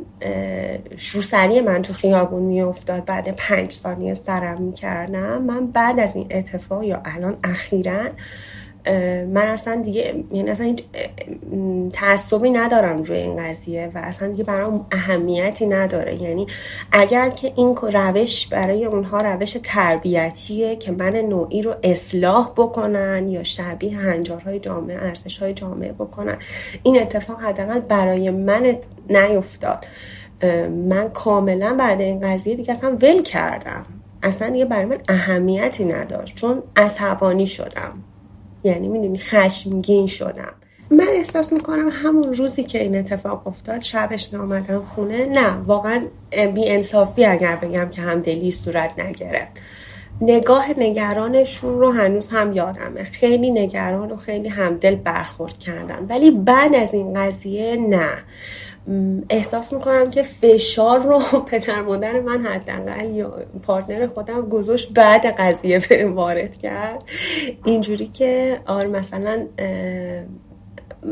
[1.13, 6.83] روسری من تو خیابون میافتاد بعد پنج ثانیه سرم می‌کردم من بعد از این اتفاق
[6.83, 8.05] یا الان اخیرا
[9.27, 10.75] من اصلا دیگه یعنی اصلا
[11.93, 16.21] تعصبی ندارم روی این قضیه و اصلا دیگه برام اهمیتی نداره.
[16.21, 16.47] یعنی
[16.91, 23.43] اگر که این روش برای اونها روش تربیتیه که من نوعی رو اصلاح بکنن یا
[23.43, 26.37] شبیه هنجارهای جامعه ارزشهای جامعه بکنن
[26.83, 28.77] این اتفاق حداقل برای من
[29.09, 29.85] نیفتاد.
[30.67, 33.85] من کاملا بعد این قضیه دیگه اصلا ول کردم.
[34.23, 37.93] اصلا دیگه برای من اهمیتی نداشت چون عصبانی شدم.
[38.63, 40.53] یعنی می‌دونی خشمگین شدم.
[40.91, 45.25] من احساس می‌کنم همون روزی که این اتفاق افتاد شبش نامدم خونه.
[45.25, 46.05] نه واقعا
[46.55, 49.61] بی انصافی اگر بگم که همدلی صورت نگرفت.
[50.21, 53.03] نگاه نگرانشون رو هنوز هم یادمه.
[53.03, 58.09] خیلی نگران و خیلی همدل برخورد کردم ولی بعد از این قضیه نه.
[59.29, 61.19] احساس می‌کنم که فشار رو
[61.51, 63.33] پدر مادر من حداقل یا
[63.63, 67.03] پارتنر خودم گذاشت بعد قضیه به وارد کرد.
[67.65, 69.47] اینجوری که آره مثلا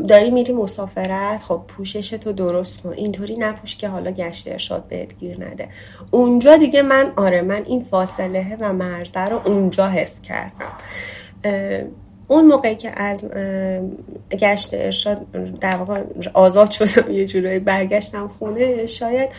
[0.07, 2.89] داری میری مسافرت خب پوشش تو درست کن.
[2.89, 5.69] اینطوری نپوش که حالا گشت ارشاد بهت گیر نده.
[6.11, 10.71] اونجا دیگه من آره من این فاصله و مرزه رو اونجا حس کردم.
[12.27, 13.25] اون موقعی که از
[14.31, 19.29] گشت ارشاد در واقع آزاد شدم یه جورایی برگشتم خونه شاید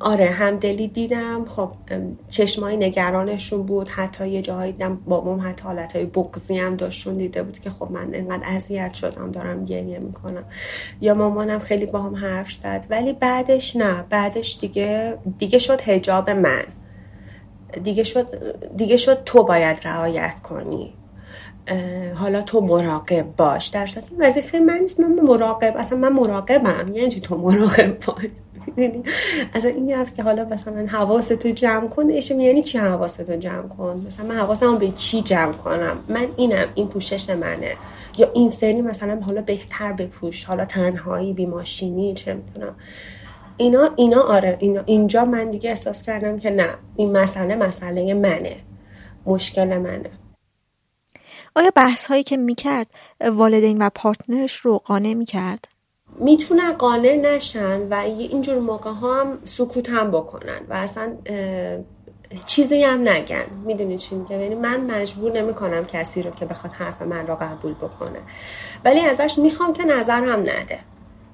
[0.00, 1.44] آره همدلی دیدم.
[1.44, 1.70] خب
[2.28, 3.88] چشمای نگرانشون بود.
[3.88, 8.14] حتی یه جاهایی دیدم بابام حتی حالتهای بغزی هم داشتون دیده بود که خب من
[8.14, 10.44] انقدر اذیت شدم دارم گریه می‌کنم.
[11.00, 12.86] یا مامانم خیلی با هم حرف زد.
[12.90, 16.64] ولی بعدش نه بعدش دیگه دیگه شد هجاب من.
[17.82, 18.26] دیگه شد
[18.76, 20.94] دیگه شد تو باید رعایت کنی.
[22.14, 23.66] حالا تو مراقب باش.
[23.66, 26.94] در صورتی وظیفه من نیست من مراقب اصلا من مراقبم.
[26.94, 28.26] یعنی تو مراقب باش؟
[29.54, 34.26] از این هست که حالا مثلا حواستو جمع کن یعنی چی حواستو جمع کن؟ مثلا
[34.26, 37.72] من حواسمو به چی جمع کنم؟ من اینم این پوشش منه.
[38.18, 40.44] یا این سری مثلا حالا بهتر بپوش.
[40.44, 42.74] حالا تنهایی بی ماشینی چه می‌دونم.
[43.56, 46.68] اینا اینا آره اینا اینجا من دیگه احساس کردم که نه.
[46.96, 48.56] این مسئله مسئله منه.
[49.26, 50.10] مشکل منه.
[51.60, 52.86] آیا بحث هایی که می‌کرد
[53.20, 55.68] والدین و پارتنرش رو قانع می‌کرد؟
[56.18, 61.16] می‌تونن قانع نشن و اینجور موقع ها هم سکوت هم بکنن و اصلا
[62.46, 63.44] چیزی هم نگن.
[63.64, 67.74] می‌دونی چی میگه یعنی من مجبور نمی‌کنم کسی رو که بخواد حرف من رو قبول
[67.74, 68.20] بکنه.
[68.84, 70.78] ولی ازش می‌خوام که نظر هم نده.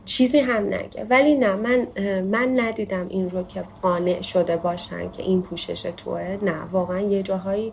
[0.05, 1.07] چیزی هم نگه.
[1.11, 1.87] ولی نه من
[2.21, 6.39] من ندیدم این رو که قانع شده باشن که این پوشش توه.
[6.43, 7.73] نه واقعا یه جاهایی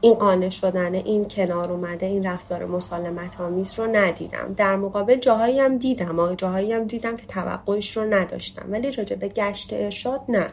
[0.00, 4.54] این قانع شدن این کنار اومده این رفتار مسالمت آمیز رو ندیدم.
[4.56, 8.66] در مقابل جاهایی هم دیدم جاهایی هم دیدم که توقعش رو نداشتم.
[8.68, 10.46] ولی راجع به گشت ارشاد نه.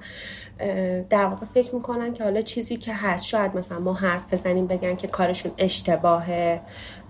[1.09, 4.95] در واقع فکر می‌کنن که حالا چیزی که هست شاید مثلا ما حرف بزنیم بگن
[4.95, 6.61] که کارشون اشتباهه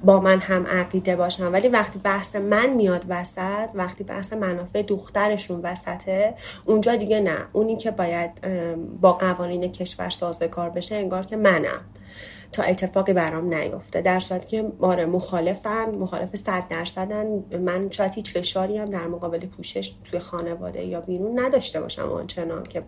[0.03, 1.51] با من هم عقیده باشن.
[1.51, 6.35] ولی وقتی بحث من میاد وسط وقتی بحث منافع دخترشون وسطه
[6.65, 7.37] اونجا دیگه نه.
[7.53, 8.31] اونی که باید
[9.01, 11.81] با قوانین کشور سازگار بشه انگار که منم.
[12.53, 17.25] تا اتفاقی برام نیفته در صورتی که آره مخالفم مخالف صد درصدن.
[17.59, 22.63] من شاید هیچ فشاری هم در مقابل پوشش توی خانواده یا بیرون نداشته باشم آنچنان
[22.63, 22.83] که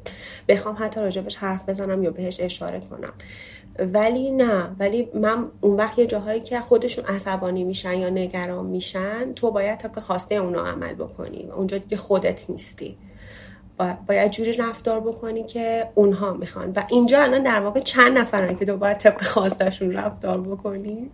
[0.48, 3.14] بخوام حتی راجبش حرف بزنم یا بهش اشاره کنم.
[3.80, 9.34] ولی نه ولی من اون وقت یه جاهایی که خودشون عصبانی میشن یا نگران میشن
[9.34, 12.98] تو باید تا که خواسته اونا عمل بکنی اونجا دیگه خودت نیستی.
[14.08, 16.72] باید جوری رفتار بکنی که اونها می‌خوان.
[16.76, 21.10] و اینجا الان در واقع چند نفرن که تو باید طبق خواستشون رفتار بکنی.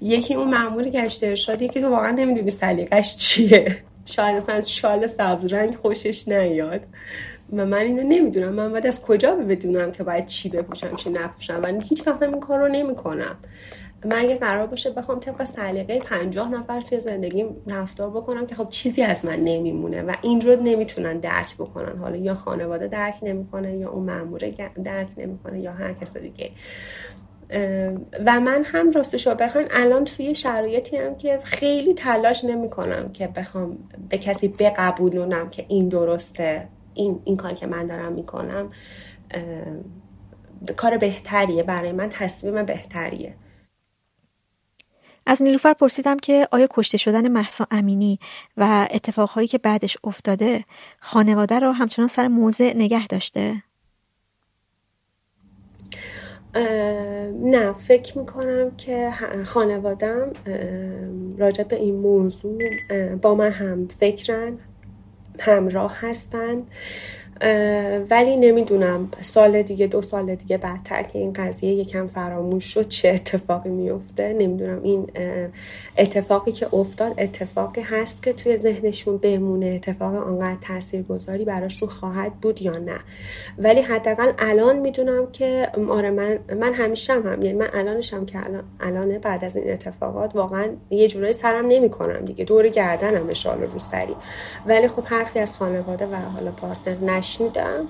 [0.00, 3.76] یکی اون معمول گشت ارشادی که تو واقعا نمی‌دونی سلیقش چیه.
[4.06, 6.80] شاید اصلا شال سبز رنگ خوشش نیاد.
[7.52, 8.52] و من اینو نمی‌دونم.
[8.52, 12.40] من باید از کجا بدونم که باید چی بپوشم چی نپوشم؟ و هیچ وقت این
[12.40, 13.36] کار رو نمی‌کنم.
[14.04, 18.68] من اگه قرار باشه بخوام طبق سلیقه پنجاه نفر توی زندگی رفتار بکنم که خب
[18.68, 21.98] چیزی از من نمیمونه و این رو نمی‌تونن درک بکنن.
[21.98, 24.54] حالا یا خانواده درک نمی‌کنه یا اون ماموره
[24.84, 26.50] درک نمی‌کنه یا هر کس دیگه.
[28.26, 33.26] و من هم راستش رو بخوام الان توی شرایطی هم که خیلی تلاش نمی‌کنم که
[33.26, 33.78] بخوام
[34.08, 38.70] به کسی بقبولونم که این درسته این, این کار که من دارم می‌کنم.
[40.76, 41.62] کار بهتریه.
[41.62, 43.34] برای من تصمیم بهتریه.
[45.26, 48.18] از نیلوفر پرسیدم که آیا کشته شدن محسا امینی
[48.56, 50.64] و اتفاقهایی که بعدش افتاده
[50.98, 53.62] خانواده رو همچنان سر موضع نگه داشته؟
[57.42, 59.10] نه فکر می‌کنم که
[59.44, 60.32] خانوادم
[61.38, 62.62] راجع به این موضوع
[63.22, 64.58] با من هم فکرن
[65.38, 66.70] همراه هستند
[68.10, 73.08] ولی نمی‌دونم سال دیگه دو سال دیگه بعدتر که این قضیه یکم فراموش شد چه
[73.08, 74.82] اتفاقی میفته نمی‌دونم.
[74.82, 75.10] این
[75.98, 82.62] اتفاقی که افتاد اتفاقی هست که توی ذهنشون بمونه اتفاق آنقدر تاثیرگذاری براشون خواهد بود
[82.62, 83.00] یا نه.
[83.58, 88.62] ولی حداقل الان می‌دونم که آره من من همیشه هم, یعنی من الانشم که الان
[88.80, 93.78] الان بعد از این اتفاقات واقعا یه جورایی سرم نمی‌کنم دیگه دور گردنم شال رو
[93.78, 94.16] سری.
[94.66, 97.88] ولی خب حرفی از خانواده و حالا پارتنر نش نشنیدم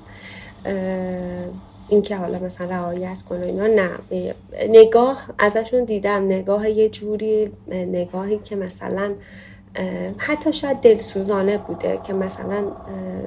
[1.88, 3.90] اینکه حالا مثلا رعایت کنه اینا نه.
[4.68, 6.24] نگاه ازشون دیدم.
[6.24, 9.14] نگاه یه جوری نگاهی که مثلا
[10.18, 12.64] حتی شاید دلسوزانه بوده که مثلا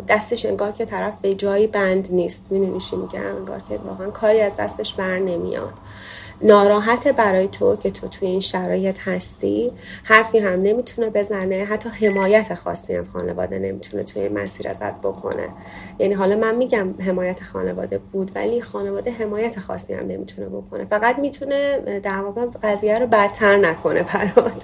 [0.07, 2.45] دستش انگار که طرف به جایی بند نیست.
[2.49, 5.73] می‌دونی میگم؟ انگار که واقعا کاری از دستش بر نمیاد.
[6.43, 9.71] ناراحت برای تو که تو توی این شرایط هستی.
[10.03, 11.63] حرفی هم نمی‌تونه بزنه.
[11.63, 15.47] حتی حمایت خاصی هم خانواده نمی‌تونه توی مسیر ازت بکنه.
[15.99, 20.85] یعنی حالا من میگم حمایت خانواده بود ولی خانواده حمایت خاصی هم نمی‌تونه بکنه.
[20.85, 24.63] فقط می‌تونه در واقع قضیه رو بدتر نکنه برات.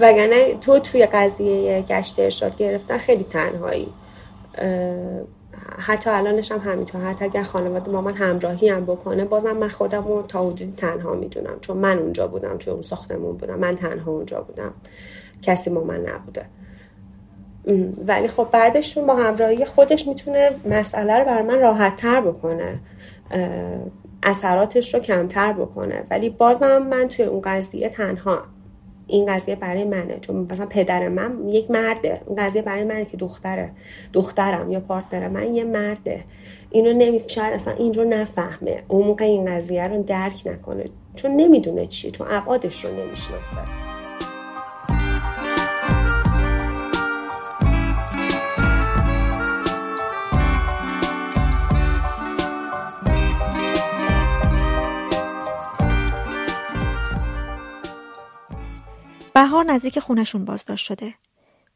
[0.00, 3.88] وگرنه تو توی قضیه گشت ارشاد گرفتن خیلی تنهایی.
[5.78, 7.00] حتی الانش هم همینطور.
[7.00, 11.14] حتی اگر خانواده با من همراهی هم بکنه بازم من خودم رو تا حدودی تنها
[11.14, 11.60] می‌دونم.
[11.60, 13.58] چون من اونجا بودم توی اون ساختمون بودم.
[13.58, 14.72] من تنها اونجا بودم.
[15.42, 16.46] کسی با من نبوده.
[18.06, 22.80] ولی خب بعدشون با همراهی خودش می‌تونه مسئله رو برای من راحت تر بکنه
[24.22, 26.04] اثراتش رو کمتر بکنه.
[26.10, 28.42] ولی بازم من توی اون قضیه تنها
[29.06, 30.18] این قضیه برای منه.
[30.20, 32.20] چون مثلا پدر من یک مرده.
[32.26, 33.70] این قضیه برای منه که دختره.
[34.12, 36.24] دخترم یا پارتنر من یه مرده.
[36.70, 38.82] اینو نمی اصلا این رو نفهمه.
[38.88, 40.84] عمق این قضیه رو درک نکنه.
[41.14, 42.10] چون نمی‌دونه چی.
[42.10, 43.95] تو ابعادش رو نمی‌شناسه.
[59.36, 61.14] بهار نزدیک خونشون بازداشت شده.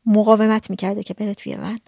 [0.06, 1.78] مقاومت می‌کرده که بره توی ون.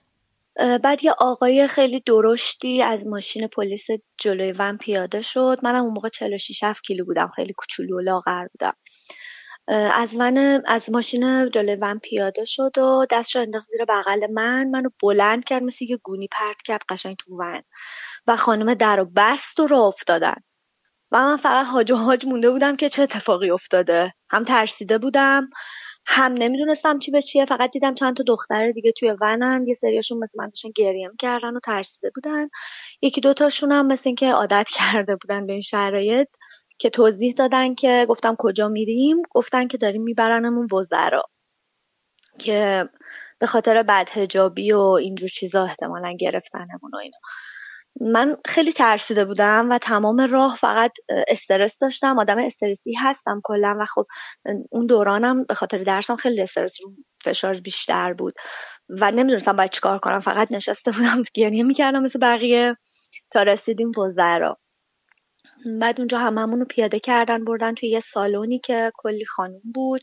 [0.78, 3.86] بعد یه آقای خیلی درشتی از ماشین پلیس
[4.18, 5.58] جلوی ون پیاده شد.
[5.62, 8.76] منم اون موقع 46 7 کیلو بودم خیلی کوچولو و لاغر بودم.
[9.92, 14.70] از من از ماشین جلوی ون پیاده شد و دستش انداخت زیر بغل من.
[14.70, 17.62] منو بلند کرد مثل یه گونی پرت کرد قشنگ تو ون.
[18.26, 20.36] و خانم در رو بست و راه افتادن.
[21.12, 24.14] و من فقط هاج و هاج مونده بودم که چه اتفاقی افتاده.
[24.30, 25.50] هم ترسیده بودم
[26.06, 27.44] هم نمی‌دونستم چی به چیه.
[27.44, 31.56] فقط دیدم چند تا دختر دیگه توی ونن یه سریاشون مثل من داشتن گریه کردن
[31.56, 32.48] و ترسیده بودن.
[33.02, 36.28] یکی دوتاشون هم مثل اینکه عادت کرده بودن به این شرایط
[36.78, 39.22] که توضیح دادن که گفتم کجا میریم.
[39.30, 41.22] گفتن که داریم میبرنمون وزرا
[42.38, 42.88] که
[43.38, 47.18] به خاطر بدهجابی و اینجور چیزا احتمالا گرفتنمون و اینا.
[48.00, 50.92] من خیلی ترسیده بودم و تمام راه فقط
[51.28, 52.18] استرس داشتم.
[52.18, 54.06] آدم استرسی هستم کلا و خب
[54.70, 56.92] اون دورانم به خاطر درسم خیلی استرس رو
[57.24, 58.34] فشار بیشتر بود.
[58.88, 60.20] و نمی‌دونستم باید چیکار کنم.
[60.20, 62.76] فقط نشسته بودم گریه می‌کردم مثل بقیه
[63.30, 64.58] تا رسیدیم وزرا.
[65.80, 70.02] بعد اونجا هممون رو پیاده کردن بردن توی یه سالونی که کلی خانوم بود.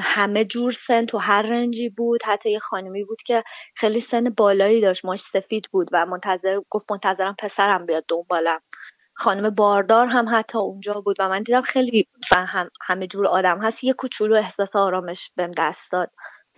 [0.00, 2.22] همه جور سن تو هر رنجی بود.
[2.24, 3.44] حتی یه خانمی بود که
[3.76, 8.60] خیلی سن بالایی داشت ماش سفید بود و منتظر گفت منتظرم پسرم بیاد دنبالم.
[9.14, 13.84] خانم باردار هم حتی اونجا بود و من دیدم خیلی هم همه جور آدم هست.
[13.84, 16.10] یه کوچولو احساس آرامش بهم دست داد.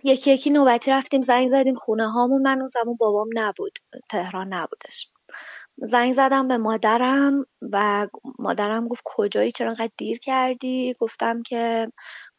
[0.03, 3.79] یکی یکی نوبتی رفتیم زنگ زدیم خونه هامون من اون زمان بابام نبود.
[4.09, 5.09] تهران نبودش.
[5.77, 8.07] زنگ زدم به مادرم و
[8.39, 11.85] مادرم گفت کجایی؟ چرا انقدر دیر کردی؟ گفتم که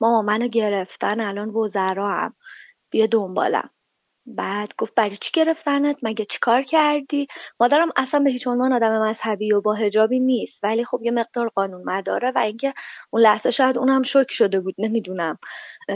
[0.00, 2.34] ماما منو گرفتن الان وزرا هم
[2.90, 3.70] بیا دنبالم.
[4.26, 7.26] بعد گفت برای چی گرفتنت؟ مگه چیکار کردی؟
[7.60, 10.64] مادرم اصلا به هیچ عنوان آدم مذهبی و با هجابی نیست.
[10.64, 12.74] ولی خب یه مقدار قانون مداره و اینکه
[13.10, 14.74] اون لحظه شاید اونم شوک شده بود.
[14.78, 15.38] نمی‌دونم.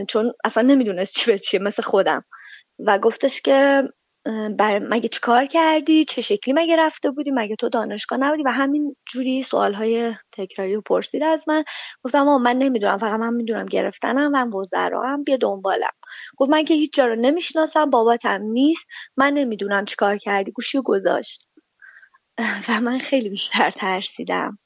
[0.09, 2.25] چون اصلا نمی‌دونست چی به چیه مثل خودم.
[2.79, 3.85] و گفتش که
[4.59, 8.97] بر مگه کار کردی؟ چه شکلی مگه رفته بودی؟ مگه تو دانشگاه نبودی؟ و همین
[9.13, 11.65] جوری های تکراری و پرسید از من.
[12.05, 15.91] گفتم من نمی‌دونم فقط من می‌دونم گرفتنم و وزرا هم بیا دنبالم.
[16.37, 18.87] گفت من که هیچ جا رو نمی‌شناسم باباتم نیست.
[19.17, 21.49] من نمی‌دونم کار کردی گوشی و گذاشت.
[22.69, 24.59] و من خیلی بیشتر ترسیدم.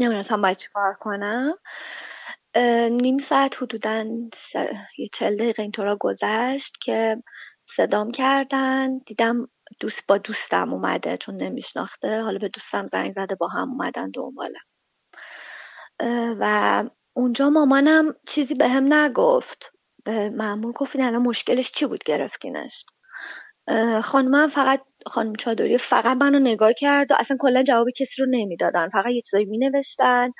[0.00, 1.54] نمی‌دونستم باید کار کنم.
[2.90, 4.04] نیم ساعت حدودا
[4.98, 7.22] یه چل دقیقه اینطورا گذشت که
[7.78, 8.98] صدام کردن.
[8.98, 9.48] دیدم
[9.80, 12.22] دوست با دوستم اومده چون نمیشناخته.
[12.22, 14.60] حالا به دوستم زنگ زده با هم اومدن دنبالم
[16.40, 19.70] و اونجا مامانم چیزی به هم نگفت.
[20.04, 22.84] به معمول گفت الان مشکلش چی بود؟ گرفتینش.
[24.04, 28.88] خانمم فقط خانم چادری فقط منو نگاه کرد و اصلا کلا جواب کسی رو نمی‌دادن.
[28.88, 30.30] فقط یه چیزایی مینوشتن.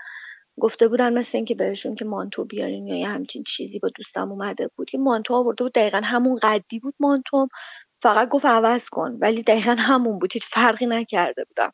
[0.61, 4.71] گفته بودن مثل اینکه بهشون که مانتو بیارین یا یه همچین چیزی با دوستم اومده
[4.77, 4.91] بود.
[4.91, 7.49] که مانتو آورده بود دقیقا همون قدی بود مانتوم.
[8.03, 11.73] فقط گفت عوض کن ولی دقیقا همون بود هیچ فرقی نکرده بودم.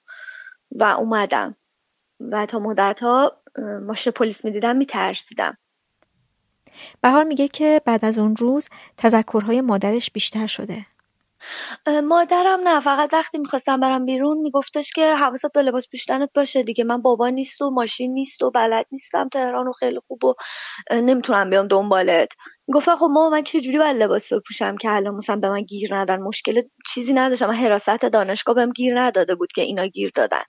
[0.70, 1.56] و اومدم.
[2.20, 3.42] و تا مدت ها
[3.82, 5.58] ماشین پلیس می‌دیدم میترسیدم.
[7.00, 10.86] بهار میگه که بعد از اون روز تذکرهای مادرش بیشتر شده.
[11.86, 16.84] مادرم نه فقط وقتی می‌خواستم برم بیرون میگفتش که حواست به لباس پوشیدنت باشه دیگه.
[16.84, 20.34] من بابا نیست و ماشین نیست و بلد نیستم تهران و خیلی خوب و
[20.90, 22.28] نمی‌تونم بیام دنبالت.
[22.72, 25.94] گفتم خب ما من چه جوری باید لباس بپوشم که الان مثلا به من گیر
[25.96, 26.62] ندن؟ مشکل
[26.94, 27.50] چیزی نداشتم.
[27.50, 30.42] حراست دانشگاه بهم گیر نداده بود که اینا گیر دادن.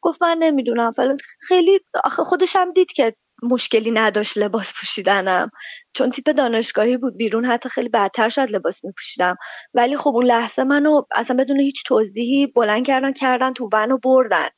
[0.00, 0.92] گفت من نمی‌دونم
[1.40, 5.50] خیلی خودش هم دید که مشکلی نداشت لباس پوشیدنم.
[5.94, 9.36] چون تیپ دانشگاهی بود بیرون حتی خیلی بدتر شد لباس میپوشیدم.
[9.74, 14.48] ولی خب اون لحظه منو اصلا بدون هیچ توضیحی بلند کردن کردن تو و بردن.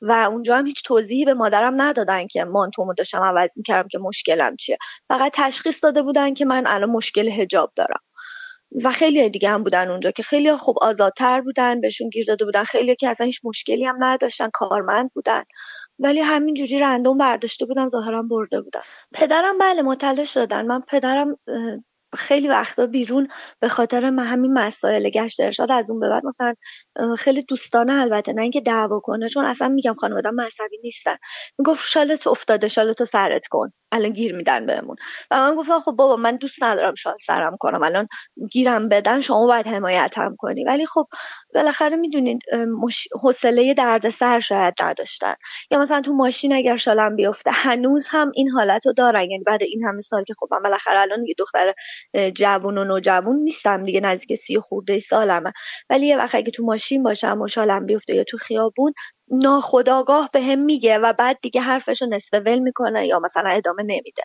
[0.00, 4.56] و اونجا هم هیچ توضیحی به مادرم ندادن که مانتومو داشتم عوض می‌کردم که مشکلم
[4.56, 4.78] چیه.
[5.08, 8.00] فقط تشخیص داده بودن که من الان مشکل هجاب دارم.
[8.84, 12.64] و خیلی دیگه هم بودن اونجا که خیلی خوب آزادتر بودن بهشون گیر داده بودن.
[12.64, 15.42] خیلی که اصلا هیچ مشکلی هم نداشتن کارمند بودن.
[15.98, 18.80] ولی همینجوری رندوم برداشته بودن ظاهرا برده بودن
[19.14, 20.66] پدرم بله مطلع شدن.
[20.66, 21.36] من پدرم
[22.14, 23.28] خیلی وقتا بیرون
[23.60, 26.54] به خاطر همین مسائل گشت ارشاد از اون به بعد مثلا
[27.18, 31.16] خیلی دوستانه البته نه اینکه دعوا کنه چون اصلا میگم خانوادم مذهبی نیستن.
[31.58, 33.72] می‌گفت شالت افتاده شالتو سرت کن.
[33.92, 34.96] الان گیر میدن بهمون.
[35.30, 37.82] و من گفتم خب بابا من دوست ندارم شال سرم کنم.
[37.82, 38.08] الان
[38.52, 40.64] گیرم بدن شما باید حمایتم کنی.
[40.64, 41.06] ولی خب
[41.54, 42.42] بالاخره می‌دونید.
[43.22, 43.74] حوصله
[44.10, 45.34] سر شاید نداشتن.
[45.70, 49.30] یا مثلا تو ماشین اگر شالم بیفته هنوز هم این حالت رو دارن.
[49.30, 51.74] یعنی بعد این همه سال که خب من بالاخره الان یه دختر
[52.30, 53.84] جوون و نوجوون نیستم.
[53.84, 55.52] دیگه نزدیک سی خورده سالمه.
[55.90, 58.92] ولی یه وقت اگه تو ماشین باشم و شالم بیفته یا تو خیابون
[59.30, 64.22] ناخداگاه به هم میگه و بعد دیگه حرفشو نصف ول می‌کنه یا مثلا ادامه نمیده.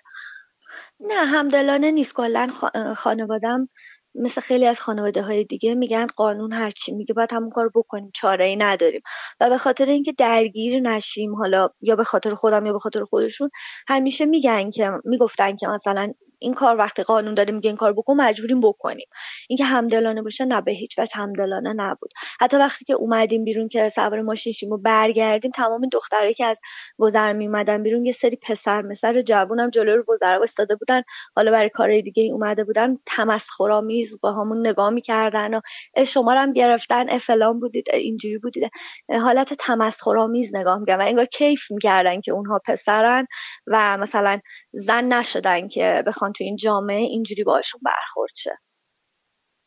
[1.00, 2.14] نه همدلانه نیست.
[2.14, 2.50] کلا
[2.98, 3.70] خانوادم
[4.16, 8.46] مثل خیلی از خانواده های دیگه میگن قانون هرچی میگه باید همون کار بکنیم چاره
[8.46, 9.02] ای نداریم.
[9.40, 13.50] و به خاطر اینکه درگیر نشیم حالا یا به خاطر خودم یا به خاطر خودشون
[13.88, 18.14] همیشه میگن که می‌گفتن که مثلا این کار وقتی قانون داره میگه این کار بکن
[18.14, 19.08] مجبوریم بکنیم.
[19.50, 22.12] اینکه همدلانه باشه نه به هیچ وجه همدلانه نبود.
[22.40, 26.60] حتی وقتی که اومدیم بیرون که سوار ماشین شیم و برگردیم تمام دخترایی که از
[26.98, 31.02] گذر میومدن بیرون یه سری پسر مثل جوونم جلوی رو وزرا استاده بودن.
[31.36, 35.62] حالا برای کارهای دیگه اومده بودن تمسخرآمیز با همون نگاه می‌کردن و
[36.08, 38.72] شما هم گرفتن فلان بودید اینجوری بودید.
[39.22, 41.04] حالت تمسخرآمیز نگاه می‌کردن.
[41.04, 43.28] و انگار کیف می‌کردن که اونها پسرن
[43.68, 44.40] و مثلا
[44.74, 48.58] زن نشدن که بخوان تو این جامعه اینجوری باشون برخورد شه.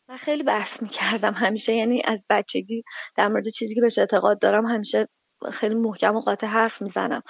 [0.08, 2.84] من خیلی بحث می‌کردم همیشه یعنی از بچگی
[3.16, 5.08] در مورد چیزی که بهش اعتقاد دارم همیشه
[5.52, 7.22] خیلی محکم و قاطع حرف می‌زنم.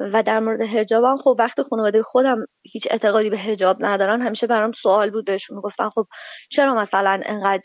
[0.00, 4.72] و در مورد هجابم خب وقتی خانواده خودم هیچ اعتقادی به هجاب ندارن همیشه برام
[4.72, 6.06] سوال بود بهشون گفتن خب
[6.50, 7.62] چرا مثلا انقدر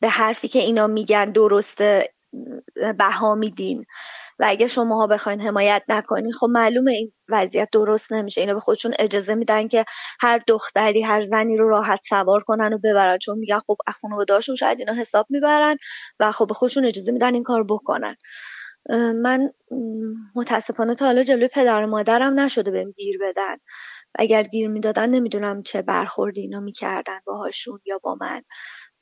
[0.00, 2.14] به حرفی که اینا میگن درسته
[2.98, 3.84] بها میدین؟
[4.40, 8.40] و اگه شماها بخواین حمایت نکنین خب معلومه این وضعیت درست نمیشه.
[8.40, 9.84] اینا به خودشون اجازه میدن که
[10.20, 13.18] هر دختری هر زنی رو راحت سوار کنن و ببرن.
[13.18, 15.76] چون میگن خب خانواده‌هاشون شاید اینا حساب می‌برن
[16.20, 18.16] و خب به خودشون اجازه میدن این کار بکنن.
[19.22, 19.50] من
[20.34, 23.56] متاسفانه تا حالا جلوی پدر و مادرم نشده بهم گیر بدن.
[24.14, 28.42] اگر گیر می‌دادن نمی‌دونم چه برخوردی اینا می‌کردن باهاشون یا با من.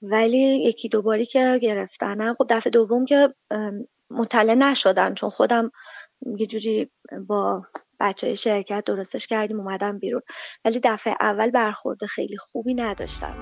[0.02, 3.34] ولی یکی دوباری که گرفتنم خب دفعه دوم که
[4.10, 5.70] مطلع نشدم چون خودم
[6.36, 6.90] یه جوری
[7.26, 7.66] با
[8.00, 10.22] بچه شرکت درستش کردیم اومدم بیرون.
[10.64, 13.34] ولی دفعه اول برخورد خیلی خوبی نداشتم.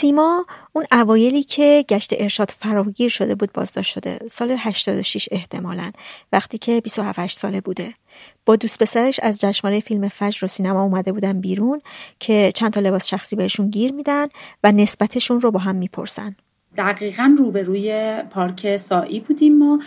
[0.00, 4.18] سیما اون اوایلی که گشت ارشاد فراگیر شده بود بازداشت شده.
[4.30, 5.92] سال 86 احتمالا
[6.32, 7.94] وقتی که 27 ساله بوده.
[8.46, 11.80] با دوست پسرش از جشنواره فیلم فجر و سینما اومده بودن بیرون
[12.20, 14.26] که چند تا لباس شخصی بهشون گیر میدن
[14.64, 16.36] و نسبتشون رو با هم می‌پرسن.
[16.76, 19.78] دقیقا روبروی پارک سایی بودیم ما.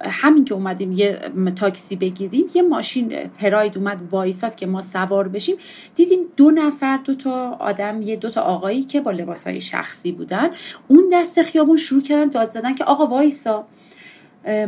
[0.00, 5.56] همین که اومدیم یه تاکسی بگیریم یه ماشین پراید اومد وایساد که ما سوار بشیم.
[5.94, 10.12] دیدیم دو نفر دو تا آدم یه دو تا آقایی که با لباس های شخصی
[10.12, 10.50] بودن.
[10.88, 13.66] اون دست خیابون شروع کردن داد زدن که آقا وایسا.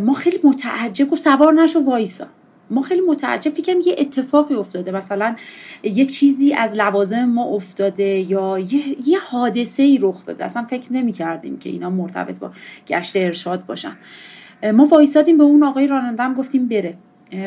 [0.00, 2.26] ما خیلی متعجب گفت سوار نشو وایسا.
[2.70, 4.92] ما خیلی متعجب فکرم یه اتفاقی افتاده.
[4.92, 5.36] مثلا
[5.82, 10.44] یه چیزی از لوازم ما افتاده یا یه, یه حادثه ای رخ داده.
[10.44, 12.50] اصلا فکر نمی کردیم که اینا مرتبط با
[12.88, 13.96] گشت ارشاد باشن.
[14.74, 16.94] ما وایسادیم به اون آقای رانندم گفتیم بره.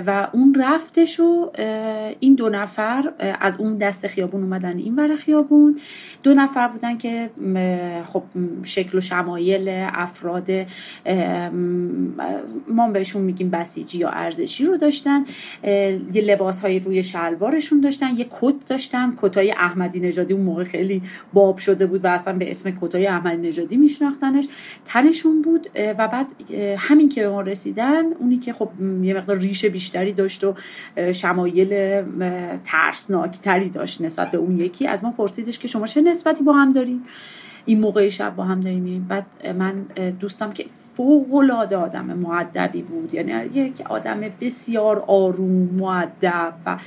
[0.07, 1.51] و اون رفتش و
[2.19, 5.79] این دو نفر از اون دست خیابون اومدن این ور خیابون.
[6.23, 7.29] دو نفر بودن که
[8.05, 8.23] خب
[8.63, 10.49] شکل و شمایل افراد
[12.67, 15.25] ما بهشون میگیم بسیجی یا ارزشی رو داشتن.
[16.13, 19.13] یه لباس های روی شلوارشون داشتن یه کت داشتن.
[19.21, 21.01] کتای احمدی نژادی اون موقع خیلی
[21.33, 24.47] باب شده بود و اصلا به اسم کتای احمدی نژادی میشناختنش.
[24.85, 26.27] تنشون بود و بعد
[26.77, 28.69] همین که به ما رسیدن اونی که خب
[29.03, 30.53] یه مقدار ریشه بیشتری داشت و
[31.11, 32.01] شمایل
[32.65, 34.87] ترسناکتری داشت نسبت به اون یکی.
[34.87, 37.01] از ما پرسیدش که شما چه نسبتی با هم دارین؟
[37.65, 39.05] این موقع شب با هم داریم.
[39.09, 39.25] بعد
[39.57, 39.85] من
[40.19, 40.65] دوستم که
[40.97, 43.13] فوق العاده آدم معدبی بود.
[43.13, 46.77] یعنی یک آدم بسیار آروم معدب و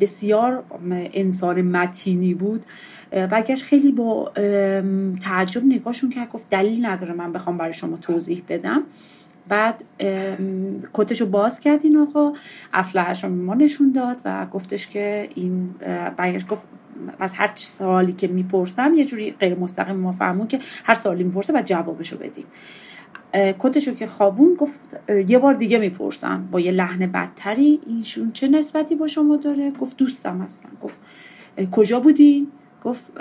[0.00, 2.64] بسیار انسان متینی بود.
[3.10, 4.32] برگشت خیلی با
[5.20, 6.32] تعجب نگاهشون کرد.
[6.32, 8.82] گفت دلیل نداره من بخوام برای شما توضیح بدم.
[9.48, 9.84] بعد
[10.94, 12.32] کتش رو باز کرد این آقا.
[12.72, 15.74] اسلحهش رو ما نشون داد و گفتش که این
[16.16, 16.66] برگشت گفت
[17.18, 21.52] از هر سوالی که می‌پرسم یه جوری غیر مستقیم ما فهمون که هر سوالی می‌پرسه
[21.52, 22.44] و جوابشو بدیم.
[23.58, 24.80] کتشو که خوابون گفت
[25.28, 26.48] یه بار دیگه می‌پرسم.
[26.50, 30.70] با یه لحن بدتری اینشون چه نسبتی با شما داره؟ گفت دوستم هستم.
[30.82, 30.98] گفت
[31.70, 32.48] کجا بودی
[32.84, 33.20] گفت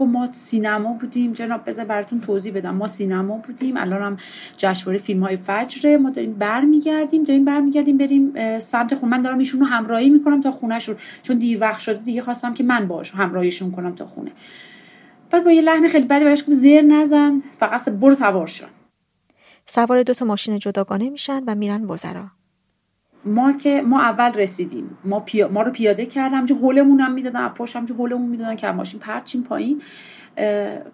[0.00, 1.32] ما سینما بودیم.
[1.32, 2.74] جناب بذار براتون توضیح بدم.
[2.74, 3.76] ما سینما بودیم.
[3.76, 4.16] الان هم
[4.56, 9.16] جشنواره فیلم های فجره ما داریم برمیگردیم داریم برمیگردیم بریم سمت خونه.
[9.16, 12.64] من دارم ایشون رو همراهی می‌کنم تا خونهشون چون دیر وقت شده دیگه خواستم که
[12.64, 14.30] من باش همراهیشون کنم تا خونه.
[15.30, 17.42] بعد با یه لحن خیلی بدی بهش گفت زیر نزن.
[17.58, 18.66] فقط برو سوار شو.
[19.66, 22.24] سوار دو تا ماشین جداگانه میشن و میرن وزرا.
[23.24, 24.98] ما که ما اول رسیدیم.
[25.04, 25.48] ما, پیا...
[25.48, 29.42] ما رو پیاده کردم چه هولمون هم می‌دادن پشت هم هولمون می‌دادن که ماشین پرچیم
[29.42, 29.82] پایین.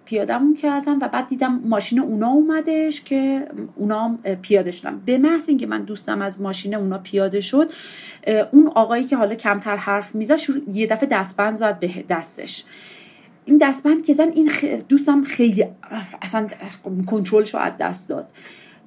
[0.05, 5.03] پیادهمون کردم و بعد دیدم ماشین اونا اومدش که اونا پیاده شدن.
[5.07, 7.73] به محض اینکه من دوستم از ماشین اونا پیاده شد
[8.53, 10.39] اون آقایی که حالا کمتر حرف می‌زد
[10.73, 12.65] یه دفعه دستبند زد به دستش.
[13.45, 14.51] این دستبند که زن این
[14.89, 15.67] دوستم خیلی
[16.23, 16.47] اصلا
[17.07, 18.29] کنترلش رو از دست داد.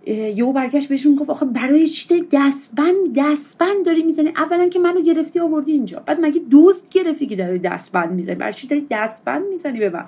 [0.07, 5.01] یهو برگشت بهشون گفت آخه برای چی داری دستبند دستبند داری می‌زنی؟ اولا که منو
[5.01, 9.45] گرفتی آوردی اینجا بعد مگه دوست گرفتی که داری دستبند می‌زنی؟ برای چی داری دستبند
[9.49, 10.05] می‌زنی به من؟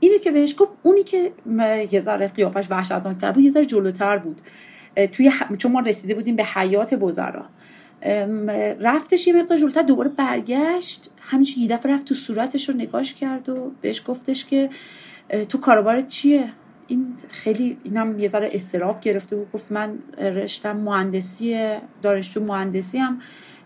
[0.00, 1.32] اینو که بهش گفت اونی که
[1.90, 4.40] یه ذره قیافش وحشتناکتر بود یه ذره جلوتر بود.
[5.12, 7.44] توی چون ما رسیده بودیم به حیات وزرا.
[8.80, 13.48] رفتش یه مقدار جلوتر دوباره برگشت همینجوری یه دفعه رفت تو صورتش رو نگاش کرد
[13.48, 14.70] و بهش گفتش که
[15.48, 16.52] تو کاروبارت چیه؟
[16.90, 23.20] این خیلی اینم یه ذره استراب گرفته و گفت من رشتم مهندسی دانشجو مهندسی هم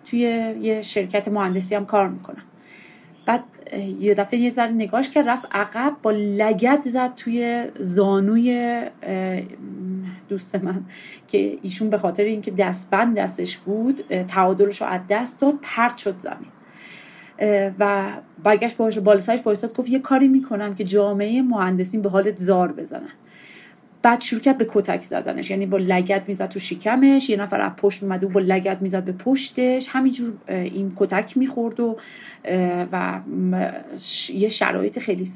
[0.05, 0.21] توی
[0.61, 2.43] یه شرکت مهندسی هم کار می‌کنم.
[3.27, 3.45] بعد
[4.01, 8.81] یه دفعه یه ذره نگاش کرد رفت عقب با لگت زد توی زانوی
[10.29, 10.85] دوست من
[11.29, 16.19] که ایشون به خاطر اینکه دستبند دستش بود تعادلش رو از دست داد پرت شد
[16.19, 16.54] زمین.
[17.79, 18.13] و
[18.43, 22.73] برگشت باش بالا سرش وایساد گفت یه کاری می‌کنم که جامعه مهندسین به حالت زار
[22.73, 23.13] بزنن.
[24.05, 25.51] بعد شروع کرد به کتک زدنش.
[25.51, 29.05] یعنی با لگت می‌زد تو شکمش یه نفر از پشت اومده و با لگت می‌زد
[29.05, 29.89] به پشتش.
[29.91, 31.97] همینجور این کتک می‌خورد و
[32.93, 33.21] و
[34.35, 35.29] یه شرایط خیلی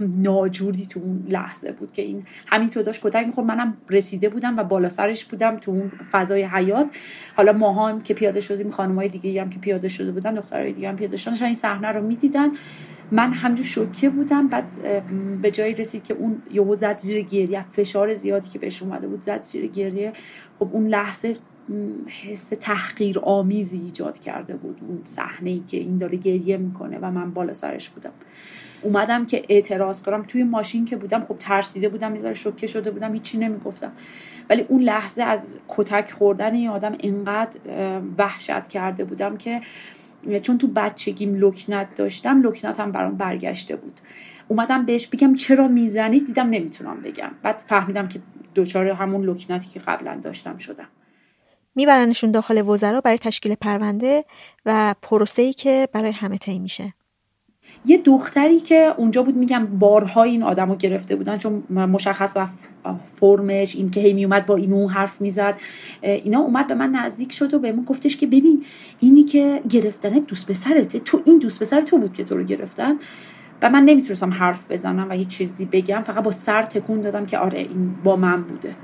[0.00, 3.46] ناجوری تو اون لحظه بود که این همینطور داشت کتک می‌خورد.
[3.46, 6.90] منم رسیده بودم و بالا سرش بودم تو اون فضای حیات
[7.36, 10.88] حالا ما هم که پیاده شدیم خانمای دیگه هم که پیاده شده بودن دخترای دیگه
[10.88, 12.50] هم پیاده شدن این صحنه رو می‌دیدن.
[13.10, 14.64] من همجور شوکه بودم بعد
[15.42, 17.62] به جایی رسید که اون یهو زد زیر گریه.
[17.62, 20.12] فشار زیادی که بهش اومده بود زد زیر گریه.
[20.58, 21.36] خب اون لحظه
[22.22, 27.10] حس تحقیر آمیزی ایجاد کرده بود اون صحنه ای که این داره گریه می‌کنه و
[27.10, 28.12] من بالا سرش بودم.
[28.82, 30.24] اومدم که اعتراض کنم.
[30.28, 33.92] توی ماشین که بودم خب ترسیده بودم یه شوکه شده بودم هیچی نمی‌گفتم.
[34.50, 37.58] ولی اون لحظه از کتک خوردن این آدم اینقدر
[38.18, 39.60] وحشت کرده بودم که
[40.42, 44.00] چون تو بچگیم لکنت داشتم لکنتم برام برگشته بود.
[44.48, 47.30] اومدم بهش بگم چرا می‌زنید دیدم نمی‌تونم بگم.
[47.42, 48.20] بعد فهمیدم که
[48.54, 50.88] دوچار همون لکنتی که قبلا داشتم شدم.
[51.74, 54.24] میبرنشون داخل وزرا برای تشکیل پرونده
[54.66, 56.94] و پروسه که برای همه طی میشه.
[57.84, 62.46] یه دختری که اونجا بود میگم بارها این آدم گرفته بودن چون مشخص با
[63.04, 65.54] فرمش این که هی میومد با این اون حرف می‌زد
[66.02, 68.64] اینا اومد به من نزدیک شد و بهمون گفتش که ببین
[69.00, 72.96] اینی که گرفتنه دوست پسرته تو این دوست پسر تو بود که تو رو گرفتن.
[73.62, 77.38] و من نمی‌تونستم حرف بزنم و یه چیزی بگم فقط با سر تکون دادم که
[77.38, 78.74] آره این با من بوده.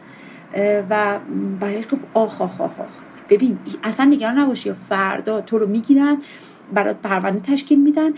[0.90, 1.18] و
[1.60, 2.86] بهش گفت آخ آخ آخ آخ
[3.30, 6.18] ببین اصلا نگران نباشی فردا تو رو می‌گیرن.
[6.72, 8.10] برات پرونده تشکیل میدن.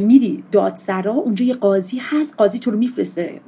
[0.00, 2.36] میری دادسرا اونجا یه قاضی هست.
[2.36, 3.40] قاضی تو رو میفرسته.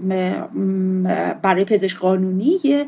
[1.42, 2.86] برای پزشک قانونی یه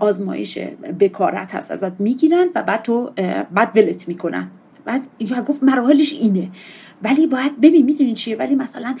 [0.00, 0.58] آزمایش
[1.00, 1.70] بکارت هست.
[1.70, 3.10] ازت می‌گیرن و بعد تو
[3.54, 4.50] بعد ولت می‌کنن.
[4.84, 5.08] بعد
[5.48, 6.48] گفت مراحلش اینه.
[7.02, 8.94] ولی باید ببین می‌دونین چیه؟ ولی مثلا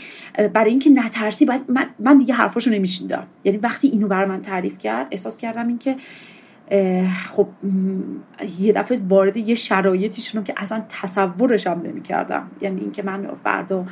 [0.52, 1.62] برای اینکه نترسی باید
[1.98, 3.26] من, دیگه حرفاشو نمیشیندم.
[3.44, 5.96] یعنی وقتی اینو بر من تعریف کرد احساس کردم اینکه
[7.30, 7.48] خب
[8.58, 13.34] یه دفعه وارد یه شرایطی شدم که اصلا تصورش هم نمی کردم یعنی اینکه من
[13.44, 13.86] فردا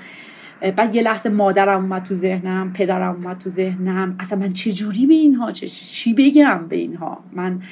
[0.76, 4.16] بعد یه لحظه مادرم اومد تو ذهنم پدرم اومد تو ذهنم.
[4.20, 7.62] اصلا من چه جوری به اینها چی بگم به اینها؟ من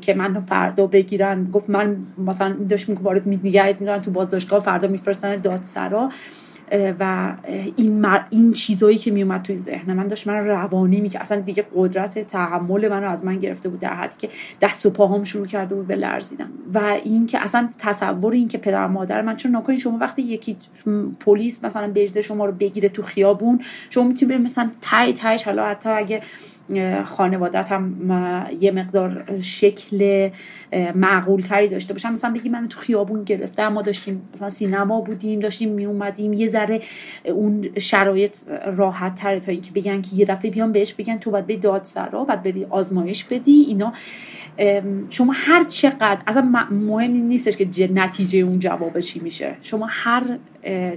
[0.00, 4.88] که من فردا بگیرن گفت من مثلا داشت میگه وارد نگهت میدارن تو بازداشتگاه فردا
[4.88, 6.10] میفرستن دادسرا.
[6.72, 7.32] و
[7.76, 11.22] این, این چیزایی که میومد توی ذهن من داشت من روانی می‌کرد.
[11.22, 14.28] اصلا دیگه قدرت تحمل رو از من گرفته بود در حدی که
[14.60, 16.48] دست و پاهام شروع کرده بود به لرزیدن.
[16.74, 20.56] و این که اصلا تصور این که پدر مادر من چون نکنین شما وقتی یکی
[21.20, 23.60] پلیس مثلا بریزه شما رو بگیره تو خیابون
[23.90, 26.22] شما می‌تونید مثلا تای تایش حالا حتی اگه
[27.04, 27.94] خانوادت هم
[28.60, 30.30] یه مقدار شکل
[30.94, 32.12] معقول تری داشته باشم.
[32.12, 36.46] مثلا بگی من تو خیابون گرفته ما داشتیم مثلا سینما بودیم داشتیم می اومدیم یه
[36.46, 36.80] ذره
[37.24, 38.36] اون شرایط
[38.76, 42.24] راحت تره تا اینکه بگن که یه دفعه بیان بهش بگن تو باید به دادسرا
[42.24, 43.92] بعد بری آزمایش بدی اینا.
[45.08, 49.56] شما هر چقدر اصلا مهم نیستش که نتیجه اون جواب چی میشه.
[49.62, 50.38] شما هر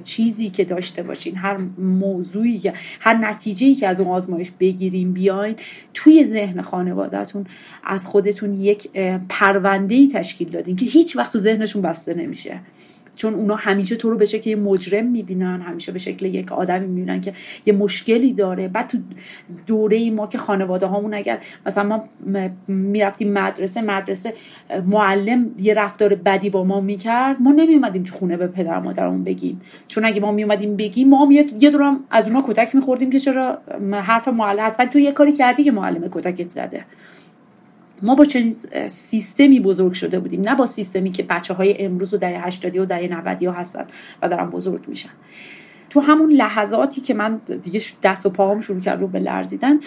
[0.05, 2.61] چیزی که داشته باشین هر موضوعی
[2.99, 5.55] هر نتیجه که از اون آزمایش بگیریم بیاین
[5.93, 7.45] توی ذهن خانوادهتون
[7.83, 8.91] از خودتون یک
[9.29, 12.59] پرونده ای تشکیل دادین که هیچ وقت تو ذهنشون بسته نمیشه.
[13.19, 16.87] چون اونا همیشه تو رو به شکل یه مجرم می‌بینن همیشه به شکل یک آدمی
[16.87, 17.33] می‌بینن که
[17.65, 18.67] یه مشکلی داره.
[18.67, 18.97] بعد تو
[19.67, 22.03] دوره ما که خانواده هامون اگر مثلا ما
[22.67, 24.33] می‌رفتیم مدرسه مدرسه
[24.87, 29.61] معلم یه رفتار بدی با ما می‌کرد ما نمیومدیم تو خونه به پدر مادرمون بگیم.
[29.87, 33.57] چون اگه ما میومدیم بگیم ما یه یه دورم از اونا کتک میخوردیم که چرا
[33.91, 36.85] حرف معلم حتما تو یه کاری کردی که معلم کتکت زده.
[38.01, 38.55] ما با چنین
[38.87, 42.85] سیستمی بزرگ شده بودیم نه با سیستمی که بچه های امروز و دهه 80 و
[42.85, 43.85] دهه 90 ها هستن
[44.21, 45.09] و دارن بزرگ میشن.
[45.89, 49.79] تو همون لحظاتی که من دیگه دست و پاهام شروع کرد رو به لرزیدن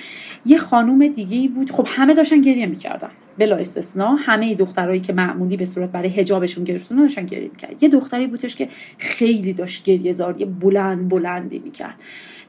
[0.47, 1.71] یه خانوم دیگه بود.
[1.71, 3.11] خب همه داشتن گریه می‌کردن.
[3.39, 7.89] بلا استثنا همه دخترایی که معمولی به صورت برای حجابشون گرفتن داشتن گریه می‌کرد یه
[7.89, 8.69] دختری بودش که
[8.99, 11.95] خیلی داشت گریه زاری بلند بلندی می‌کرد.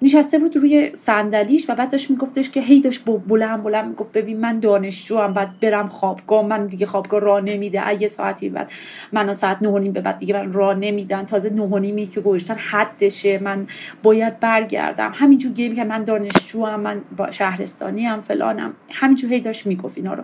[0.02, 4.40] نشسته بود روی صندلیش و بعد داشت میگفتش که هی داشت بلند بلند می‌گفت ببین
[4.40, 8.72] من دانشجو هم بعد برم خوابگاه من دیگه خوابگاه راه نمیده یه ساعتی بعد
[9.11, 13.68] من ساعت نه به بعد دیگه من راه نمیدن تازه نه که گذاشتن حدشه من
[14.03, 15.11] باید برگردم.
[15.15, 17.02] همینجور گیم که من دانشجو هم من
[17.32, 18.74] شهرستانی هم فلانم.
[18.91, 20.24] همینجور هی داشت می‌گفت اینا رو.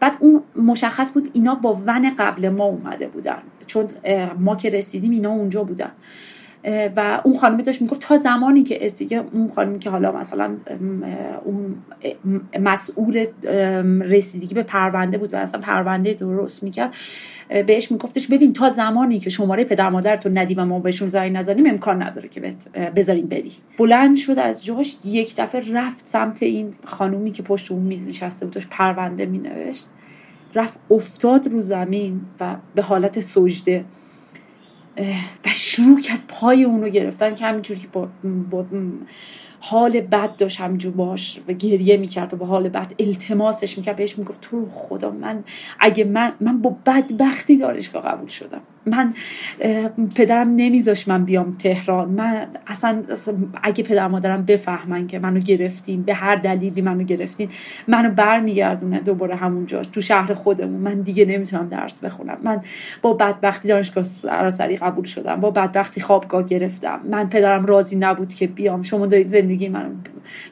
[0.00, 3.88] بعد اون مشخص بود اینا با ون قبل ما اومده بودن چون
[4.38, 5.90] ما که رسیدیم اینا اونجا بودن.
[6.96, 8.90] و اون خانم داشت می‌گفت تا زمانی که
[9.32, 10.56] اون خانمی که حالا مثلا
[11.44, 11.76] اون
[12.60, 13.26] مسئول
[14.00, 16.94] رسیدگی به پرونده بود و اصلا پرونده درست می‌کرد
[17.48, 21.66] بهش میگفتش ببین تا زمانی که شماره پدر مادرتون ندی و ما بهشون زنگ نزنیم
[21.66, 22.54] امکان نداره که
[22.96, 23.52] بذاریم بری.
[23.78, 28.46] بلند شد از جاش یک دفعه رفت سمت این خانومی که پشت اون میز نشسته
[28.46, 29.88] بود داشت پرونده مینوشت.
[30.54, 33.84] رفت افتاد رو زمین و به حالت سجده
[35.44, 38.08] و شروع کرد پای اونو گرفتن که همینجوری با,
[38.50, 38.64] با
[39.60, 43.96] حال بد داشت همینجور باش و گریه می‌کرد و با حال بد التماسش می‌کرد.
[43.96, 45.44] بهش می‌گفت تو خدا من
[45.80, 48.60] اگه من من با بدبختی دانشگاه قبول شدم.
[48.86, 49.14] من
[50.14, 52.08] پدرم نمیذاش من بیام تهران.
[52.08, 53.02] من اصلا,
[53.62, 57.48] اگه پدر مادرم بفهمن که منو گرفتین به هر دلیلی منو گرفتین
[57.88, 60.80] منو برمیگردونه دوباره همونجا تو شهر خودمون.
[60.80, 62.38] من دیگه نمی‌تونم درس بخونم.
[62.42, 62.60] من
[63.02, 65.40] با بدبختی دانشگاه سراسری قبول شدم.
[65.40, 67.00] با بدبختی خوابگاه گرفتم.
[67.10, 68.82] من پدرم راضی نبود که بیام.
[68.82, 69.88] شما دارید زندگی منو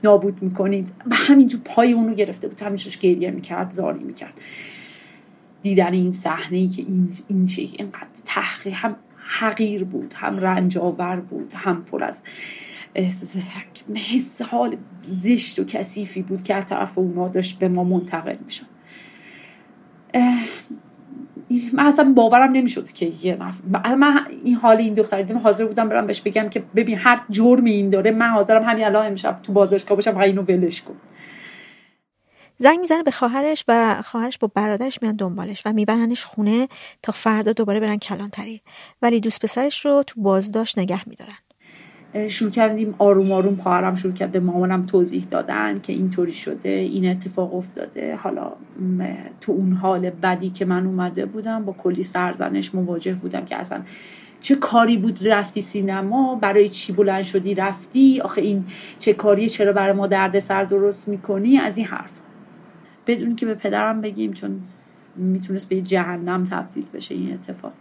[0.04, 0.88] نابود می‌کنید.
[1.10, 2.60] و همینجور پای اونو گرفته بود.
[2.60, 4.32] همینجورش گریه می‌کرد زاری می‌کرد.
[5.62, 10.78] دیدن این صحنه ای که این این چه اینقدر تحقیق هم حقیر بود هم رنج
[10.78, 12.22] آور بود هم پر از
[13.97, 18.66] حس حال زشت و کثیفی بود که از طرف اونا داشت به ما منتقل می‌شد.
[21.72, 25.89] من اصلا باورم نمی‌شد که یه نفر من این حال این دختر دیدم حاضر بودم
[25.89, 29.52] برم بهش بگم که ببین هر جرمی این داره من حاضرم همین الان امشب تو
[29.52, 30.94] بازداشتگاه باشم و اینو ولش کن.
[32.58, 36.68] زنگ می‌زنه به خواهرش و خواهرش با برادرش میان دنبالش و میبرنش خونه
[37.02, 38.62] تا فردا دوباره برن کلانتری.
[39.02, 41.38] ولی دوست پسرش رو تو بازداشت نگه میدارن.
[42.28, 47.10] شروع کردیم آروم آروم خواهرم شروع کرد به مامانم توضیح دادن که اینطوری شده این
[47.10, 48.16] اتفاق افتاده.
[48.16, 48.52] حالا
[49.40, 53.82] تو اون حال بدی که من اومده بودم با کلی سرزنش مواجه بودم که اصلا
[54.40, 58.64] چه کاری بود رفتی سینما؟ برای چی بلند شدی رفتی؟ آخه این
[58.98, 62.12] چه کاری؟ چرا برای ما درد سر درست می‌کنی؟ از این حرف
[63.06, 64.60] بدون که به پدرم بگیم چون
[65.16, 67.72] می‌تونست به جهنم تبدیل بشه این اتفاق.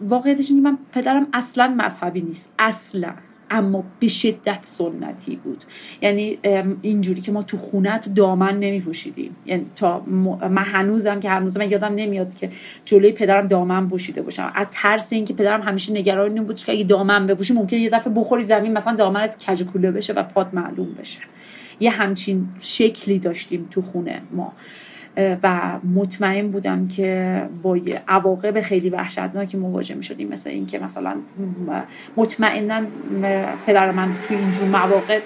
[0.00, 2.54] واقعیتش اینه من پدرم اصلا مذهبی نیست.
[2.58, 3.12] اصلا.
[3.50, 5.64] اما به شدت سنتی بود.
[6.02, 6.38] یعنی
[6.82, 10.00] اینجوری که ما تو خونت دامن نمی پوشیدیم یعنی تا
[10.50, 12.50] من هنوزم که هنوزم من یادم نمیاد که
[12.84, 14.52] جلوی پدرم دامن پوشیده باشم.
[14.54, 18.12] از ترس اینکه پدرم همیشه نگران این بود که اگه دامن بپوشی ممکنه یه دفعه
[18.12, 21.20] بخوری زمین مثلا دامنت کج کوله بشه و پات معلوم بشه.
[21.80, 24.52] یه همچین شکلی داشتیم تو خونه ما.
[25.42, 27.78] و مطمئن بودم که با
[28.08, 31.16] عواقب خیلی وحشتناکی مواجه می شدیم مثل اینکه مثلا
[32.16, 32.82] مطمئنا
[33.66, 35.20] پدر من توی اینجور مواقع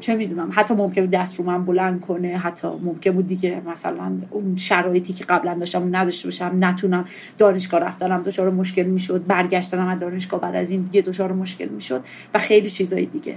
[0.00, 4.18] چه می‌دونم حتی ممکن بود دست رو من بلند کنه حتی ممکن بود دیگه مثلا
[4.30, 7.04] اون شرایطی که قبلا داشتم نداشته باشم نتونم
[7.38, 12.04] دانشگاه رفتنم دچار مشکل می‌شد برگشتنم از دانشگاه بعد از این دیگه دچار مشکل می‌شد
[12.34, 13.36] و خیلی چیزای دیگه.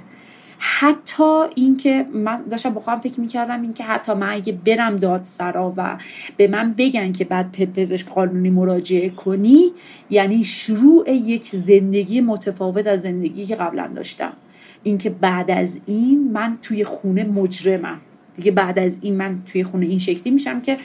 [0.67, 5.97] حتی اینکه من داشتم با خودم فکر می‌کردم اینکه حتی من اگه برم دادسرا و
[6.37, 9.71] به من بگن که بعد پزشک قانونی مراجعه کنی
[10.09, 14.33] یعنی شروع یک زندگی متفاوت از زندگی که قبلا داشتم.
[14.83, 18.01] اینکه بعد از این من توی خونه مجرمم.
[18.35, 20.77] دیگه بعد از این من توی خونه این شکلی میشم که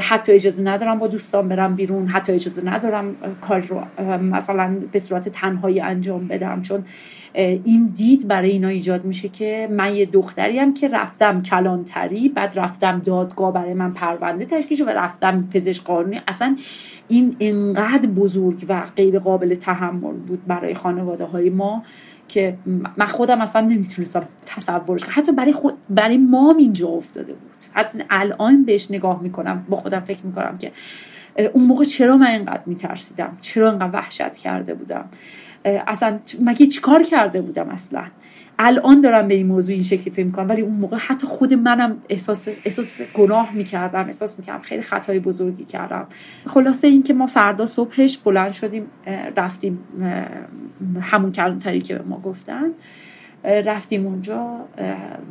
[0.00, 5.28] حتی اجازه ندارم با دوستان برم بیرون حتی اجازه ندارم کار رو مثلا به صورت
[5.28, 6.62] تنهایی انجام بدم.
[6.62, 6.84] چون
[7.36, 12.58] این دید برای اینا ایجاد میشه که من یه دختری هم که رفتم کلانتری بعد
[12.58, 16.20] رفتم دادگاه برای من پرونده تشکیل و رفتم پزشک قانونی.
[16.28, 16.56] اصلا
[17.08, 21.84] این انقدر بزرگ و غیر قابل تحمل بود برای خانواده های ما
[22.28, 22.58] که
[22.96, 25.14] من خودم اصلا نمی‌تونستم تصورش کنم.
[25.16, 27.50] حتی برای خود برای مام اینجا افتاده بود.
[27.72, 30.72] حتی الان بهش نگاه می‌کنم با خودم فکر می‌کنم که
[31.52, 35.04] اون موقع چرا من اینقدر میترسیدم؟ چرا اینقدر وحشت کرده بودم؟
[35.66, 38.02] اصلا مگه چیکار کرده بودم اصلا؟
[38.58, 41.96] الان دارم به این موضوع این شکلی فکر می‌کنم ولی اون موقع حتی خود منم
[42.08, 46.06] احساس احساس گناه می‌کردم احساس می‌کردم خیلی خطای بزرگی کردم.
[46.46, 48.86] خلاصه اینکه ما فردا صبحش بلند شدیم
[49.36, 49.78] رفتیم
[51.00, 52.70] همون کلانتری که به ما گفتن.
[53.44, 54.60] رفتیم اونجا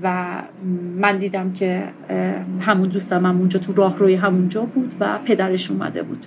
[0.03, 0.25] و
[0.97, 1.83] من دیدم که
[2.59, 6.25] همون دوستم هم اونجا تو راه روی همونجا بود و پدرش اومده بود.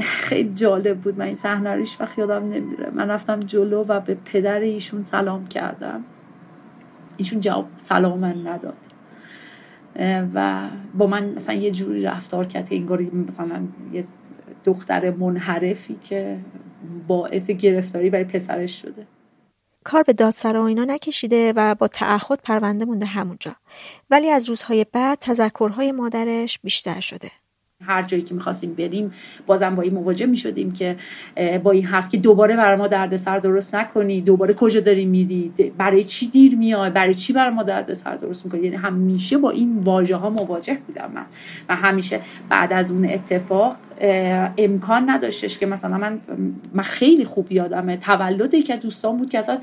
[0.00, 1.18] خیلی جالب بود.
[1.18, 2.90] من این صحنه رو وقت یادم نمیره.
[2.90, 6.04] من رفتم جلو و به پدر ایشون سلام کردم.
[7.16, 8.76] ایشون جواب سلام من نداد.
[10.34, 13.62] و با من مثلا یه جوری رفتار کرد که انگار مثلا
[13.92, 14.04] یه
[14.64, 16.38] دختر منحرفی که
[17.06, 19.06] باعث گرفتاری برای پسرش شده.
[19.84, 23.56] کار به دادسرا و اینا نکشیده و با تعهد پرونده مونده همونجا.
[24.10, 27.30] ولی از روزهای بعد تذکرهای مادرش بیشتر شده.
[27.84, 29.12] هر جایی که می‌خواستیم بریم
[29.46, 30.96] بازم با این مواجه می‌شدیم که
[31.62, 36.04] با این حرف که دوباره برای ما دردسر درست نکنی دوباره کجا داری میری؟ برای
[36.04, 40.16] چی دیر میای؟ برای چی برای ما دردسر درست می‌کنی؟ یعنی همیشه با این واژه
[40.16, 41.26] ها مواجه بودم من.
[41.68, 43.76] و همیشه بعد از اون اتفاق
[44.58, 46.18] امکان نداشتش که مثلا من
[46.74, 47.96] من خیلی خوب یادمه.
[47.96, 49.58] تولد یکی از دوستان بود که اصلا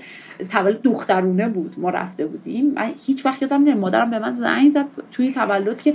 [0.49, 1.75] تولد دخترونه بود.
[1.77, 2.65] ما رفته بودیم.
[2.75, 3.77] من هیچ وقت یادم نمیاد.
[3.77, 5.93] مادرم به من زنگ زد توی تولد که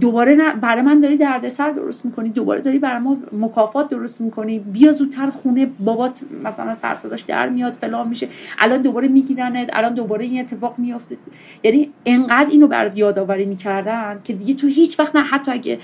[0.00, 4.58] دوباره برای من داری دردسر درست می‌کنی دوباره داری برای ما مکافات درست می‌کنی.
[4.58, 8.28] بیا زودتر خونه بابات مثلا سر صداش در میاد فلان میشه.
[8.58, 11.16] الان دوباره میگیرنت الان دوباره این اتفاق میافته.
[11.62, 15.22] یعنی انقدر اینو برات یادآوری می‌کردن که دیگه تو هیچ وقت نه.
[15.22, 15.78] حتی اگه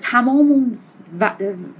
[0.00, 0.76] تمام اون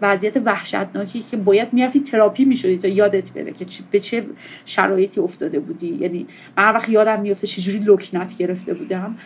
[0.02, 4.24] وضعیت وحشتناکی که باید می‌رفتی تراپی می‌شدی تا یادت بره که به چه
[4.64, 5.98] شرایطی افتاده بودی.
[6.00, 9.16] یعنی من هر وقت یادم میفته چجوری لکنت گرفته بودم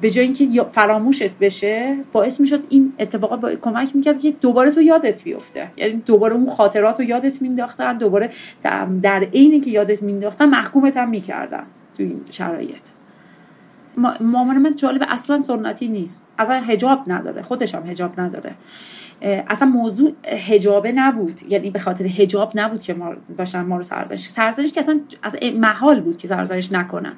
[0.00, 4.82] به جای اینکه فراموشت بشه باعث می‌شد این اتفاقا با کمک می‌کرد که دوباره تو
[4.82, 5.70] یادت بیفته.
[5.76, 8.30] یعنی دوباره اون خاطرات رو یادت مینداختن دوباره
[9.02, 12.88] در عینی که یادت مینداختن محکومت هم می‌کردن تو این شرایط.
[14.20, 16.26] مامان من جالب اصلا سنتی نیست.
[16.38, 17.42] اصلا هجاب نداره.
[17.42, 18.54] خودش هم هجاب نداره.
[19.22, 21.40] اصلا موضوع هجابه نبود.
[21.48, 25.36] یعنی به خاطر هجاب نبود که ما داشتن ما رو سرزنش سرزنش که اصلا از
[25.54, 27.12] محال بود که سرزنش نکنن.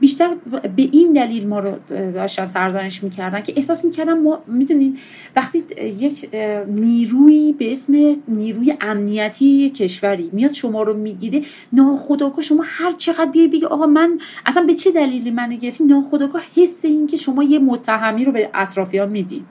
[0.00, 0.34] بیشتر
[0.76, 4.98] به این دلیل ما رو داشتن سرزنش می‌کردن که احساس می‌کردن ما می‌دونین
[5.36, 6.28] وقتی یک
[6.68, 11.42] نیروی به اسم نیروی امنیتی کشوری میاد شما رو می‌گیره
[11.72, 16.42] ناخداگاه شما هر چقدر بیای بگی آقا من اصلا به چه دلیلی منو گرفتی؟ ناخداگاه
[16.56, 19.44] حس این که شما یه متهمی رو به اطرافیان میدین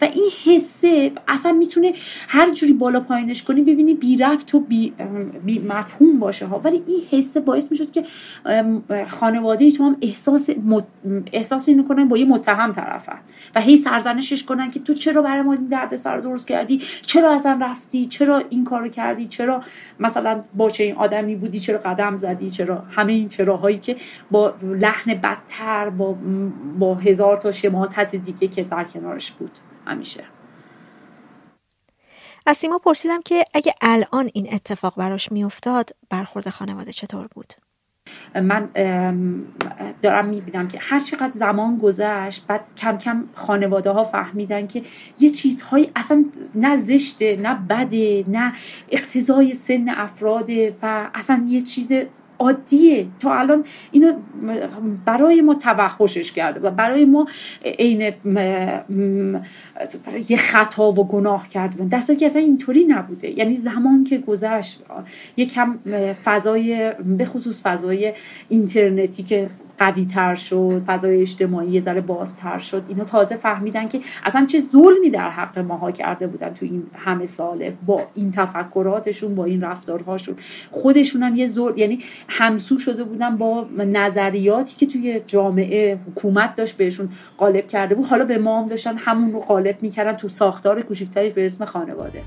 [0.00, 1.92] و این حسه اصلا می‌تونه
[2.28, 4.92] هر جوری بالا پایینش کنی ببینی بی رفت و بی,
[5.44, 6.58] بی مفهوم باشه ها.
[6.58, 8.04] ولی این حسه باعث می‌شد که
[9.08, 10.50] خانواده تو هم احساس
[11.32, 13.18] احساس اینو کنن با یه متهم طرفن
[13.54, 17.58] و هی سرزنشش کنن که تو چرا برای ما درد سر درست کردی؟ چرا اصلا
[17.60, 19.62] رفتی؟ چرا این کارو کردی؟ چرا
[20.00, 23.96] مثلا با چه این آدمی بودی؟ چرا قدم زدی؟ چرا همه این چراهایی که
[24.30, 26.16] با لحن بدتر با
[26.78, 29.50] با هزار تا شماتت دیگه که در کنارش بود.
[29.88, 30.24] همیشه
[32.46, 37.52] از سیما پرسیدم که اگه الان این اتفاق براش میافتاد برخورد خانواده چطور بود؟
[38.34, 38.68] من
[40.02, 44.82] دارم می‌بینم که هر چقدر زمان گذشت بعد کم کم خانواده ها فهمیدن که
[45.20, 46.24] یه چیزهایی اصلا
[46.54, 48.52] نه زشته نه بده نه
[48.88, 51.92] اقتضای سن افراده و اصلا یه چیز
[52.38, 53.06] عادیه.
[53.20, 54.12] تا الان اینو
[55.04, 57.26] برای ما توحشش کرده و برای ما
[57.64, 58.12] عین
[60.28, 61.84] یه خطا و گناه کرده.
[61.84, 63.38] دستا که اصلا اینطوری نبوده.
[63.38, 64.82] یعنی زمان که گذشت
[65.36, 65.78] یکم
[66.24, 68.12] فضای به خصوص فضای
[68.48, 69.48] اینترنتی که
[69.78, 72.84] قوی تر شد فضای اجتماعی یه ذره بازتر شد.
[72.88, 77.24] اینا تازه فهمیدن که اصلا چه ظلمی در حق ماها کرده بودن تو این همه
[77.24, 77.76] ساله.
[77.86, 80.36] با این تفکراتشون با این رفتارهاشون.
[80.70, 81.98] خودشون هم یه ظلم یعنی
[82.28, 88.06] همسو شده بودن با نظریاتی که توی جامعه حکومت داشت بهشون غالب کرده بود.
[88.06, 92.22] حالا به ما هم داشتن همون رو غالب می‌کردن تو ساختار کوچیکتری به اسم خانواده.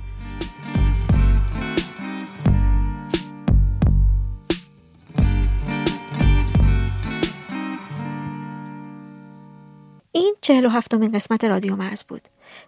[10.21, 12.21] این چهل و هفتمین قسمت رادیو مرز بود.